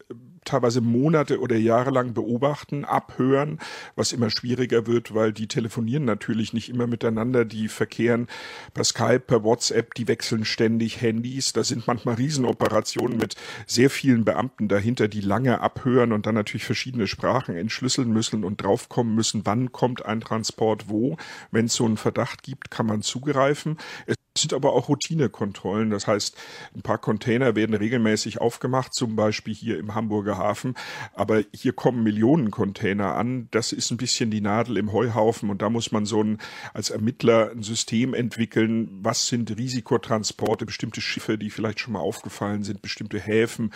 teilweise 0.44 0.80
Monate 0.80 1.40
oder 1.40 1.56
Jahre 1.56 1.90
lang 1.90 2.14
beobachten, 2.14 2.84
abhören, 2.84 3.58
was 3.96 4.12
immer 4.12 4.30
schwieriger 4.30 4.86
wird, 4.86 5.14
weil 5.14 5.32
die 5.32 5.48
telefonieren 5.48 6.04
natürlich 6.04 6.52
nicht 6.52 6.68
immer 6.68 6.86
miteinander, 6.86 7.44
die 7.44 7.68
verkehren 7.68 8.28
per 8.72 8.84
Skype, 8.84 9.20
per 9.20 9.44
WhatsApp, 9.44 9.94
die 9.94 10.08
wechseln 10.08 10.44
ständig 10.44 11.00
Handys. 11.00 11.52
Da 11.52 11.64
sind 11.64 11.86
manchmal 11.86 12.16
Riesenoperationen 12.16 13.18
mit 13.18 13.36
sehr 13.66 13.90
vielen 13.90 14.24
Beamten 14.24 14.68
dahinter, 14.68 15.08
die 15.08 15.20
lange 15.20 15.60
abhören 15.60 16.12
und 16.12 16.26
dann 16.26 16.34
natürlich 16.34 16.64
verschiedene 16.64 17.06
Sprachen 17.06 17.56
entschlüsseln 17.56 18.10
müssen 18.12 18.44
und 18.44 18.62
draufkommen 18.62 19.14
müssen, 19.14 19.42
wann 19.44 19.72
kommt 19.72 20.04
ein 20.04 20.20
Transport 20.20 20.88
wo. 20.88 21.16
Wenn 21.50 21.66
es 21.66 21.74
so 21.74 21.84
einen 21.84 21.96
Verdacht 21.96 22.42
gibt, 22.42 22.70
kann 22.70 22.86
man 22.86 23.02
zugreifen. 23.02 23.78
Es 24.06 24.16
sind 24.36 24.52
aber 24.52 24.72
auch 24.72 24.88
Routinekontrollen. 24.88 25.90
Das 25.90 26.06
heißt, 26.06 26.36
ein 26.74 26.82
paar 26.82 26.98
Container 26.98 27.54
werden 27.54 27.74
regelmäßig 27.74 28.40
aufgemacht, 28.40 28.92
zum 28.92 29.14
Beispiel 29.14 29.54
hier 29.54 29.78
im 29.78 29.94
Hamburger 29.94 30.38
Hafen. 30.38 30.74
Aber 31.14 31.42
hier 31.54 31.72
kommen 31.72 32.02
Millionen 32.02 32.50
Container 32.50 33.14
an. 33.14 33.48
Das 33.52 33.72
ist 33.72 33.90
ein 33.90 33.96
bisschen 33.96 34.30
die 34.30 34.40
Nadel 34.40 34.76
im 34.76 34.92
Heuhaufen. 34.92 35.50
Und 35.50 35.62
da 35.62 35.70
muss 35.70 35.92
man 35.92 36.04
so 36.04 36.22
ein, 36.22 36.38
als 36.72 36.90
Ermittler 36.90 37.52
ein 37.52 37.62
System 37.62 38.12
entwickeln. 38.12 38.88
Was 39.02 39.28
sind 39.28 39.56
Risikotransporte, 39.56 40.66
bestimmte 40.66 41.00
Schiffe, 41.00 41.38
die 41.38 41.50
vielleicht 41.50 41.78
schon 41.78 41.92
mal 41.92 42.00
aufgefallen 42.00 42.64
sind, 42.64 42.82
bestimmte 42.82 43.20
Häfen 43.20 43.72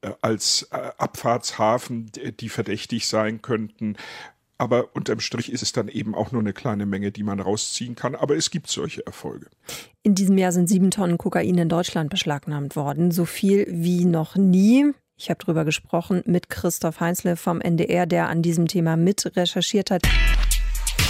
äh, 0.00 0.10
als 0.20 0.68
äh, 0.72 0.90
Abfahrtshafen, 0.98 2.10
die 2.40 2.48
verdächtig 2.48 3.06
sein 3.06 3.40
könnten. 3.40 3.96
Aber 4.62 4.94
unterm 4.94 5.18
Strich 5.18 5.50
ist 5.50 5.64
es 5.64 5.72
dann 5.72 5.88
eben 5.88 6.14
auch 6.14 6.30
nur 6.30 6.40
eine 6.40 6.52
kleine 6.52 6.86
Menge, 6.86 7.10
die 7.10 7.24
man 7.24 7.40
rausziehen 7.40 7.96
kann. 7.96 8.14
Aber 8.14 8.36
es 8.36 8.52
gibt 8.52 8.70
solche 8.70 9.04
Erfolge. 9.04 9.48
In 10.04 10.14
diesem 10.14 10.38
Jahr 10.38 10.52
sind 10.52 10.68
sieben 10.68 10.92
Tonnen 10.92 11.18
Kokain 11.18 11.58
in 11.58 11.68
Deutschland 11.68 12.10
beschlagnahmt 12.10 12.76
worden. 12.76 13.10
So 13.10 13.24
viel 13.24 13.66
wie 13.68 14.04
noch 14.04 14.36
nie. 14.36 14.92
Ich 15.16 15.30
habe 15.30 15.40
darüber 15.44 15.64
gesprochen 15.64 16.22
mit 16.26 16.48
Christoph 16.48 17.00
Heinzle 17.00 17.34
vom 17.34 17.60
NDR, 17.60 18.06
der 18.06 18.28
an 18.28 18.40
diesem 18.40 18.68
Thema 18.68 18.96
mit 18.96 19.34
recherchiert 19.34 19.90
hat. 19.90 20.02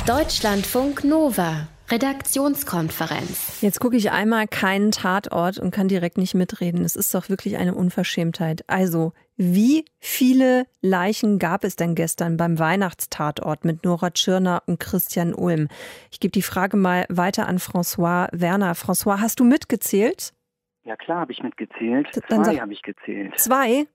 Deutschlandfunk 0.07 1.05
Nova. 1.05 1.69
Redaktionskonferenz. 1.91 3.61
Jetzt 3.61 3.79
gucke 3.79 3.99
ich 3.99 4.13
einmal 4.13 4.49
keinen 4.49 4.93
Tatort 4.93 5.59
und 5.59 5.73
kann 5.73 5.89
direkt 5.89 6.17
nicht 6.17 6.33
mitreden. 6.33 6.87
Es 6.87 6.97
ist 6.97 7.15
doch 7.15 7.29
wirklich 7.29 7.59
eine 7.59 7.75
Unverschämtheit. 7.75 8.65
Also, 8.67 9.13
wie 9.37 9.85
viele 9.99 10.67
Leichen 10.81 11.39
gab 11.39 11.65
es 11.65 11.77
denn 11.77 11.95
gestern 11.95 12.37
beim 12.37 12.59
Weihnachtstatort 12.59 13.65
mit 13.65 13.85
Nora 13.85 14.11
Tschirner 14.11 14.63
und 14.67 14.79
Christian 14.79 15.35
Ulm? 15.35 15.69
Ich 16.11 16.21
gebe 16.21 16.33
die 16.33 16.43
Frage 16.43 16.77
mal 16.77 17.07
weiter 17.09 17.49
an 17.49 17.59
François 17.59 18.29
Werner. 18.33 18.75
François, 18.75 19.21
hast 19.21 19.41
du 19.41 19.45
mitgezählt? 19.45 20.33
Ja 20.85 20.97
klar, 20.97 21.21
habe 21.21 21.33
ich 21.33 21.43
mitgezählt. 21.43 22.09
Zwei 22.29 22.59
habe 22.59 22.73
ich 22.73 22.83
gezählt. 22.83 23.39
Zwei? 23.39 23.87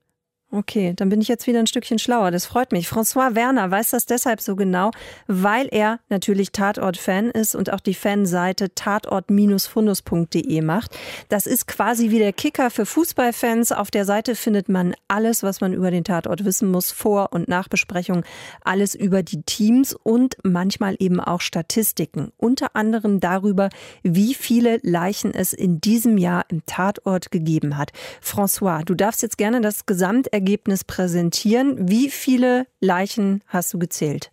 Okay, 0.49 0.93
dann 0.95 1.09
bin 1.09 1.19
ich 1.19 1.27
jetzt 1.27 1.45
wieder 1.45 1.59
ein 1.59 1.67
Stückchen 1.67 1.99
schlauer. 1.99 2.31
Das 2.31 2.45
freut 2.45 2.71
mich. 2.71 2.87
François 2.87 3.35
Werner 3.35 3.69
weiß 3.69 3.89
das 3.89 4.05
deshalb 4.05 4.39
so 4.39 4.55
genau, 4.55 4.91
weil 5.27 5.67
er 5.69 5.99
natürlich 6.07 6.53
Tatort-Fan 6.53 7.31
ist 7.31 7.53
und 7.53 7.73
auch 7.73 7.81
die 7.81 7.93
Fanseite 7.93 8.73
tatort-fundus.de 8.73 10.61
macht. 10.61 10.97
Das 11.27 11.47
ist 11.47 11.67
quasi 11.67 12.11
wie 12.11 12.19
der 12.19 12.31
Kicker 12.31 12.69
für 12.69 12.85
Fußballfans. 12.85 13.73
Auf 13.73 13.91
der 13.91 14.05
Seite 14.05 14.35
findet 14.35 14.69
man 14.69 14.95
alles, 15.09 15.43
was 15.43 15.59
man 15.59 15.73
über 15.73 15.91
den 15.91 16.05
Tatort 16.05 16.45
wissen 16.45 16.71
muss, 16.71 16.91
Vor- 16.91 17.33
und 17.33 17.49
Nachbesprechung, 17.49 18.23
alles 18.63 18.95
über 18.95 19.23
die 19.23 19.41
Teams 19.41 19.93
und 20.01 20.37
manchmal 20.43 20.95
eben 20.99 21.19
auch 21.19 21.41
Statistiken. 21.41 22.31
Unter 22.37 22.73
anderem 22.73 23.19
darüber, 23.19 23.67
wie 24.01 24.33
viele 24.33 24.79
Leichen 24.81 25.33
es 25.33 25.51
in 25.51 25.81
diesem 25.81 26.17
Jahr 26.17 26.45
im 26.47 26.65
Tatort 26.65 27.31
gegeben 27.31 27.75
hat. 27.75 27.91
François, 28.23 28.85
du 28.85 28.95
darfst 28.95 29.21
jetzt 29.21 29.37
gerne 29.37 29.59
das 29.59 29.85
Gesamt 29.85 30.36
Ergebnis 30.37 30.83
präsentieren. 30.83 31.89
Wie 31.89 32.11
viele 32.11 32.67
Leichen 32.79 33.43
hast 33.47 33.73
du 33.73 33.79
gezählt? 33.79 34.31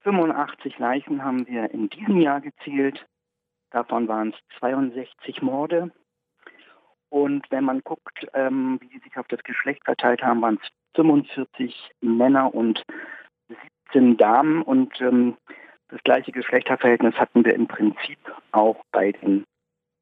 85 0.00 0.78
Leichen 0.78 1.22
haben 1.22 1.46
wir 1.46 1.70
in 1.72 1.90
diesem 1.90 2.20
Jahr 2.22 2.40
gezählt. 2.40 3.04
Davon 3.70 4.08
waren 4.08 4.30
es 4.30 4.58
62 4.58 5.42
Morde. 5.42 5.90
Und 7.10 7.44
wenn 7.50 7.64
man 7.64 7.80
guckt, 7.84 8.26
ähm, 8.32 8.78
wie 8.80 8.88
sie 8.88 9.00
sich 9.00 9.16
auf 9.18 9.28
das 9.28 9.42
Geschlecht 9.42 9.84
verteilt 9.84 10.22
haben, 10.22 10.40
waren 10.40 10.58
es 10.62 10.68
45 10.96 11.90
Männer 12.00 12.54
und 12.54 12.82
17 13.92 14.16
Damen. 14.16 14.62
Und 14.62 14.98
ähm, 15.02 15.36
das 15.88 16.02
gleiche 16.02 16.32
Geschlechterverhältnis 16.32 17.14
hatten 17.16 17.44
wir 17.44 17.54
im 17.54 17.68
Prinzip 17.68 18.18
auch 18.52 18.82
bei 18.90 19.12
den 19.12 19.44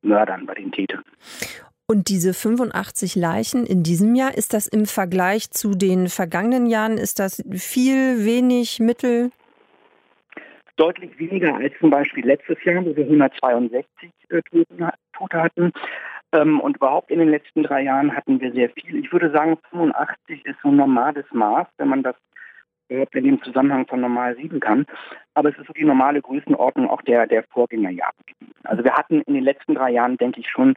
Mördern, 0.03 0.47
bei 0.47 0.55
den 0.55 0.71
Tätern. 0.71 1.03
Und 1.87 2.09
diese 2.09 2.33
85 2.33 3.17
Leichen 3.17 3.67
in 3.67 3.83
diesem 3.83 4.15
Jahr, 4.15 4.35
ist 4.37 4.55
das 4.55 4.67
im 4.67 4.87
Vergleich 4.87 5.51
zu 5.51 5.75
den 5.75 6.09
vergangenen 6.09 6.67
Jahren, 6.67 6.97
ist 6.97 7.19
das 7.19 7.45
viel, 7.53 8.25
wenig, 8.25 8.81
mittel? 8.81 9.31
Deutlich 10.77 11.19
weniger 11.19 11.55
als 11.55 11.75
zum 11.81 11.91
Beispiel 11.91 12.25
letztes 12.25 12.57
Jahr, 12.65 12.85
wo 12.85 12.97
wir 12.97 13.05
162 13.05 14.11
äh, 14.31 14.41
Tote 15.13 15.43
hatten. 15.43 15.73
Ähm, 16.33 16.61
und 16.61 16.77
überhaupt 16.77 17.11
in 17.11 17.19
den 17.19 17.29
letzten 17.29 17.63
drei 17.63 17.83
Jahren 17.83 18.17
hatten 18.17 18.41
wir 18.41 18.53
sehr 18.53 18.71
viel. 18.71 19.05
Ich 19.05 19.13
würde 19.13 19.31
sagen, 19.31 19.59
85 19.71 20.47
ist 20.47 20.57
so 20.63 20.69
ein 20.69 20.77
normales 20.77 21.27
Maß, 21.31 21.67
wenn 21.77 21.89
man 21.89 22.03
das 22.03 22.17
in 22.89 23.25
dem 23.25 23.43
Zusammenhang 23.43 23.87
von 23.87 24.01
normal 24.01 24.37
sieben 24.37 24.61
kann. 24.61 24.87
Aber 25.35 25.49
es 25.49 25.59
ist 25.59 25.67
so 25.67 25.73
die 25.73 25.85
normale 25.85 26.21
Größenordnung 26.21 26.91
auch 26.91 27.03
der, 27.03 27.27
der 27.27 27.43
Vorgängerjahre. 27.45 28.13
Also 28.65 28.85
wir 28.85 28.93
hatten 28.93 29.23
in 29.23 29.35
den 29.35 29.45
letzten 29.45 29.75
drei 29.75 29.91
Jahren, 29.93 30.17
denke 30.19 30.41
ich, 30.41 30.49
schon 30.49 30.75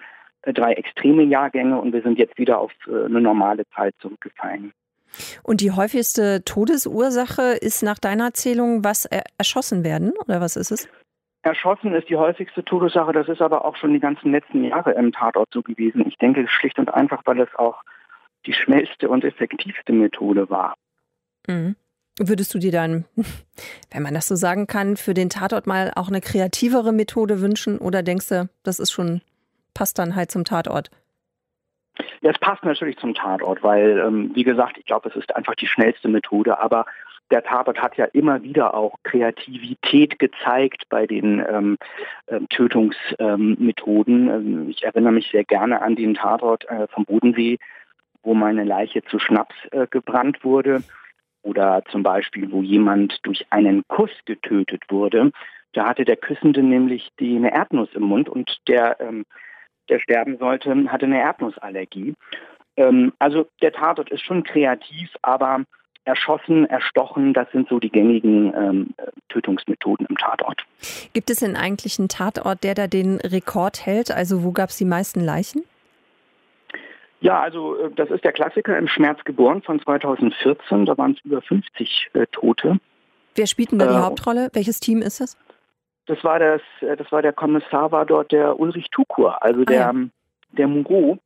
drei 0.53 0.73
extreme 0.73 1.23
Jahrgänge 1.23 1.79
und 1.79 1.93
wir 1.93 2.01
sind 2.01 2.17
jetzt 2.17 2.37
wieder 2.37 2.59
auf 2.59 2.71
äh, 2.87 3.05
eine 3.05 3.21
normale 3.21 3.63
Zeit 3.75 3.95
zurückgefallen. 3.99 4.71
Und 5.43 5.61
die 5.61 5.71
häufigste 5.71 6.43
Todesursache 6.43 7.53
ist 7.61 7.83
nach 7.83 7.99
deiner 7.99 8.25
Erzählung 8.25 8.83
was 8.83 9.07
erschossen 9.37 9.83
werden 9.83 10.11
oder 10.25 10.41
was 10.41 10.55
ist 10.55 10.71
es? 10.71 10.89
Erschossen 11.41 11.93
ist 11.93 12.09
die 12.09 12.17
häufigste 12.17 12.65
Todesursache, 12.65 13.13
das 13.13 13.27
ist 13.29 13.41
aber 13.41 13.65
auch 13.65 13.75
schon 13.77 13.93
die 13.93 13.99
ganzen 13.99 14.31
letzten 14.31 14.63
Jahre 14.63 14.93
im 14.93 15.11
Tatort 15.11 15.49
so 15.53 15.61
gewesen. 15.61 16.05
Ich 16.07 16.17
denke 16.17 16.47
schlicht 16.47 16.79
und 16.79 16.93
einfach, 16.93 17.21
weil 17.25 17.39
es 17.39 17.53
auch 17.55 17.83
die 18.47 18.53
schnellste 18.53 19.09
und 19.09 19.23
effektivste 19.23 19.93
Methode 19.93 20.49
war. 20.49 20.73
Mhm. 21.47 21.75
Würdest 22.17 22.53
du 22.53 22.59
dir 22.59 22.71
dann, 22.71 23.05
wenn 23.91 24.03
man 24.03 24.13
das 24.13 24.27
so 24.27 24.35
sagen 24.35 24.67
kann, 24.67 24.97
für 24.97 25.13
den 25.13 25.29
Tatort 25.29 25.67
mal 25.67 25.91
auch 25.95 26.07
eine 26.07 26.21
kreativere 26.21 26.91
Methode 26.91 27.41
wünschen 27.41 27.77
oder 27.77 28.03
denkst 28.03 28.29
du, 28.29 28.49
das 28.63 28.79
ist 28.79 28.91
schon 28.91 29.21
passt 29.75 29.99
dann 29.99 30.15
halt 30.15 30.31
zum 30.31 30.43
Tatort. 30.43 30.89
Ja, 32.21 32.31
es 32.31 32.39
passt 32.39 32.63
natürlich 32.63 32.97
zum 32.97 33.13
Tatort, 33.13 33.61
weil, 33.61 33.99
ähm, 33.99 34.31
wie 34.33 34.43
gesagt, 34.43 34.79
ich 34.79 34.85
glaube, 34.85 35.09
es 35.09 35.15
ist 35.15 35.35
einfach 35.35 35.53
die 35.55 35.67
schnellste 35.67 36.07
Methode, 36.09 36.59
aber 36.59 36.85
der 37.31 37.43
Tatort 37.43 37.81
hat 37.81 37.97
ja 37.97 38.05
immer 38.05 38.43
wieder 38.43 38.73
auch 38.73 38.95
Kreativität 39.03 40.19
gezeigt 40.19 40.83
bei 40.89 41.07
den 41.07 41.43
ähm, 41.47 41.77
äh, 42.27 42.39
Tötungsmethoden. 42.49 44.29
Ähm, 44.29 44.69
ich 44.69 44.83
erinnere 44.83 45.13
mich 45.13 45.29
sehr 45.31 45.43
gerne 45.43 45.81
an 45.81 45.95
den 45.95 46.15
Tatort 46.15 46.65
äh, 46.69 46.87
vom 46.87 47.05
Bodensee, 47.05 47.57
wo 48.21 48.33
meine 48.33 48.63
Leiche 48.63 49.03
zu 49.03 49.19
Schnaps 49.19 49.55
äh, 49.71 49.87
gebrannt 49.89 50.43
wurde. 50.43 50.83
Oder 51.41 51.83
zum 51.91 52.03
Beispiel, 52.03 52.51
wo 52.51 52.61
jemand 52.61 53.19
durch 53.23 53.45
einen 53.51 53.83
Kuss 53.87 54.11
getötet 54.25 54.83
wurde. 54.89 55.31
Da 55.73 55.87
hatte 55.87 56.05
der 56.05 56.17
Küssende 56.17 56.63
nämlich 56.63 57.09
die, 57.19 57.35
eine 57.35 57.53
Erdnuss 57.53 57.89
im 57.93 58.03
Mund 58.03 58.29
und 58.29 58.59
der 58.67 58.99
ähm, 58.99 59.25
der 59.89 59.99
sterben 59.99 60.37
sollte, 60.37 60.73
hatte 60.91 61.05
eine 61.05 61.19
Erdnussallergie. 61.19 62.15
Ähm, 62.77 63.13
also 63.19 63.47
der 63.61 63.71
Tatort 63.71 64.09
ist 64.11 64.23
schon 64.23 64.43
kreativ, 64.43 65.09
aber 65.21 65.63
erschossen, 66.05 66.65
erstochen, 66.69 67.33
das 67.33 67.51
sind 67.51 67.67
so 67.67 67.79
die 67.79 67.89
gängigen 67.89 68.53
ähm, 68.53 68.93
Tötungsmethoden 69.29 70.05
im 70.07 70.17
Tatort. 70.17 70.63
Gibt 71.13 71.29
es 71.29 71.39
denn 71.39 71.55
eigentlich 71.55 71.99
einen 71.99 72.09
Tatort, 72.09 72.63
der 72.63 72.75
da 72.75 72.87
den 72.87 73.19
Rekord 73.19 73.85
hält? 73.85 74.11
Also 74.11 74.43
wo 74.43 74.51
gab 74.51 74.69
es 74.69 74.77
die 74.77 74.85
meisten 74.85 75.19
Leichen? 75.19 75.63
Ja, 77.21 77.41
also 77.41 77.75
äh, 77.77 77.89
das 77.95 78.11
ist 78.11 78.23
der 78.23 78.33
Klassiker 78.33 78.77
im 78.77 78.87
Schmerz 78.87 79.23
geboren 79.25 79.63
von 79.63 79.81
2014. 79.81 80.85
Da 80.85 80.97
waren 80.97 81.13
es 81.13 81.25
über 81.25 81.41
50 81.41 82.11
äh, 82.13 82.27
Tote. 82.31 82.77
Wer 83.33 83.47
spielt 83.47 83.71
denn 83.71 83.79
da 83.79 83.87
die 83.87 83.95
äh, 83.95 84.01
Hauptrolle? 84.01 84.49
Welches 84.53 84.79
Team 84.79 85.01
ist 85.01 85.19
das? 85.19 85.37
Das 86.07 86.23
war 86.23 86.39
das, 86.39 86.61
äh, 86.81 86.95
das 86.95 87.11
war 87.11 87.21
der 87.21 87.33
Kommissar, 87.33 87.91
war 87.91 88.05
dort 88.05 88.31
der 88.31 88.59
Ulrich 88.59 88.89
Tukur, 88.91 89.41
also 89.43 89.63
der, 89.63 89.89
ah, 89.89 89.93
ja. 89.93 90.07
der 90.51 90.67
Mugo. 90.67 91.19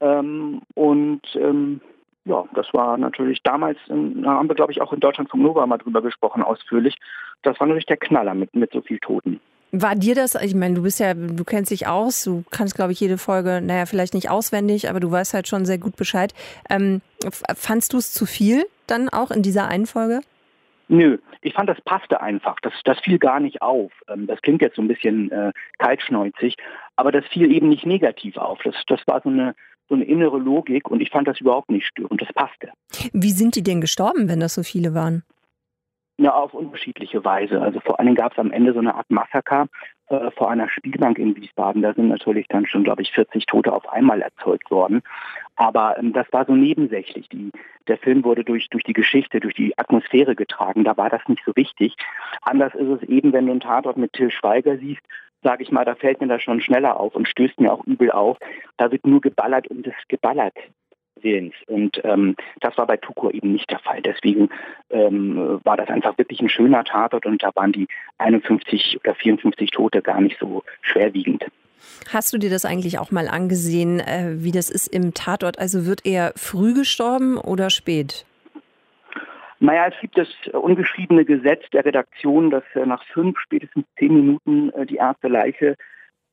Ähm, 0.00 0.62
und 0.74 1.22
ähm, 1.34 1.80
ja, 2.24 2.44
das 2.54 2.66
war 2.72 2.96
natürlich 2.96 3.42
damals, 3.42 3.78
da 3.86 3.94
haben 3.94 4.48
wir 4.48 4.54
glaube 4.54 4.72
ich 4.72 4.80
auch 4.80 4.92
in 4.92 5.00
Deutschland 5.00 5.30
vom 5.30 5.42
Nova 5.42 5.66
mal 5.66 5.78
drüber 5.78 6.02
gesprochen, 6.02 6.42
ausführlich. 6.42 6.96
Das 7.42 7.58
war 7.60 7.66
natürlich 7.66 7.86
der 7.86 7.98
Knaller 7.98 8.34
mit, 8.34 8.54
mit 8.54 8.72
so 8.72 8.80
viel 8.80 8.98
Toten. 8.98 9.40
War 9.72 9.96
dir 9.96 10.14
das, 10.14 10.36
ich 10.36 10.54
meine, 10.54 10.74
du 10.74 10.82
bist 10.82 11.00
ja, 11.00 11.14
du 11.14 11.44
kennst 11.44 11.72
dich 11.72 11.88
aus, 11.88 12.22
du 12.22 12.44
kannst, 12.50 12.76
glaube 12.76 12.92
ich, 12.92 13.00
jede 13.00 13.18
Folge, 13.18 13.60
naja, 13.60 13.86
vielleicht 13.86 14.14
nicht 14.14 14.30
auswendig, 14.30 14.88
aber 14.88 15.00
du 15.00 15.10
weißt 15.10 15.34
halt 15.34 15.48
schon 15.48 15.64
sehr 15.64 15.78
gut 15.78 15.96
Bescheid. 15.96 16.32
Ähm, 16.70 17.00
fandst 17.56 17.92
du 17.92 17.98
es 17.98 18.12
zu 18.12 18.24
viel 18.24 18.66
dann 18.86 19.08
auch 19.08 19.32
in 19.32 19.42
dieser 19.42 19.66
einen 19.66 19.86
Folge? 19.86 20.20
Nö, 20.88 21.18
ich 21.40 21.54
fand, 21.54 21.68
das 21.68 21.80
passte 21.82 22.20
einfach. 22.20 22.56
Das, 22.60 22.72
das 22.84 22.98
fiel 23.00 23.18
gar 23.18 23.40
nicht 23.40 23.62
auf. 23.62 23.92
Ähm, 24.08 24.26
das 24.26 24.40
klingt 24.42 24.62
jetzt 24.62 24.76
so 24.76 24.82
ein 24.82 24.88
bisschen 24.88 25.30
äh, 25.30 25.52
kaltschneuzig, 25.78 26.56
aber 26.96 27.12
das 27.12 27.24
fiel 27.26 27.50
eben 27.52 27.68
nicht 27.68 27.86
negativ 27.86 28.36
auf. 28.36 28.60
Das, 28.62 28.74
das 28.86 29.00
war 29.06 29.20
so 29.22 29.30
eine, 29.30 29.54
so 29.88 29.94
eine 29.94 30.04
innere 30.04 30.38
Logik 30.38 30.90
und 30.90 31.00
ich 31.00 31.10
fand 31.10 31.28
das 31.28 31.40
überhaupt 31.40 31.70
nicht 31.70 31.86
störend. 31.86 32.20
Das 32.20 32.32
passte. 32.32 32.70
Wie 33.12 33.30
sind 33.30 33.56
die 33.56 33.62
denn 33.62 33.80
gestorben, 33.80 34.28
wenn 34.28 34.40
das 34.40 34.54
so 34.54 34.62
viele 34.62 34.94
waren? 34.94 35.22
Ja, 36.16 36.32
auf 36.34 36.54
unterschiedliche 36.54 37.24
Weise. 37.24 37.60
Also 37.60 37.80
vor 37.80 37.98
allen 37.98 38.06
Dingen 38.06 38.16
gab 38.16 38.32
es 38.32 38.38
am 38.38 38.52
Ende 38.52 38.72
so 38.72 38.78
eine 38.78 38.94
Art 38.94 39.10
Massaker 39.10 39.66
äh, 40.08 40.30
vor 40.32 40.50
einer 40.50 40.68
Spielbank 40.68 41.18
in 41.18 41.36
Wiesbaden. 41.36 41.82
Da 41.82 41.94
sind 41.94 42.08
natürlich 42.08 42.46
dann 42.48 42.66
schon, 42.66 42.84
glaube 42.84 43.02
ich, 43.02 43.12
40 43.12 43.46
Tote 43.46 43.72
auf 43.72 43.88
einmal 43.90 44.20
erzeugt 44.20 44.70
worden. 44.70 45.02
Aber 45.56 45.98
ähm, 45.98 46.12
das 46.12 46.26
war 46.32 46.44
so 46.44 46.54
nebensächlich. 46.54 47.28
Die, 47.28 47.50
der 47.88 47.98
Film 47.98 48.24
wurde 48.24 48.44
durch, 48.44 48.68
durch 48.68 48.84
die 48.84 48.92
Geschichte, 48.92 49.40
durch 49.40 49.54
die 49.54 49.78
Atmosphäre 49.78 50.34
getragen. 50.34 50.84
Da 50.84 50.96
war 50.96 51.10
das 51.10 51.22
nicht 51.28 51.42
so 51.46 51.52
wichtig. 51.56 51.96
Anders 52.42 52.74
ist 52.74 53.02
es 53.02 53.08
eben, 53.08 53.32
wenn 53.32 53.46
du 53.46 53.52
einen 53.52 53.60
Tatort 53.60 53.96
mit 53.96 54.12
Till 54.12 54.30
Schweiger 54.30 54.76
siehst, 54.76 55.02
sage 55.42 55.62
ich 55.62 55.70
mal, 55.70 55.84
da 55.84 55.94
fällt 55.94 56.20
mir 56.20 56.28
das 56.28 56.42
schon 56.42 56.60
schneller 56.60 56.98
auf 56.98 57.14
und 57.14 57.28
stößt 57.28 57.60
mir 57.60 57.72
auch 57.72 57.84
übel 57.86 58.10
auf. 58.10 58.38
Da 58.76 58.90
wird 58.90 59.06
nur 59.06 59.20
geballert 59.20 59.68
um 59.68 59.82
das 59.82 59.94
geballert 60.08 60.54
Willens. 61.24 61.54
Und 61.66 62.00
ähm, 62.04 62.36
das 62.60 62.76
war 62.78 62.86
bei 62.86 62.96
Tukur 62.96 63.34
eben 63.34 63.52
nicht 63.52 63.70
der 63.70 63.80
Fall. 63.80 64.02
Deswegen 64.02 64.50
ähm, 64.90 65.60
war 65.64 65.76
das 65.76 65.88
einfach 65.88 66.16
wirklich 66.18 66.40
ein 66.40 66.48
schöner 66.48 66.84
Tatort 66.84 67.26
und 67.26 67.42
da 67.42 67.50
waren 67.54 67.72
die 67.72 67.88
51 68.18 68.98
oder 69.00 69.14
54 69.14 69.70
Tote 69.70 70.02
gar 70.02 70.20
nicht 70.20 70.38
so 70.38 70.62
schwerwiegend. 70.82 71.44
Hast 72.12 72.32
du 72.32 72.38
dir 72.38 72.50
das 72.50 72.64
eigentlich 72.64 72.98
auch 72.98 73.10
mal 73.10 73.28
angesehen, 73.28 74.00
äh, 74.00 74.36
wie 74.36 74.52
das 74.52 74.70
ist 74.70 74.86
im 74.86 75.14
Tatort? 75.14 75.58
Also 75.58 75.86
wird 75.86 76.06
er 76.06 76.32
früh 76.36 76.74
gestorben 76.74 77.38
oder 77.38 77.70
spät? 77.70 78.24
Naja, 79.60 79.86
es 79.88 79.94
gibt 80.00 80.18
das 80.18 80.28
ungeschriebene 80.52 81.24
Gesetz 81.24 81.62
der 81.72 81.84
Redaktion, 81.84 82.50
dass 82.50 82.64
nach 82.74 83.02
fünf, 83.06 83.38
spätestens 83.38 83.86
zehn 83.98 84.14
Minuten 84.14 84.70
äh, 84.70 84.84
die 84.84 84.96
erste 84.96 85.28
Leiche 85.28 85.76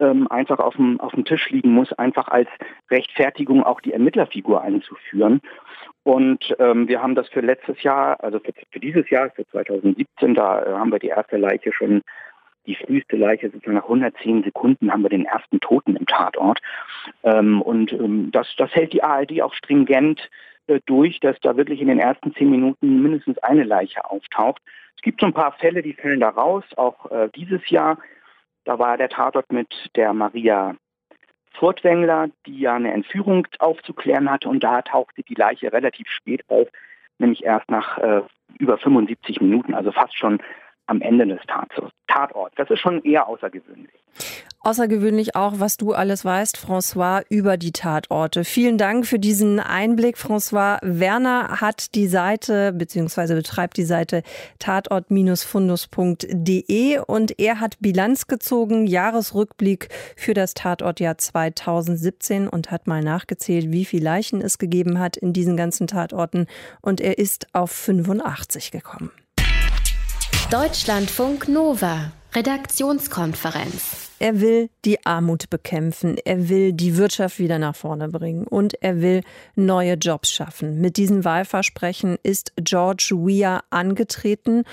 ähm, 0.01 0.27
einfach 0.29 0.59
auf 0.59 0.75
dem, 0.75 0.99
auf 0.99 1.13
dem 1.13 1.23
Tisch 1.23 1.49
liegen 1.49 1.71
muss, 1.71 1.93
einfach 1.93 2.27
als 2.27 2.49
Rechtfertigung 2.89 3.63
auch 3.63 3.79
die 3.79 3.93
Ermittlerfigur 3.93 4.61
einzuführen. 4.61 5.39
Und 6.03 6.55
ähm, 6.59 6.87
wir 6.87 7.01
haben 7.01 7.15
das 7.15 7.29
für 7.29 7.41
letztes 7.41 7.81
Jahr, 7.83 8.21
also 8.23 8.39
für, 8.39 8.53
für 8.71 8.79
dieses 8.79 9.09
Jahr, 9.09 9.29
für 9.29 9.47
2017, 9.47 10.33
da 10.33 10.63
äh, 10.63 10.73
haben 10.73 10.91
wir 10.91 10.99
die 10.99 11.07
erste 11.07 11.37
Leiche 11.37 11.71
schon, 11.71 12.01
die 12.65 12.75
früheste 12.75 13.15
Leiche, 13.15 13.49
sozusagen 13.49 13.75
nach 13.75 13.83
110 13.83 14.43
Sekunden 14.43 14.91
haben 14.91 15.03
wir 15.03 15.09
den 15.09 15.25
ersten 15.25 15.59
Toten 15.59 15.95
im 15.95 16.05
Tatort. 16.05 16.59
Ähm, 17.23 17.61
und 17.61 17.93
ähm, 17.93 18.31
das, 18.31 18.47
das 18.57 18.73
hält 18.73 18.93
die 18.93 19.03
ARD 19.03 19.41
auch 19.41 19.53
stringent 19.53 20.29
äh, 20.67 20.79
durch, 20.85 21.19
dass 21.19 21.39
da 21.41 21.57
wirklich 21.57 21.81
in 21.81 21.87
den 21.87 21.99
ersten 21.99 22.33
zehn 22.33 22.49
Minuten 22.49 23.01
mindestens 23.01 23.37
eine 23.39 23.63
Leiche 23.63 24.09
auftaucht. 24.09 24.61
Es 24.95 25.01
gibt 25.01 25.21
so 25.21 25.27
ein 25.27 25.33
paar 25.33 25.53
Fälle, 25.53 25.81
die 25.81 25.93
fällen 25.93 26.19
da 26.19 26.29
raus, 26.29 26.63
auch 26.77 27.09
äh, 27.11 27.29
dieses 27.35 27.67
Jahr. 27.69 27.97
Da 28.63 28.79
war 28.79 28.97
der 28.97 29.09
Tatort 29.09 29.51
mit 29.51 29.89
der 29.95 30.13
Maria 30.13 30.75
Furtwängler, 31.53 32.29
die 32.45 32.59
ja 32.59 32.75
eine 32.75 32.93
Entführung 32.93 33.47
aufzuklären 33.59 34.29
hatte. 34.29 34.49
Und 34.49 34.63
da 34.63 34.81
tauchte 34.81 35.23
die 35.23 35.35
Leiche 35.35 35.71
relativ 35.71 36.07
spät 36.09 36.43
auf, 36.47 36.67
nämlich 37.17 37.43
erst 37.43 37.69
nach 37.69 37.97
äh, 37.97 38.21
über 38.57 38.77
75 38.77 39.41
Minuten, 39.41 39.73
also 39.73 39.91
fast 39.91 40.17
schon 40.17 40.41
am 40.87 41.01
Ende 41.01 41.27
des 41.27 41.39
Tatorts. 42.07 42.55
Das 42.57 42.69
ist 42.69 42.79
schon 42.79 43.03
eher 43.03 43.27
außergewöhnlich. 43.27 43.91
Außergewöhnlich 44.63 45.35
auch, 45.35 45.59
was 45.59 45.77
du 45.77 45.93
alles 45.93 46.23
weißt, 46.23 46.55
François, 46.55 47.23
über 47.29 47.57
die 47.57 47.71
Tatorte. 47.71 48.43
Vielen 48.43 48.77
Dank 48.77 49.07
für 49.07 49.17
diesen 49.17 49.59
Einblick. 49.59 50.17
François 50.17 50.77
Werner 50.83 51.61
hat 51.61 51.95
die 51.95 52.05
Seite 52.05 52.71
bzw. 52.71 53.33
betreibt 53.33 53.77
die 53.77 53.85
Seite 53.85 54.21
tatort-fundus.de 54.59 56.99
und 56.99 57.39
er 57.39 57.59
hat 57.59 57.79
Bilanz 57.79 58.27
gezogen, 58.27 58.85
Jahresrückblick 58.85 59.89
für 60.15 60.35
das 60.35 60.53
Tatortjahr 60.53 61.17
2017 61.17 62.47
und 62.47 62.69
hat 62.69 62.85
mal 62.85 63.01
nachgezählt, 63.01 63.71
wie 63.71 63.85
viele 63.85 64.03
Leichen 64.03 64.41
es 64.41 64.59
gegeben 64.59 64.99
hat 64.99 65.17
in 65.17 65.33
diesen 65.33 65.57
ganzen 65.57 65.87
Tatorten 65.87 66.45
und 66.81 67.01
er 67.01 67.17
ist 67.17 67.47
auf 67.55 67.71
85 67.71 68.69
gekommen. 68.69 69.09
Deutschlandfunk 70.51 71.47
Nova, 71.47 72.11
Redaktionskonferenz. 72.35 74.09
Er 74.19 74.41
will 74.41 74.69
die 74.83 75.05
Armut 75.05 75.49
bekämpfen, 75.49 76.17
er 76.25 76.49
will 76.49 76.73
die 76.73 76.97
Wirtschaft 76.97 77.39
wieder 77.39 77.57
nach 77.57 77.73
vorne 77.73 78.09
bringen 78.09 78.45
und 78.47 78.73
er 78.83 78.99
will 78.99 79.21
neue 79.55 79.93
Jobs 79.93 80.29
schaffen. 80.29 80.81
Mit 80.81 80.97
diesem 80.97 81.23
Wahlversprechen 81.23 82.17
ist 82.21 82.51
George 82.57 83.13
Weah 83.15 83.63
angetreten 83.69 84.65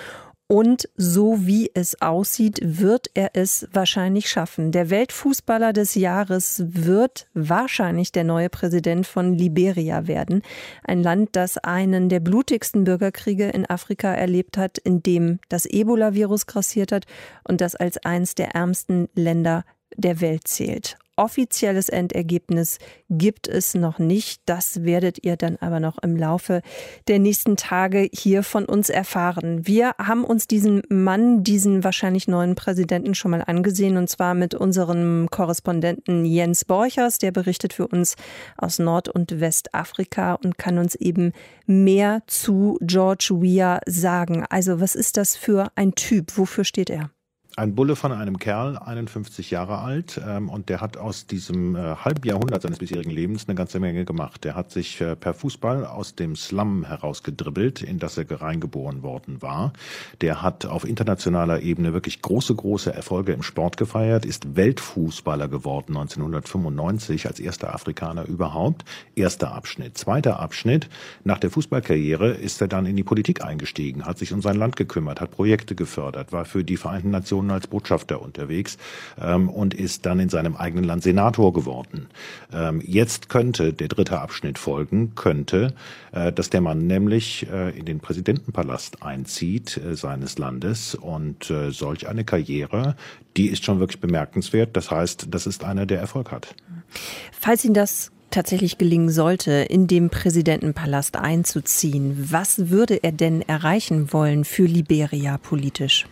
und 0.49 0.89
so 0.97 1.47
wie 1.47 1.71
es 1.75 2.01
aussieht, 2.01 2.59
wird 2.63 3.11
er 3.13 3.31
es 3.35 3.69
wahrscheinlich 3.71 4.31
schaffen. 4.31 4.73
Der 4.73 4.89
Weltfußballer 4.89 5.75
des 5.75 5.95
Jahres 5.95 6.65
wird 6.67 7.29
wahrscheinlich 7.35 8.13
der 8.13 8.25
neue 8.25 8.49
Präsident 8.49 9.07
von 9.07 9.35
Liberia 9.35 10.07
werden. 10.07 10.43
Ein 10.83 11.03
Land, 11.03 11.37
das 11.37 11.59
einen 11.59 12.09
der 12.09 12.21
blutigsten 12.21 12.85
Bürgerkriege 12.85 13.51
in 13.51 13.69
Afrika 13.69 14.13
erlebt 14.13 14.57
hat, 14.57 14.79
in 14.79 15.03
dem 15.03 15.39
das 15.51 15.67
Ebola-Virus 15.67 16.47
grassiert 16.47 16.93
hat 16.93 17.05
und 17.45 17.61
das 17.61 17.77
als 17.77 17.99
eines 17.99 18.35
der 18.35 18.55
ärmsten 18.55 19.09
Länder 19.15 19.67
der 19.97 20.23
Welt 20.23 20.49
zählt 20.49 20.97
offizielles 21.19 21.89
Endergebnis 21.89 22.79
gibt 23.11 23.49
es 23.49 23.75
noch 23.75 23.99
nicht. 23.99 24.41
Das 24.47 24.85
werdet 24.85 25.25
ihr 25.25 25.37
dann 25.37 25.57
aber 25.57 25.81
noch 25.81 25.99
im 25.99 26.17
Laufe 26.17 26.63
der 27.09 27.19
nächsten 27.19 27.57
Tage 27.57 28.09
hier 28.13 28.43
von 28.43 28.65
uns 28.65 28.89
erfahren. 28.89 29.67
Wir 29.67 29.95
haben 29.99 30.25
uns 30.25 30.47
diesen 30.47 30.83
Mann, 30.89 31.43
diesen 31.43 31.85
wahrscheinlich 31.85 32.29
neuen 32.29 32.55
Präsidenten 32.55 33.15
schon 33.15 33.33
mal 33.33 33.43
angesehen 33.43 33.97
und 33.97 34.09
zwar 34.09 34.35
mit 34.35 34.55
unserem 34.55 35.29
Korrespondenten 35.31 36.25
Jens 36.25 36.65
Borchers. 36.65 37.19
Der 37.19 37.33
berichtet 37.33 37.73
für 37.73 37.89
uns 37.89 38.15
aus 38.57 38.79
Nord- 38.79 39.09
und 39.09 39.41
Westafrika 39.41 40.35
und 40.35 40.57
kann 40.57 40.79
uns 40.79 40.95
eben 40.95 41.33
mehr 41.67 42.23
zu 42.27 42.79
George 42.81 43.31
Weah 43.33 43.81
sagen. 43.87 44.45
Also 44.49 44.81
was 44.81 44.95
ist 44.95 45.17
das 45.17 45.37
für 45.37 45.71
ein 45.75 45.95
Typ? 45.95 46.39
Wofür 46.39 46.65
steht 46.65 46.91
er? 46.91 47.11
Ein 47.59 47.75
Bulle 47.75 47.97
von 47.97 48.13
einem 48.13 48.39
Kerl, 48.39 48.79
51 48.79 49.51
Jahre 49.51 49.79
alt, 49.79 50.21
ähm, 50.25 50.49
und 50.49 50.69
der 50.69 50.81
hat 50.81 50.97
aus 50.97 51.27
diesem 51.27 51.75
äh, 51.75 51.97
halben 51.97 52.25
Jahrhundert 52.25 52.63
seines 52.63 52.79
bisherigen 52.79 53.11
Lebens 53.11 53.49
eine 53.49 53.57
ganze 53.57 53.81
Menge 53.81 54.05
gemacht. 54.05 54.45
Der 54.45 54.55
hat 54.55 54.71
sich 54.71 55.01
äh, 55.01 55.17
per 55.17 55.35
Fußball 55.35 55.85
aus 55.85 56.15
dem 56.15 56.37
Slum 56.37 56.85
herausgedribbelt, 56.85 57.83
in 57.83 57.99
das 57.99 58.17
er 58.17 58.29
reingeboren 58.31 59.03
worden 59.03 59.43
war. 59.43 59.73
Der 60.21 60.41
hat 60.41 60.67
auf 60.67 60.85
internationaler 60.87 61.61
Ebene 61.63 61.93
wirklich 61.93 62.23
große, 62.23 62.55
große 62.55 62.95
Erfolge 62.95 63.33
im 63.33 63.43
Sport 63.43 63.77
gefeiert, 63.77 64.25
ist 64.25 64.55
Weltfußballer 64.55 65.49
geworden 65.49 65.97
1995 65.97 67.27
als 67.27 67.41
erster 67.41 67.75
Afrikaner 67.75 68.25
überhaupt. 68.27 68.85
Erster 69.17 69.53
Abschnitt. 69.53 69.99
Zweiter 69.99 70.39
Abschnitt. 70.39 70.89
Nach 71.25 71.39
der 71.39 71.51
Fußballkarriere 71.51 72.31
ist 72.31 72.61
er 72.61 72.69
dann 72.69 72.87
in 72.87 72.95
die 72.95 73.03
Politik 73.03 73.45
eingestiegen, 73.45 74.07
hat 74.07 74.19
sich 74.19 74.33
um 74.33 74.43
sein 74.43 74.57
Land 74.57 74.77
gekümmert, 74.77 75.21
hat 75.21 75.33
Projekte 75.33 75.75
gefördert, 75.75 76.31
war 76.31 76.45
für 76.45 76.63
die 76.63 76.77
Vereinten 76.77 77.11
Nationen 77.11 77.48
Nationen 77.49 77.51
als 77.51 77.67
Botschafter 77.67 78.23
unterwegs 78.23 78.79
ähm, 79.21 79.49
und 79.49 79.75
ist 79.75 80.07
dann 80.07 80.21
in 80.21 80.29
seinem 80.29 80.57
eigenen 80.57 80.85
Land 80.85 81.03
Senator 81.03 81.53
geworden. 81.53 82.09
Ähm, 82.53 82.81
jetzt 82.85 83.29
könnte 83.29 83.73
der 83.73 83.89
dritte 83.89 84.21
Abschnitt 84.21 84.59
folgen, 84.59 85.15
könnte, 85.15 85.75
äh, 86.13 86.33
dass 86.33 86.51
der 86.51 86.61
Mann 86.61 86.87
nämlich 86.87 87.47
äh, 87.51 87.77
in 87.77 87.85
den 87.85 88.01
Präsidentenpalast 88.01 89.03
einzieht 89.03 89.77
äh, 89.77 89.97
seines 89.97 90.39
Landes 90.39 90.95
und 90.95 91.51
äh, 91.51 91.71
solch 91.71 92.09
eine 92.09 92.25
Karriere, 92.25 92.95
die 93.37 93.49
ist 93.49 93.65
schon 93.65 93.81
wirklich 93.81 94.01
bemerkenswert. 94.01 94.77
Das 94.77 94.91
heißt, 94.91 95.29
das 95.31 95.47
ist 95.47 95.65
einer, 95.65 95.87
der 95.87 96.01
Erfolg 96.01 96.31
hat. 96.31 96.55
Falls 97.33 97.65
ihn 97.65 97.75
das 97.75 98.13
tatsächlich 98.31 98.77
gelingen 98.77 99.11
sollte, 99.11 99.53
in 99.53 99.87
dem 99.87 100.11
Präsidentenpalast 100.11 101.17
einzuziehen, 101.17 102.29
was 102.31 102.69
würde 102.71 103.03
er 103.03 103.13
denn 103.13 103.43
erreichen 103.43 104.13
wollen 104.13 104.45
für 104.45 104.67
Liberia 104.67 105.39
politisch? 105.39 106.07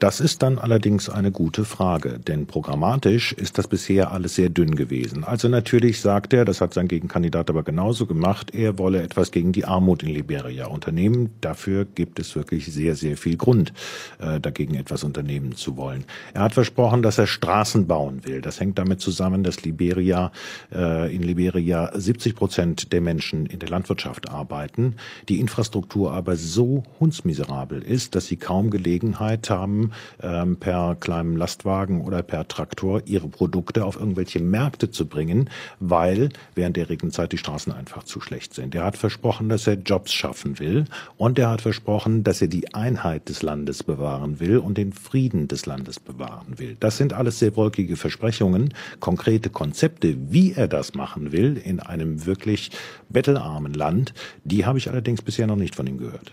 Das 0.00 0.20
ist 0.20 0.42
dann 0.42 0.58
allerdings 0.58 1.08
eine 1.08 1.30
gute 1.30 1.64
Frage, 1.64 2.18
denn 2.18 2.46
programmatisch 2.46 3.32
ist 3.32 3.58
das 3.58 3.68
bisher 3.68 4.10
alles 4.10 4.34
sehr 4.34 4.48
dünn 4.48 4.74
gewesen. 4.74 5.22
Also 5.22 5.48
natürlich 5.48 6.00
sagt 6.00 6.32
er, 6.32 6.44
das 6.44 6.60
hat 6.60 6.74
sein 6.74 6.88
Gegenkandidat 6.88 7.48
aber 7.48 7.62
genauso 7.62 8.04
gemacht, 8.04 8.52
er 8.54 8.76
wolle 8.78 9.02
etwas 9.02 9.30
gegen 9.30 9.52
die 9.52 9.64
Armut 9.64 10.02
in 10.02 10.08
Liberia 10.08 10.66
unternehmen. 10.66 11.30
Dafür 11.40 11.84
gibt 11.84 12.18
es 12.18 12.34
wirklich 12.34 12.66
sehr, 12.66 12.96
sehr 12.96 13.16
viel 13.16 13.36
Grund, 13.36 13.72
äh, 14.18 14.40
dagegen 14.40 14.74
etwas 14.74 15.04
unternehmen 15.04 15.54
zu 15.54 15.76
wollen. 15.76 16.04
Er 16.34 16.42
hat 16.42 16.54
versprochen, 16.54 17.02
dass 17.02 17.18
er 17.18 17.28
Straßen 17.28 17.86
bauen 17.86 18.24
will. 18.24 18.40
Das 18.40 18.58
hängt 18.58 18.78
damit 18.78 19.00
zusammen, 19.00 19.44
dass 19.44 19.62
Liberia, 19.62 20.32
äh, 20.72 21.14
in 21.14 21.22
Liberia 21.22 21.92
70 21.94 22.34
Prozent 22.34 22.92
der 22.92 23.00
Menschen 23.00 23.46
in 23.46 23.60
der 23.60 23.68
Landwirtschaft 23.68 24.28
arbeiten, 24.28 24.96
die 25.28 25.38
Infrastruktur 25.38 26.12
aber 26.12 26.34
so 26.34 26.82
hundsmiserabel 26.98 27.80
ist, 27.80 28.16
dass 28.16 28.26
sie 28.26 28.36
kaum 28.36 28.70
Gelegenheit 28.70 29.48
haben, 29.50 29.83
haben, 29.84 29.92
ähm, 30.22 30.56
per 30.56 30.96
kleinem 30.96 31.36
Lastwagen 31.36 32.02
oder 32.02 32.22
per 32.22 32.46
Traktor 32.48 33.02
ihre 33.06 33.28
Produkte 33.28 33.84
auf 33.84 33.96
irgendwelche 33.96 34.40
Märkte 34.40 34.90
zu 34.90 35.06
bringen, 35.06 35.50
weil 35.80 36.30
während 36.54 36.76
der 36.76 36.88
Regenzeit 36.88 37.32
die 37.32 37.38
Straßen 37.38 37.72
einfach 37.72 38.04
zu 38.04 38.20
schlecht 38.20 38.54
sind. 38.54 38.74
Er 38.74 38.84
hat 38.84 38.96
versprochen, 38.96 39.48
dass 39.48 39.66
er 39.66 39.74
Jobs 39.74 40.12
schaffen 40.12 40.58
will 40.58 40.84
und 41.16 41.38
er 41.38 41.50
hat 41.50 41.62
versprochen, 41.62 42.24
dass 42.24 42.40
er 42.40 42.48
die 42.48 42.74
Einheit 42.74 43.28
des 43.28 43.42
Landes 43.42 43.82
bewahren 43.82 44.40
will 44.40 44.58
und 44.58 44.78
den 44.78 44.92
Frieden 44.92 45.48
des 45.48 45.66
Landes 45.66 46.00
bewahren 46.00 46.58
will. 46.58 46.76
Das 46.80 46.96
sind 46.96 47.12
alles 47.12 47.38
sehr 47.38 47.56
wolkige 47.56 47.96
Versprechungen, 47.96 48.74
konkrete 49.00 49.50
Konzepte, 49.50 50.16
wie 50.30 50.52
er 50.52 50.68
das 50.68 50.94
machen 50.94 51.32
will 51.32 51.56
in 51.56 51.80
einem 51.80 52.26
wirklich 52.26 52.70
bettelarmen 53.08 53.74
Land, 53.74 54.14
die 54.44 54.64
habe 54.66 54.78
ich 54.78 54.88
allerdings 54.90 55.22
bisher 55.22 55.46
noch 55.46 55.56
nicht 55.56 55.74
von 55.74 55.86
ihm 55.86 55.98
gehört. 55.98 56.32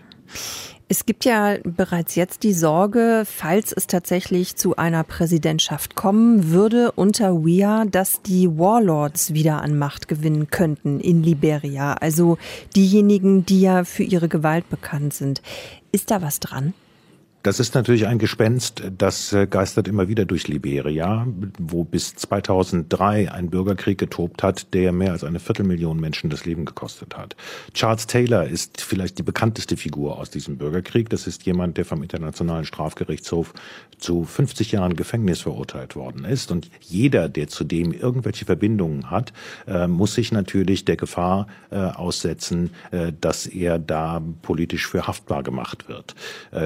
Es 0.92 1.06
gibt 1.06 1.24
ja 1.24 1.56
bereits 1.64 2.16
jetzt 2.16 2.42
die 2.42 2.52
Sorge, 2.52 3.22
falls 3.24 3.72
es 3.72 3.86
tatsächlich 3.86 4.56
zu 4.56 4.76
einer 4.76 5.04
Präsidentschaft 5.04 5.94
kommen 5.94 6.50
würde 6.50 6.92
unter 6.92 7.46
WIA, 7.46 7.86
dass 7.86 8.20
die 8.20 8.58
Warlords 8.58 9.32
wieder 9.32 9.62
an 9.62 9.78
Macht 9.78 10.06
gewinnen 10.06 10.50
könnten 10.50 11.00
in 11.00 11.22
Liberia. 11.22 11.94
Also 11.94 12.36
diejenigen, 12.76 13.46
die 13.46 13.62
ja 13.62 13.84
für 13.84 14.02
ihre 14.02 14.28
Gewalt 14.28 14.68
bekannt 14.68 15.14
sind. 15.14 15.40
Ist 15.92 16.10
da 16.10 16.20
was 16.20 16.40
dran? 16.40 16.74
Das 17.42 17.58
ist 17.58 17.74
natürlich 17.74 18.06
ein 18.06 18.18
Gespenst, 18.18 18.84
das 18.96 19.32
äh, 19.32 19.48
geistert 19.48 19.88
immer 19.88 20.06
wieder 20.06 20.24
durch 20.24 20.46
Liberia, 20.46 21.26
wo 21.58 21.82
bis 21.82 22.14
2003 22.14 23.32
ein 23.32 23.50
Bürgerkrieg 23.50 23.98
getobt 23.98 24.44
hat, 24.44 24.72
der 24.74 24.92
mehr 24.92 25.10
als 25.10 25.24
eine 25.24 25.40
Viertelmillion 25.40 25.98
Menschen 25.98 26.30
das 26.30 26.44
Leben 26.44 26.64
gekostet 26.64 27.16
hat. 27.16 27.34
Charles 27.74 28.06
Taylor 28.06 28.44
ist 28.44 28.80
vielleicht 28.80 29.18
die 29.18 29.24
bekannteste 29.24 29.76
Figur 29.76 30.18
aus 30.18 30.30
diesem 30.30 30.56
Bürgerkrieg. 30.56 31.10
Das 31.10 31.26
ist 31.26 31.44
jemand, 31.44 31.78
der 31.78 31.84
vom 31.84 32.02
Internationalen 32.02 32.64
Strafgerichtshof 32.64 33.54
zu 34.02 34.24
50 34.24 34.72
Jahren 34.72 34.96
Gefängnis 34.96 35.40
verurteilt 35.40 35.96
worden 35.96 36.24
ist. 36.24 36.50
Und 36.50 36.70
jeder, 36.80 37.28
der 37.28 37.48
zudem 37.48 37.92
irgendwelche 37.92 38.44
Verbindungen 38.44 39.10
hat, 39.10 39.32
äh, 39.66 39.86
muss 39.86 40.14
sich 40.14 40.32
natürlich 40.32 40.84
der 40.84 40.96
Gefahr 40.96 41.46
äh, 41.70 41.76
aussetzen, 41.76 42.70
dass 43.20 43.46
er 43.46 43.78
da 43.78 44.22
politisch 44.42 44.86
für 44.86 45.06
haftbar 45.06 45.42
gemacht 45.42 45.88
wird. 45.88 46.14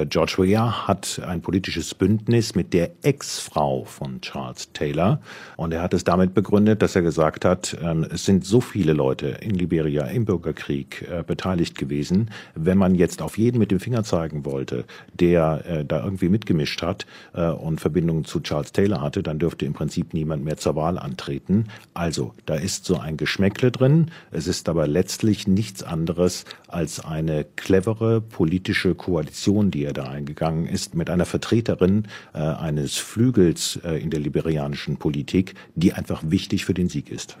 George 0.09 0.35
Weah 0.37 0.87
hat 0.87 1.21
ein 1.25 1.41
politisches 1.41 1.93
Bündnis 1.93 2.55
mit 2.55 2.73
der 2.73 2.91
Ex-Frau 3.01 3.85
von 3.85 4.21
Charles 4.21 4.71
Taylor. 4.73 5.21
Und 5.55 5.73
er 5.73 5.81
hat 5.81 5.93
es 5.93 6.03
damit 6.03 6.33
begründet, 6.33 6.81
dass 6.81 6.95
er 6.95 7.01
gesagt 7.01 7.45
hat, 7.45 7.77
ähm, 7.81 8.05
es 8.11 8.25
sind 8.25 8.45
so 8.45 8.61
viele 8.61 8.93
Leute 8.93 9.27
in 9.41 9.51
Liberia 9.51 10.05
im 10.05 10.25
Bürgerkrieg 10.25 11.07
äh, 11.09 11.23
beteiligt 11.23 11.77
gewesen. 11.77 12.31
Wenn 12.55 12.77
man 12.77 12.95
jetzt 12.95 13.21
auf 13.21 13.37
jeden 13.37 13.59
mit 13.59 13.71
dem 13.71 13.79
Finger 13.79 14.03
zeigen 14.03 14.45
wollte, 14.45 14.85
der 15.13 15.63
äh, 15.65 15.85
da 15.85 16.03
irgendwie 16.03 16.29
mitgemischt 16.29 16.81
hat 16.81 17.05
äh, 17.33 17.49
und 17.49 17.81
Verbindungen 17.81 18.25
zu 18.25 18.39
Charles 18.39 18.71
Taylor 18.71 19.01
hatte, 19.01 19.23
dann 19.23 19.39
dürfte 19.39 19.65
im 19.65 19.73
Prinzip 19.73 20.13
niemand 20.13 20.43
mehr 20.43 20.57
zur 20.57 20.75
Wahl 20.75 20.97
antreten. 20.97 21.65
Also, 21.93 22.33
da 22.45 22.55
ist 22.55 22.85
so 22.85 22.97
ein 22.97 23.17
Geschmäckle 23.17 23.71
drin. 23.71 24.11
Es 24.31 24.47
ist 24.47 24.69
aber 24.69 24.87
letztlich 24.87 25.47
nichts 25.47 25.83
anderes 25.83 26.45
als 26.67 27.03
eine 27.03 27.45
clevere 27.55 28.21
politische 28.21 28.95
Koalition, 28.95 29.71
die 29.71 29.83
er 29.83 29.93
da 29.93 30.03
eingegangen 30.03 30.67
ist 30.67 30.95
mit 30.95 31.09
einer 31.09 31.25
Vertreterin 31.25 32.07
äh, 32.33 32.39
eines 32.39 32.97
Flügels 32.97 33.79
äh, 33.83 34.01
in 34.01 34.09
der 34.09 34.19
liberianischen 34.19 34.97
Politik, 34.97 35.55
die 35.75 35.93
einfach 35.93 36.21
wichtig 36.25 36.65
für 36.65 36.73
den 36.73 36.89
Sieg 36.89 37.09
ist. 37.09 37.37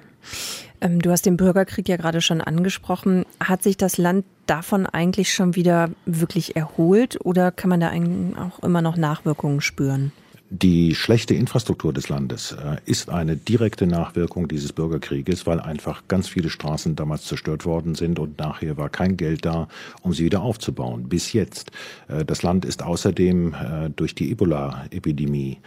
Ähm, 0.81 1.01
du 1.01 1.11
hast 1.11 1.25
den 1.25 1.37
Bürgerkrieg 1.37 1.87
ja 1.89 1.97
gerade 1.97 2.21
schon 2.21 2.41
angesprochen. 2.41 3.25
Hat 3.39 3.63
sich 3.63 3.77
das 3.77 3.97
Land 3.97 4.25
davon 4.45 4.85
eigentlich 4.85 5.33
schon 5.33 5.55
wieder 5.55 5.89
wirklich 6.05 6.55
erholt 6.55 7.17
oder 7.23 7.51
kann 7.51 7.69
man 7.69 7.79
da 7.79 7.91
auch 8.39 8.63
immer 8.63 8.81
noch 8.81 8.97
Nachwirkungen 8.97 9.61
spüren? 9.61 10.11
Die 10.49 10.95
schlechte 10.95 11.33
Infrastruktur 11.33 11.91
des 11.91 12.07
Landes 12.07 12.53
äh, 12.53 12.77
ist 12.85 13.09
eine 13.09 13.35
direkte 13.35 13.85
Nachwirkung 13.85 14.47
dieses 14.47 14.71
Bürgerkrieges, 14.71 15.45
weil 15.45 15.59
einfach 15.59 16.03
ganz 16.07 16.29
viele 16.29 16.49
Straßen 16.49 16.95
damals 16.95 17.25
zerstört 17.25 17.65
worden 17.65 17.95
sind 17.95 18.17
und 18.17 18.39
nachher 18.39 18.77
war 18.77 18.87
kein 18.87 19.17
Geld 19.17 19.43
da, 19.43 19.67
um 20.03 20.13
sie 20.13 20.23
wieder 20.23 20.41
aufzubauen. 20.41 21.09
Bis 21.09 21.33
jetzt. 21.33 21.71
Äh, 22.07 22.23
das 22.23 22.43
Land 22.43 22.63
ist 22.63 22.81
außerdem 22.81 23.53
äh, 23.53 23.89
durch 23.89 24.15
die 24.15 24.31
Ebola-Epidemie 24.31 25.59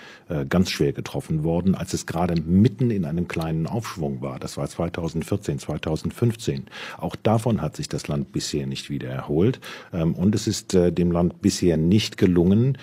ganz 0.49 0.71
schwer 0.71 0.93
getroffen 0.93 1.43
worden, 1.43 1.75
als 1.75 1.93
es 1.93 2.07
gerade 2.07 2.41
mitten 2.41 2.93
in 2.93 3.05
einem 3.05 3.27
kleinen 3.27 3.67
Aufschwung 3.67 4.23
war. 4.23 4.39
Das 4.39 4.57
war 4.57 4.69
2014, 4.69 5.59
2015. 5.59 6.67
Auch 6.99 7.17
davon 7.17 7.61
hat 7.61 7.77
sich 7.77 7.89
das 7.89 8.07
Land 8.07 8.31
bisher 8.31 8.67
nicht 8.67 8.91
wieder 8.91 9.09
erholt. 9.09 9.61
Ähm, 9.93 10.15
und 10.15 10.37
es 10.37 10.47
ist 10.47 10.73
dem 10.73 11.11
Land 11.11 11.43
bisher 11.43 11.77
nicht 11.77 12.17
gelungen, 12.17 12.79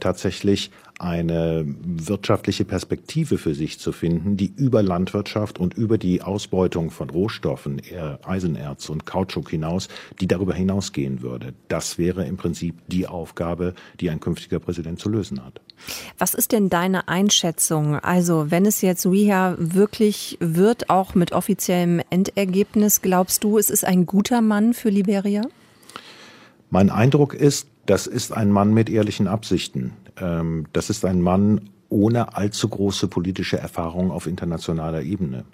tatsächlich 0.00 0.70
eine 1.02 1.64
wirtschaftliche 1.66 2.64
Perspektive 2.64 3.36
für 3.36 3.54
sich 3.54 3.78
zu 3.78 3.92
finden, 3.92 4.36
die 4.36 4.52
über 4.56 4.82
Landwirtschaft 4.82 5.58
und 5.58 5.74
über 5.74 5.98
die 5.98 6.22
Ausbeutung 6.22 6.90
von 6.90 7.10
Rohstoffen, 7.10 7.82
Eisenerz 8.24 8.88
und 8.88 9.04
Kautschuk 9.04 9.50
hinaus, 9.50 9.88
die 10.20 10.28
darüber 10.28 10.54
hinausgehen 10.54 11.22
würde. 11.22 11.54
Das 11.68 11.98
wäre 11.98 12.24
im 12.24 12.36
Prinzip 12.36 12.76
die 12.86 13.08
Aufgabe, 13.08 13.74
die 14.00 14.10
ein 14.10 14.20
künftiger 14.20 14.60
Präsident 14.60 15.00
zu 15.00 15.08
lösen 15.08 15.44
hat. 15.44 15.60
Was 16.18 16.34
ist 16.34 16.52
denn 16.52 16.70
deine 16.70 17.08
Einschätzung? 17.08 17.96
Also, 17.96 18.50
wenn 18.50 18.64
es 18.64 18.80
jetzt 18.80 19.04
Riha 19.04 19.56
wirklich 19.58 20.38
wird, 20.40 20.88
auch 20.88 21.16
mit 21.16 21.32
offiziellem 21.32 22.00
Endergebnis, 22.10 23.02
glaubst 23.02 23.42
du, 23.42 23.58
es 23.58 23.70
ist 23.70 23.84
ein 23.84 24.06
guter 24.06 24.40
Mann 24.40 24.72
für 24.72 24.90
Liberia? 24.90 25.42
Mein 26.70 26.90
Eindruck 26.90 27.34
ist, 27.34 27.66
das 27.86 28.06
ist 28.06 28.32
ein 28.32 28.52
Mann 28.52 28.72
mit 28.72 28.88
ehrlichen 28.88 29.26
Absichten. 29.26 29.92
Ähm, 30.20 30.66
das 30.72 30.90
ist 30.90 31.04
ein 31.04 31.20
Mann 31.20 31.70
ohne 31.88 32.36
allzu 32.36 32.68
große 32.68 33.08
politische 33.08 33.58
Erfahrung 33.58 34.10
auf 34.10 34.26
internationaler 34.26 35.02
Ebene. 35.02 35.44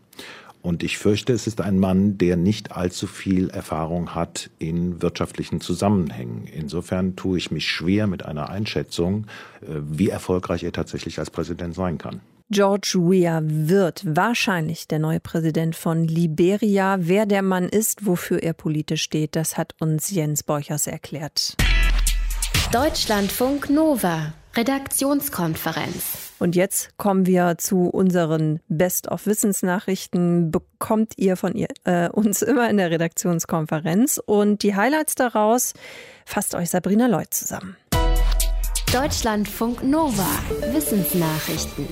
Und 0.61 0.83
ich 0.83 0.99
fürchte, 0.99 1.33
es 1.33 1.47
ist 1.47 1.61
ein 1.61 1.79
Mann, 1.79 2.19
der 2.19 2.37
nicht 2.37 2.73
allzu 2.73 3.07
viel 3.07 3.49
Erfahrung 3.51 4.15
hat 4.15 4.51
in 4.59 5.01
wirtschaftlichen 5.01 5.61
Zusammenhängen. 5.61 6.47
Insofern 6.53 7.17
tue 7.17 7.39
ich 7.39 7.51
mich 7.51 7.69
schwer 7.69 8.07
mit 8.07 8.25
einer 8.25 8.51
Einschätzung, 8.51 9.27
äh, 9.63 9.81
wie 9.89 10.11
erfolgreich 10.11 10.65
er 10.65 10.73
tatsächlich 10.73 11.19
als 11.19 11.31
Präsident 11.31 11.75
sein 11.75 11.99
kann. 11.99 12.21
George 12.51 12.97
Weah 12.99 13.43
wird 13.45 14.03
wahrscheinlich 14.07 14.89
der 14.89 14.99
neue 14.99 15.21
Präsident 15.21 15.77
von 15.77 16.09
Liberia. 16.09 16.97
Wer 17.01 17.27
der 17.27 17.43
Mann 17.43 17.69
ist, 17.69 18.07
wofür 18.07 18.43
er 18.43 18.55
politisch 18.55 19.03
steht, 19.03 19.37
das 19.37 19.59
hat 19.59 19.75
uns 19.81 20.11
Jens 20.11 20.43
Borchers 20.43 20.87
erklärt. 20.87 21.57
Deutschlandfunk 22.73 23.69
Nova, 23.69 24.33
Redaktionskonferenz. 24.59 26.33
Und 26.41 26.57
jetzt 26.57 26.91
kommen 26.97 27.27
wir 27.27 27.59
zu 27.59 27.83
unseren 27.85 28.59
Best-of-Wissensnachrichten. 28.69 30.51
Bekommt 30.51 31.13
ihr 31.17 31.37
von 31.37 31.55
ihr, 31.55 31.69
äh, 31.85 32.09
uns 32.09 32.43
immer 32.43 32.69
in 32.69 32.77
der 32.77 32.91
Redaktionskonferenz. 32.91 34.21
Und 34.27 34.65
die 34.65 34.75
Highlights 34.75 35.15
daraus 35.15 35.75
fasst 36.27 36.57
euch 36.57 36.71
Sabrina 36.71 37.07
Lloyd 37.07 37.33
zusammen. 37.33 37.77
Deutschlandfunk 38.93 39.85
Nova, 39.85 40.27
Wissensnachrichten. 40.73 41.87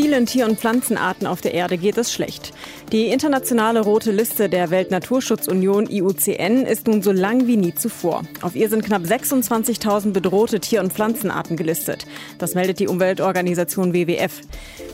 Vielen 0.00 0.26
Tier- 0.26 0.46
und 0.46 0.60
Pflanzenarten 0.60 1.26
auf 1.26 1.40
der 1.40 1.54
Erde 1.54 1.76
geht 1.76 1.98
es 1.98 2.12
schlecht. 2.12 2.52
Die 2.92 3.08
internationale 3.08 3.80
rote 3.80 4.12
Liste 4.12 4.48
der 4.48 4.70
Weltnaturschutzunion 4.70 5.90
IUCN 5.90 6.64
ist 6.66 6.86
nun 6.86 7.02
so 7.02 7.10
lang 7.10 7.48
wie 7.48 7.56
nie 7.56 7.74
zuvor. 7.74 8.22
Auf 8.40 8.54
ihr 8.54 8.68
sind 8.68 8.84
knapp 8.84 9.02
26.000 9.02 10.12
bedrohte 10.12 10.60
Tier- 10.60 10.82
und 10.82 10.92
Pflanzenarten 10.92 11.56
gelistet. 11.56 12.06
Das 12.38 12.54
meldet 12.54 12.78
die 12.78 12.86
Umweltorganisation 12.86 13.92
WWF. 13.92 14.40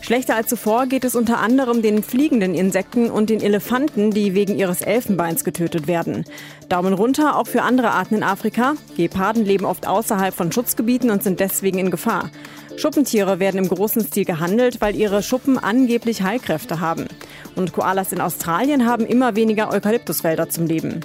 Schlechter 0.00 0.36
als 0.36 0.48
zuvor 0.48 0.86
geht 0.86 1.04
es 1.04 1.14
unter 1.14 1.38
anderem 1.38 1.82
den 1.82 2.02
fliegenden 2.02 2.54
Insekten 2.54 3.10
und 3.10 3.28
den 3.28 3.42
Elefanten, 3.42 4.10
die 4.10 4.34
wegen 4.34 4.56
ihres 4.56 4.80
Elfenbeins 4.80 5.44
getötet 5.44 5.86
werden. 5.86 6.24
Daumen 6.70 6.94
runter 6.94 7.36
auch 7.36 7.46
für 7.46 7.60
andere 7.60 7.90
Arten 7.90 8.14
in 8.14 8.22
Afrika. 8.22 8.72
Geparden 8.96 9.44
leben 9.44 9.66
oft 9.66 9.86
außerhalb 9.86 10.34
von 10.34 10.50
Schutzgebieten 10.50 11.10
und 11.10 11.22
sind 11.22 11.40
deswegen 11.40 11.78
in 11.78 11.90
Gefahr. 11.90 12.30
Schuppentiere 12.76 13.38
werden 13.38 13.58
im 13.58 13.68
großen 13.68 14.04
Stil 14.04 14.24
gehandelt, 14.24 14.80
weil 14.80 14.96
ihre 14.96 15.22
Schuppen 15.22 15.58
angeblich 15.58 16.22
Heilkräfte 16.22 16.80
haben. 16.80 17.06
Und 17.56 17.72
Koalas 17.72 18.12
in 18.12 18.20
Australien 18.20 18.86
haben 18.86 19.06
immer 19.06 19.36
weniger 19.36 19.70
Eukalyptuswälder 19.72 20.48
zum 20.48 20.66
Leben. 20.66 21.00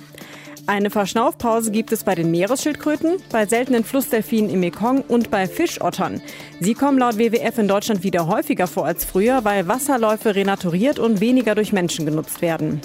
Eine 0.69 0.91
Verschnaufpause 0.91 1.71
gibt 1.71 1.91
es 1.91 2.03
bei 2.03 2.13
den 2.13 2.29
Meeresschildkröten, 2.29 3.17
bei 3.31 3.47
seltenen 3.47 3.83
Flussdelfinen 3.83 4.51
im 4.51 4.59
Mekong 4.59 5.01
und 5.01 5.31
bei 5.31 5.47
Fischottern. 5.47 6.21
Sie 6.59 6.75
kommen 6.75 6.99
laut 6.99 7.17
WWF 7.17 7.57
in 7.57 7.67
Deutschland 7.67 8.03
wieder 8.03 8.27
häufiger 8.27 8.67
vor 8.67 8.85
als 8.85 9.03
früher, 9.03 9.43
weil 9.45 9.67
Wasserläufe 9.67 10.35
renaturiert 10.35 10.99
und 10.99 11.21
weniger 11.21 11.55
durch 11.55 11.73
Menschen 11.73 12.05
genutzt 12.05 12.43
werden. 12.43 12.81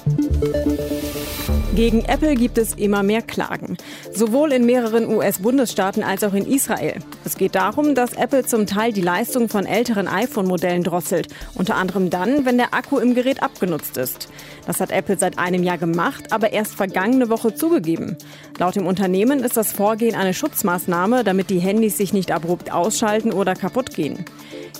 Gegen 1.74 2.04
Apple 2.04 2.36
gibt 2.36 2.56
es 2.56 2.74
immer 2.74 3.02
mehr 3.02 3.20
Klagen. 3.20 3.76
Sowohl 4.12 4.52
in 4.52 4.64
mehreren 4.64 5.08
US-Bundesstaaten 5.08 6.04
als 6.04 6.22
auch 6.22 6.32
in 6.32 6.46
Israel. 6.46 7.00
Es 7.24 7.36
geht 7.36 7.56
darum, 7.56 7.96
dass 7.96 8.12
Apple 8.12 8.46
zum 8.46 8.66
Teil 8.66 8.92
die 8.92 9.00
Leistung 9.00 9.48
von 9.48 9.66
älteren 9.66 10.06
iPhone-Modellen 10.06 10.84
drosselt. 10.84 11.34
Unter 11.56 11.74
anderem 11.74 12.10
dann, 12.10 12.44
wenn 12.44 12.58
der 12.58 12.74
Akku 12.74 12.98
im 12.98 13.16
Gerät 13.16 13.42
abgenutzt 13.42 13.96
ist. 13.96 14.28
Das 14.68 14.78
hat 14.78 14.92
Apple 14.92 15.18
seit 15.18 15.36
einem 15.36 15.64
Jahr 15.64 15.78
gemacht, 15.78 16.32
aber 16.32 16.52
erst 16.52 16.76
vergangene 16.76 17.28
Woche 17.28 17.56
zugegeben. 17.56 18.16
Laut 18.56 18.76
dem 18.76 18.86
Unternehmen 18.86 19.40
ist 19.40 19.56
das 19.56 19.72
Vorgehen 19.72 20.14
eine 20.14 20.32
Schutzmaßnahme, 20.32 21.24
damit 21.24 21.50
die 21.50 21.58
Handys 21.58 21.96
sich 21.96 22.12
nicht 22.12 22.30
abrupt 22.30 22.70
ausschalten 22.70 23.32
oder 23.32 23.56
kaputt 23.56 23.92
gehen. 23.92 24.24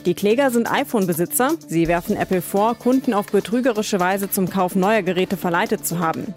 Die 0.07 0.15
Kläger 0.15 0.51
sind 0.53 0.71
iPhone-Besitzer. 0.71 1.55
Sie 1.67 1.89
werfen 1.89 2.17
Apple 2.17 2.43
vor, 2.43 2.77
Kunden 2.77 3.15
auf 3.15 3.27
betrügerische 3.27 3.99
Weise 3.99 4.31
zum 4.31 4.49
Kauf 4.49 4.77
neuer 4.77 5.03
Geräte 5.03 5.37
verleitet 5.37 5.87
zu 5.87 5.99
haben. 5.99 6.35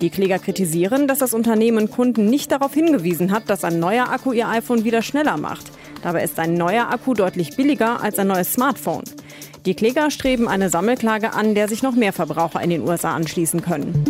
Die 0.00 0.08
Kläger 0.08 0.38
kritisieren, 0.38 1.08
dass 1.08 1.18
das 1.18 1.34
Unternehmen 1.34 1.90
Kunden 1.90 2.26
nicht 2.26 2.50
darauf 2.52 2.72
hingewiesen 2.72 3.32
hat, 3.32 3.50
dass 3.50 3.64
ein 3.64 3.78
neuer 3.78 4.08
Akku 4.08 4.32
ihr 4.32 4.48
iPhone 4.48 4.84
wieder 4.84 5.02
schneller 5.02 5.36
macht. 5.36 5.66
Dabei 6.02 6.24
ist 6.24 6.38
ein 6.38 6.54
neuer 6.54 6.88
Akku 6.90 7.12
deutlich 7.12 7.54
billiger 7.54 8.02
als 8.02 8.18
ein 8.18 8.28
neues 8.28 8.54
Smartphone. 8.54 9.04
Die 9.66 9.74
Kläger 9.74 10.10
streben 10.10 10.48
eine 10.48 10.70
Sammelklage 10.70 11.34
an, 11.34 11.54
der 11.54 11.68
sich 11.68 11.82
noch 11.82 11.94
mehr 11.94 12.14
Verbraucher 12.14 12.62
in 12.62 12.70
den 12.70 12.88
USA 12.88 13.14
anschließen 13.14 13.60
können. 13.60 14.04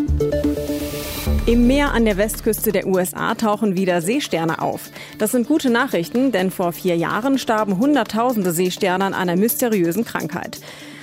Im 1.47 1.67
Meer 1.67 1.93
an 1.93 2.05
der 2.05 2.17
Westküste 2.17 2.71
der 2.71 2.87
USA 2.87 3.35
tauchen 3.35 3.77
wieder 3.77 4.01
Seesterne 4.01 4.63
auf. 4.63 4.91
Das 5.19 5.33
sind 5.33 5.49
gute 5.49 5.71
Nachrichten, 5.71 6.31
denn 6.31 6.53
vor 6.53 6.71
vier 6.71 6.97
Jahren 6.97 7.39
starben 7.39 7.79
Hunderttausende 7.79 8.53
Seesterne 8.53 9.07
an 9.07 9.15
einer 9.15 9.35
mysteriösen 9.35 10.05
Krankheit. 10.05 10.61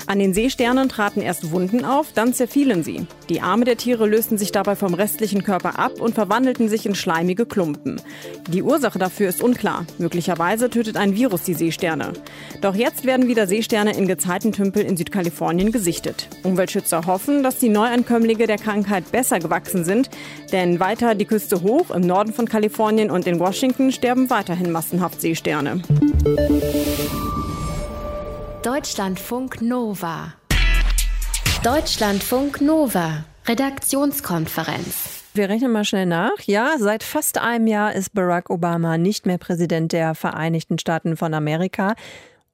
An 0.08 0.20
den 0.20 0.34
Seesternen 0.34 0.88
traten 0.88 1.22
erst 1.22 1.52
Wunden 1.52 1.84
auf, 1.84 2.14
dann 2.14 2.34
zerfielen 2.34 2.82
sie. 2.82 3.06
Die 3.28 3.42
Arme 3.42 3.66
der 3.66 3.76
Tiere 3.76 4.08
lösten 4.08 4.38
sich 4.38 4.54
dabei 4.54 4.78
vom 4.78 4.94
restlichen 4.94 5.44
Körper 5.44 5.78
ab 5.78 6.00
und 6.00 6.16
verwandelten 6.16 6.70
sich 6.70 6.86
in 6.86 6.96
schleimige 6.96 7.46
Klumpen. 7.46 8.02
Die 8.48 8.64
Ursache 8.64 9.00
dafür 9.00 9.28
ist 9.28 9.44
unklar. 9.44 9.86
Möglicherweise 9.98 10.70
tötet 10.70 10.96
ein 10.96 11.14
Virus 11.14 11.44
die 11.44 11.56
Seesterne. 11.56 12.14
Doch 12.62 12.74
jetzt 12.74 13.04
werden 13.04 13.28
wieder 13.28 13.48
Seesterne 13.48 13.98
in 13.98 14.08
Gezeitentümpel 14.08 14.82
in 14.84 14.96
Südkalifornien 14.96 15.74
gesichtet. 15.74 16.30
Umweltschützer 16.44 17.06
hoffen, 17.06 17.44
dass 17.44 17.60
die 17.60 17.68
Neuankömmlinge 17.68 18.48
der 18.48 18.58
Krankheit 18.58 19.12
besser 19.12 19.40
gewachsen 19.40 19.84
sind, 19.84 20.10
denn 20.54 20.80
weiter 20.80 21.16
die 21.16 21.26
Küste 21.26 21.62
hoch 21.64 21.92
im 21.92 22.02
Norden 22.02 22.32
von 22.32 22.48
Kalifornien 22.48 23.12
und 23.12 23.28
in 23.28 23.42
Washington 23.42 23.92
sterben 23.92 24.30
weiterhin 24.30 24.72
massenhaft 24.72 25.20
Seesterne. 25.20 25.82
Deutschlandfunk 28.64 29.62
Nova. 29.62 30.34
Deutschlandfunk 31.64 32.60
Nova. 32.60 33.24
Redaktionskonferenz. 33.48 35.24
Wir 35.36 35.48
rechnen 35.48 35.72
mal 35.72 35.86
schnell 35.86 36.08
nach. 36.08 36.40
Ja, 36.42 36.74
seit 36.80 37.04
fast 37.04 37.38
einem 37.38 37.68
Jahr 37.68 37.94
ist 37.94 38.16
Barack 38.16 38.50
Obama 38.50 38.98
nicht 38.98 39.28
mehr 39.28 39.38
Präsident 39.38 39.94
der 39.94 40.16
Vereinigten 40.16 40.80
Staaten 40.80 41.18
von 41.18 41.36
Amerika. 41.36 41.94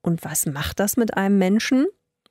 Und 0.01 0.25
was 0.25 0.45
macht 0.45 0.81
das 0.81 0.97
mit 0.97 1.15
einem 1.15 1.37
Menschen? 1.37 1.87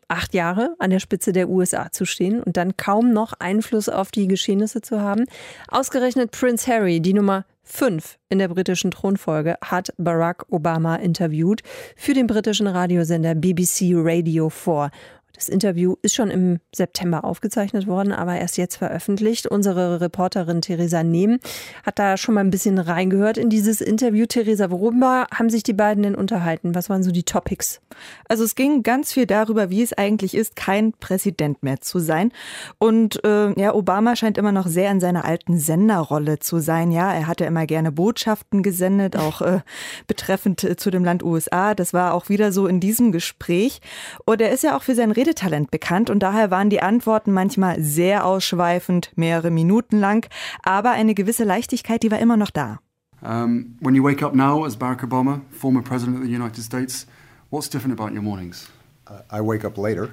Acht 0.07 0.35
Jahre 0.35 0.75
an 0.79 0.91
der 0.91 1.01
Spitze 1.01 1.33
der 1.33 1.49
USA 1.49 1.91
zu 1.91 2.05
stehen 2.05 2.43
und 2.43 2.59
dann 2.59 2.77
kaum 2.77 3.15
noch 3.15 3.33
Einfluss 3.39 3.89
auf 3.89 4.11
die 4.11 4.29
Geschehnisse 4.29 4.83
zu 4.83 5.01
haben. 5.01 5.25
Ausgerechnet 5.69 6.31
Prince 6.31 6.71
Harry, 6.71 7.01
die 7.01 7.15
Nummer 7.15 7.47
fünf 7.63 8.19
in 8.29 8.39
der 8.39 8.49
britischen 8.49 8.91
Thronfolge 8.91 9.57
hat 9.63 9.93
Barack 9.97 10.45
Obama 10.51 10.97
interviewt 10.97 11.63
für 11.97 12.15
den 12.15 12.27
britischen 12.27 12.67
Radiosender 12.67 13.35
BBC 13.35 13.93
Radio 13.95 14.49
4. 14.49 14.91
Das 15.35 15.49
Interview 15.49 15.97
ist 16.03 16.15
schon 16.15 16.31
im 16.31 16.61
September 16.75 17.25
aufgezeichnet 17.25 17.87
worden, 17.87 18.13
aber 18.13 18.37
erst 18.37 18.59
jetzt 18.59 18.77
veröffentlicht. 18.77 19.47
Unsere 19.47 20.01
Reporterin 20.01 20.61
Theresa 20.61 21.03
Nehm 21.03 21.39
hat 21.85 21.99
da 21.99 22.17
schon 22.17 22.35
mal 22.35 22.43
ein 22.43 22.51
bisschen 22.51 22.79
reingehört 22.79 23.39
in 23.39 23.49
dieses 23.49 23.81
Interview. 23.81 24.27
Theresa, 24.27 24.71
worüber 24.71 25.27
haben 25.33 25.51
sich 25.51 25.63
die 25.63 25.73
beiden 25.73 26.03
denn 26.03 26.15
unterhalten? 26.15 26.75
Was 26.75 26.91
waren 26.91 27.03
so 27.03 27.11
die 27.11 27.23
Topics? 27.23 27.81
Also 28.29 28.45
es 28.45 28.55
ging 28.55 28.83
ganz 28.83 29.13
viel 29.13 29.27
darüber, 29.27 29.71
wie 29.71 29.83
es 29.83 29.93
eigentlich 29.93 30.35
ist, 30.35 30.55
kein 30.55 30.93
Präsident 30.93 31.63
mehr 31.63 31.81
zu 31.81 31.99
sein. 31.99 32.33
Und 32.79 33.25
äh, 33.25 33.59
ja, 33.59 33.75
Obama 33.75 34.17
scheint 34.17 34.39
immer 34.39 34.53
noch 34.53 34.67
sehr 34.67 34.91
in 34.91 35.01
seiner 35.01 35.25
alten 35.25 35.59
Senderrolle 35.59 36.39
zu 36.39 36.59
sein. 36.59 36.91
Ja, 36.91 37.13
er 37.13 37.27
hatte 37.27 37.45
immer 37.45 37.67
gerne 37.67 37.91
Botschaften 37.91 38.63
gesendet, 38.63 39.17
auch 39.17 39.41
äh, 39.41 39.61
betreffend 40.07 40.63
äh, 40.65 40.77
zu 40.77 40.91
dem 40.91 41.05
Land 41.05 41.23
USA. 41.23 41.75
Das 41.75 41.95
war 41.95 42.15
auch 42.15 42.29
wieder 42.29 42.53
so 42.53 42.67
in 42.67 42.81
diesem 42.81 43.13
Gespräch. 43.13 43.81
Und 44.25 44.41
er 44.41 44.51
ist 44.51 44.63
ja 44.63 44.77
auch 44.77 44.83
für 44.83 44.95
sein 44.95 45.11
Redetalent 45.23 45.71
bekannt 45.71 46.11
und 46.11 46.19
daher 46.19 46.51
waren 46.51 46.69
die 46.69 46.83
Antworten 46.83 47.31
manchmal 47.31 47.81
sehr 47.81 48.27
ausschweifend, 48.27 49.13
mehrere 49.15 49.53
Minuten 49.53 50.01
lang, 50.01 50.29
aber 50.65 50.91
eine 50.91 51.15
gewisse 51.15 51.45
Leichtigkeit, 51.45 52.03
die 52.03 52.11
war 52.11 52.19
immer 52.19 52.37
noch 52.37 52.51
da. 52.51 52.81
Um, 53.23 53.77
when 53.81 53.95
you 53.95 54.03
wake 54.03 54.21
up 54.21 54.35
now 54.35 54.65
as 54.65 54.77
Barack 54.77 55.05
Obama, 55.05 55.43
former 55.53 55.81
president 55.81 56.17
of 56.17 56.25
the 56.25 56.29
United 56.29 56.65
States, 56.65 57.07
what's 57.51 57.71
different 57.71 57.97
about 57.97 58.13
your 58.13 58.23
mornings? 58.23 58.69
Uh, 59.07 59.21
I 59.31 59.41
wake 59.41 59.65
up 59.65 59.79
later. 59.79 60.11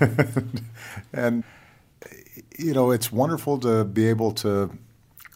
and 1.12 1.42
you 2.56 2.72
know, 2.72 2.92
it's 2.92 3.10
wonderful 3.10 3.58
to 3.58 3.84
be 3.84 4.08
able 4.08 4.30
to 4.30 4.70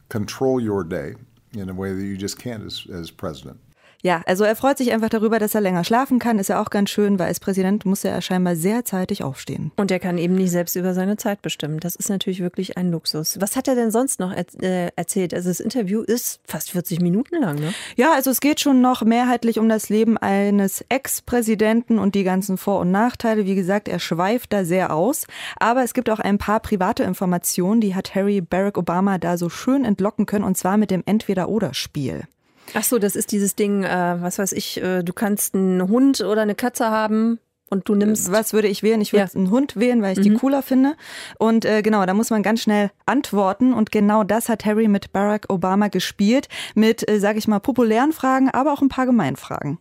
control 0.09 0.61
your 0.61 0.85
day 0.85 1.17
in 1.53 1.69
a 1.69 1.75
way 1.75 1.93
that 1.93 2.05
you 2.05 2.17
just 2.17 2.39
can't 2.39 2.65
as, 2.65 2.87
as 2.93 3.11
president. 3.11 3.59
Ja, 4.03 4.23
also 4.27 4.45
er 4.45 4.55
freut 4.55 4.79
sich 4.79 4.93
einfach 4.93 5.09
darüber, 5.09 5.41
dass 5.41 5.57
er 5.57 5.61
länger 5.61 5.83
schlafen 5.83 6.21
kann. 6.21 6.39
Ist 6.39 6.49
ja 6.49 6.63
auch 6.63 6.71
ganz 6.71 6.91
schön, 6.91 7.19
weil 7.19 7.27
als 7.27 7.41
Präsident 7.41 7.85
muss 7.85 8.05
er 8.05 8.21
scheinbar 8.23 8.55
sehr 8.55 8.85
zeitig 8.85 9.25
aufstehen. 9.25 9.73
Und 9.77 9.91
er 9.91 9.99
kann 9.99 10.19
eben 10.19 10.37
nicht 10.37 10.53
selbst 10.53 10.77
über 10.77 10.95
seine 10.95 11.17
Zeit 11.17 11.43
bestimmen. 11.43 11.81
Das 11.81 11.97
ist 11.97 12.09
natürlich 12.09 12.41
wirklich 12.41 12.77
ein 12.77 12.93
Luxus. 12.93 13.41
Was 13.41 13.57
hat 13.57 13.67
er 13.67 13.75
denn 13.75 13.91
sonst 13.91 14.21
noch 14.21 14.33
äh, 14.33 14.91
erzählt? 14.95 15.35
Also 15.35 15.49
das 15.49 15.59
Interview 15.59 16.03
ist 16.03 16.41
fast 16.45 16.71
40 16.71 17.01
Minuten 17.01 17.41
lang, 17.41 17.57
ne? 17.57 17.75
Ja, 17.97 18.13
also 18.13 18.31
es 18.31 18.41
geht 18.41 18.61
schon 18.61 18.81
noch 18.81 19.03
mehrheitlich 19.03 19.59
um 19.59 19.69
das 19.69 19.89
Leben 19.89 20.17
eines 20.17 20.85
Ex-Präsidenten 20.89 21.99
und 21.99 22.15
die 22.15 22.25
ganzen 22.25 22.57
Vor- 22.57 22.81
und 22.81 22.93
Nachteile. 22.93 23.47
Wie 23.47 23.57
gesagt, 23.57 23.89
er 23.89 23.99
schweift 23.99 24.53
da 24.53 24.65
sehr 24.65 24.95
aus. 24.95 25.27
Aber 25.59 25.83
es 25.83 25.93
gibt 25.93 26.09
auch 26.09 26.21
ein 26.21 26.39
paar 26.39 26.61
private 26.61 27.03
Informationen, 27.03 27.81
die 27.81 27.97
hat 27.97 28.15
Harry 28.15 28.41
Barack 28.41 28.79
Obama 28.79 29.19
da 29.19 29.37
so 29.37 29.49
schön 29.49 29.85
entlocken 29.85 30.27
können. 30.27 30.45
Und 30.45 30.57
zwar 30.57 30.77
mit 30.77 30.93
dem 30.93 31.03
Entweder-Oder-Spiel. 31.05 32.29
Ach 32.75 32.85
so, 32.85 32.99
das 32.99 33.17
ist 33.17 33.33
dieses 33.33 33.55
Ding, 33.57 33.85
äh, 33.85 34.17
was 34.21 34.39
weiß 34.39 34.53
ich, 34.53 34.83
äh, 34.83 35.03
du 35.03 35.13
kannst 35.13 35.55
einen 35.55 35.89
Hund 35.89 36.21
oder 36.21 36.43
eine 36.43 36.55
Katze 36.55 36.91
haben 36.91 37.39
und 37.71 37.89
du 37.89 37.95
nimmst. 37.95 38.33
Was 38.33 38.53
würde 38.53 38.69
ich 38.69 38.83
wählen? 38.83 39.01
Ich 39.01 39.13
würde 39.13 39.31
ja. 39.31 39.39
einen 39.39 39.51
Hund 39.51 39.77
wählen, 39.77 40.03
weil 40.03 40.13
ich 40.13 40.19
mhm. 40.19 40.31
die 40.31 40.35
cooler 40.35 40.63
finde. 40.63 40.95
Und 41.39 41.65
äh, 41.65 41.83
genau, 41.83 42.05
da 42.07 42.15
muss 42.15 42.31
man 42.31 42.43
ganz 42.43 42.63
schnell 42.63 42.91
antworten. 43.07 43.73
Und 43.73 43.91
genau 43.91 44.25
das 44.25 44.49
hat 44.49 44.65
Harry 44.65 44.89
mit 44.89 45.13
Barack 45.13 45.47
Obama 45.49 45.89
gespielt. 45.89 46.49
Mit, 46.75 47.09
äh, 47.09 47.21
sag 47.21 47.37
ich 47.37 47.49
mal, 47.49 47.59
populären 47.59 48.13
Fragen, 48.13 48.51
aber 48.51 48.73
auch 48.73 48.83
ein 48.83 48.89
paar 48.89 49.07
Gemeinfragen. 49.07 49.79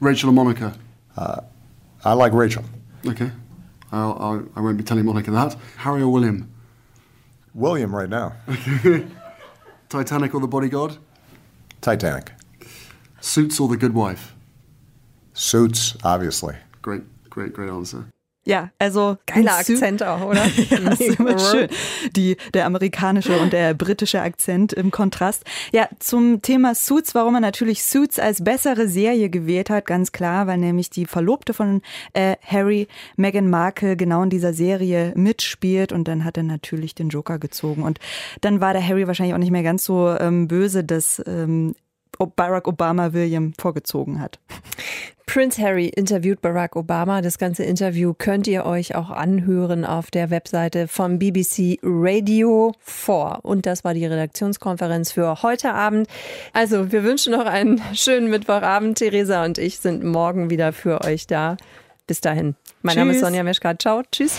Rachel 0.00 0.28
or 0.28 0.34
Monica? 0.34 0.72
Uh, 1.16 1.40
I 2.04 2.14
like 2.14 2.32
Rachel. 2.34 2.62
Okay. 3.06 3.30
I'll, 3.92 4.16
I'll, 4.18 4.40
I 4.56 4.60
won't 4.60 4.76
be 4.76 4.84
telling 4.84 5.04
Monica 5.04 5.30
that. 5.30 5.56
Harry 5.78 6.02
or 6.02 6.12
William? 6.12 6.48
William 7.54 7.94
right 7.94 8.10
now. 8.10 8.32
Titanic 9.88 10.34
or 10.34 10.40
The 10.40 10.48
Bodyguard? 10.48 10.98
Titanic. 11.80 12.32
Suits 13.20 13.60
or 13.60 13.68
The 13.68 13.76
Good 13.76 13.94
Wife? 13.94 14.34
Suits, 15.34 15.96
obviously. 16.02 16.56
Great, 16.82 17.02
great, 17.28 17.52
great 17.52 17.70
answer. 17.70 18.06
Ja, 18.46 18.70
also 18.78 19.18
geiler 19.26 19.58
Akzent 19.58 20.04
auch, 20.04 20.24
oder? 20.24 20.46
ja, 20.70 20.78
ist 20.92 21.18
immer 21.18 21.36
schön. 21.36 21.68
Die, 22.14 22.36
der 22.54 22.66
amerikanische 22.66 23.36
und 23.40 23.52
der 23.52 23.74
britische 23.74 24.22
Akzent 24.22 24.72
im 24.72 24.92
Kontrast. 24.92 25.42
Ja, 25.72 25.88
zum 25.98 26.42
Thema 26.42 26.76
Suits, 26.76 27.16
warum 27.16 27.34
er 27.34 27.40
natürlich 27.40 27.82
Suits 27.82 28.20
als 28.20 28.44
bessere 28.44 28.86
Serie 28.86 29.30
gewählt 29.30 29.68
hat, 29.68 29.86
ganz 29.86 30.12
klar, 30.12 30.46
weil 30.46 30.58
nämlich 30.58 30.90
die 30.90 31.06
Verlobte 31.06 31.54
von 31.54 31.82
äh, 32.12 32.36
Harry, 32.46 32.86
Meghan 33.16 33.50
Markle, 33.50 33.96
genau 33.96 34.22
in 34.22 34.30
dieser 34.30 34.52
Serie 34.52 35.12
mitspielt 35.16 35.90
und 35.90 36.06
dann 36.06 36.24
hat 36.24 36.36
er 36.36 36.44
natürlich 36.44 36.94
den 36.94 37.08
Joker 37.08 37.40
gezogen. 37.40 37.82
Und 37.82 37.98
dann 38.42 38.60
war 38.60 38.72
der 38.72 38.86
Harry 38.86 39.08
wahrscheinlich 39.08 39.34
auch 39.34 39.40
nicht 39.40 39.50
mehr 39.50 39.64
ganz 39.64 39.84
so 39.84 40.08
ähm, 40.20 40.46
böse, 40.46 40.84
dass 40.84 41.20
ähm, 41.26 41.74
Barack 42.36 42.66
Obama 42.68 43.12
William 43.12 43.52
vorgezogen 43.58 44.20
hat. 44.20 44.38
Prince 45.26 45.60
Harry 45.60 45.88
interviewt 45.88 46.40
Barack 46.40 46.76
Obama. 46.76 47.20
Das 47.20 47.36
ganze 47.36 47.64
Interview 47.64 48.14
könnt 48.16 48.46
ihr 48.46 48.64
euch 48.64 48.94
auch 48.94 49.10
anhören 49.10 49.84
auf 49.84 50.10
der 50.10 50.30
Webseite 50.30 50.88
vom 50.88 51.18
BBC 51.18 51.78
Radio 51.82 52.72
4. 52.80 53.40
Und 53.42 53.66
das 53.66 53.84
war 53.84 53.92
die 53.92 54.06
Redaktionskonferenz 54.06 55.12
für 55.12 55.42
heute 55.42 55.74
Abend. 55.74 56.08
Also, 56.52 56.90
wir 56.92 57.02
wünschen 57.02 57.32
noch 57.32 57.44
einen 57.44 57.82
schönen 57.92 58.30
Mittwochabend. 58.30 58.98
Theresa 58.98 59.44
und 59.44 59.58
ich 59.58 59.78
sind 59.78 60.04
morgen 60.04 60.48
wieder 60.48 60.72
für 60.72 61.04
euch 61.04 61.26
da. 61.26 61.56
Bis 62.06 62.20
dahin. 62.20 62.54
Mein 62.82 62.94
Tschüss. 62.94 62.98
Name 63.00 63.12
ist 63.12 63.20
Sonja 63.20 63.42
Meschkat. 63.42 63.82
Ciao. 63.82 64.02
Tschüss. 64.10 64.38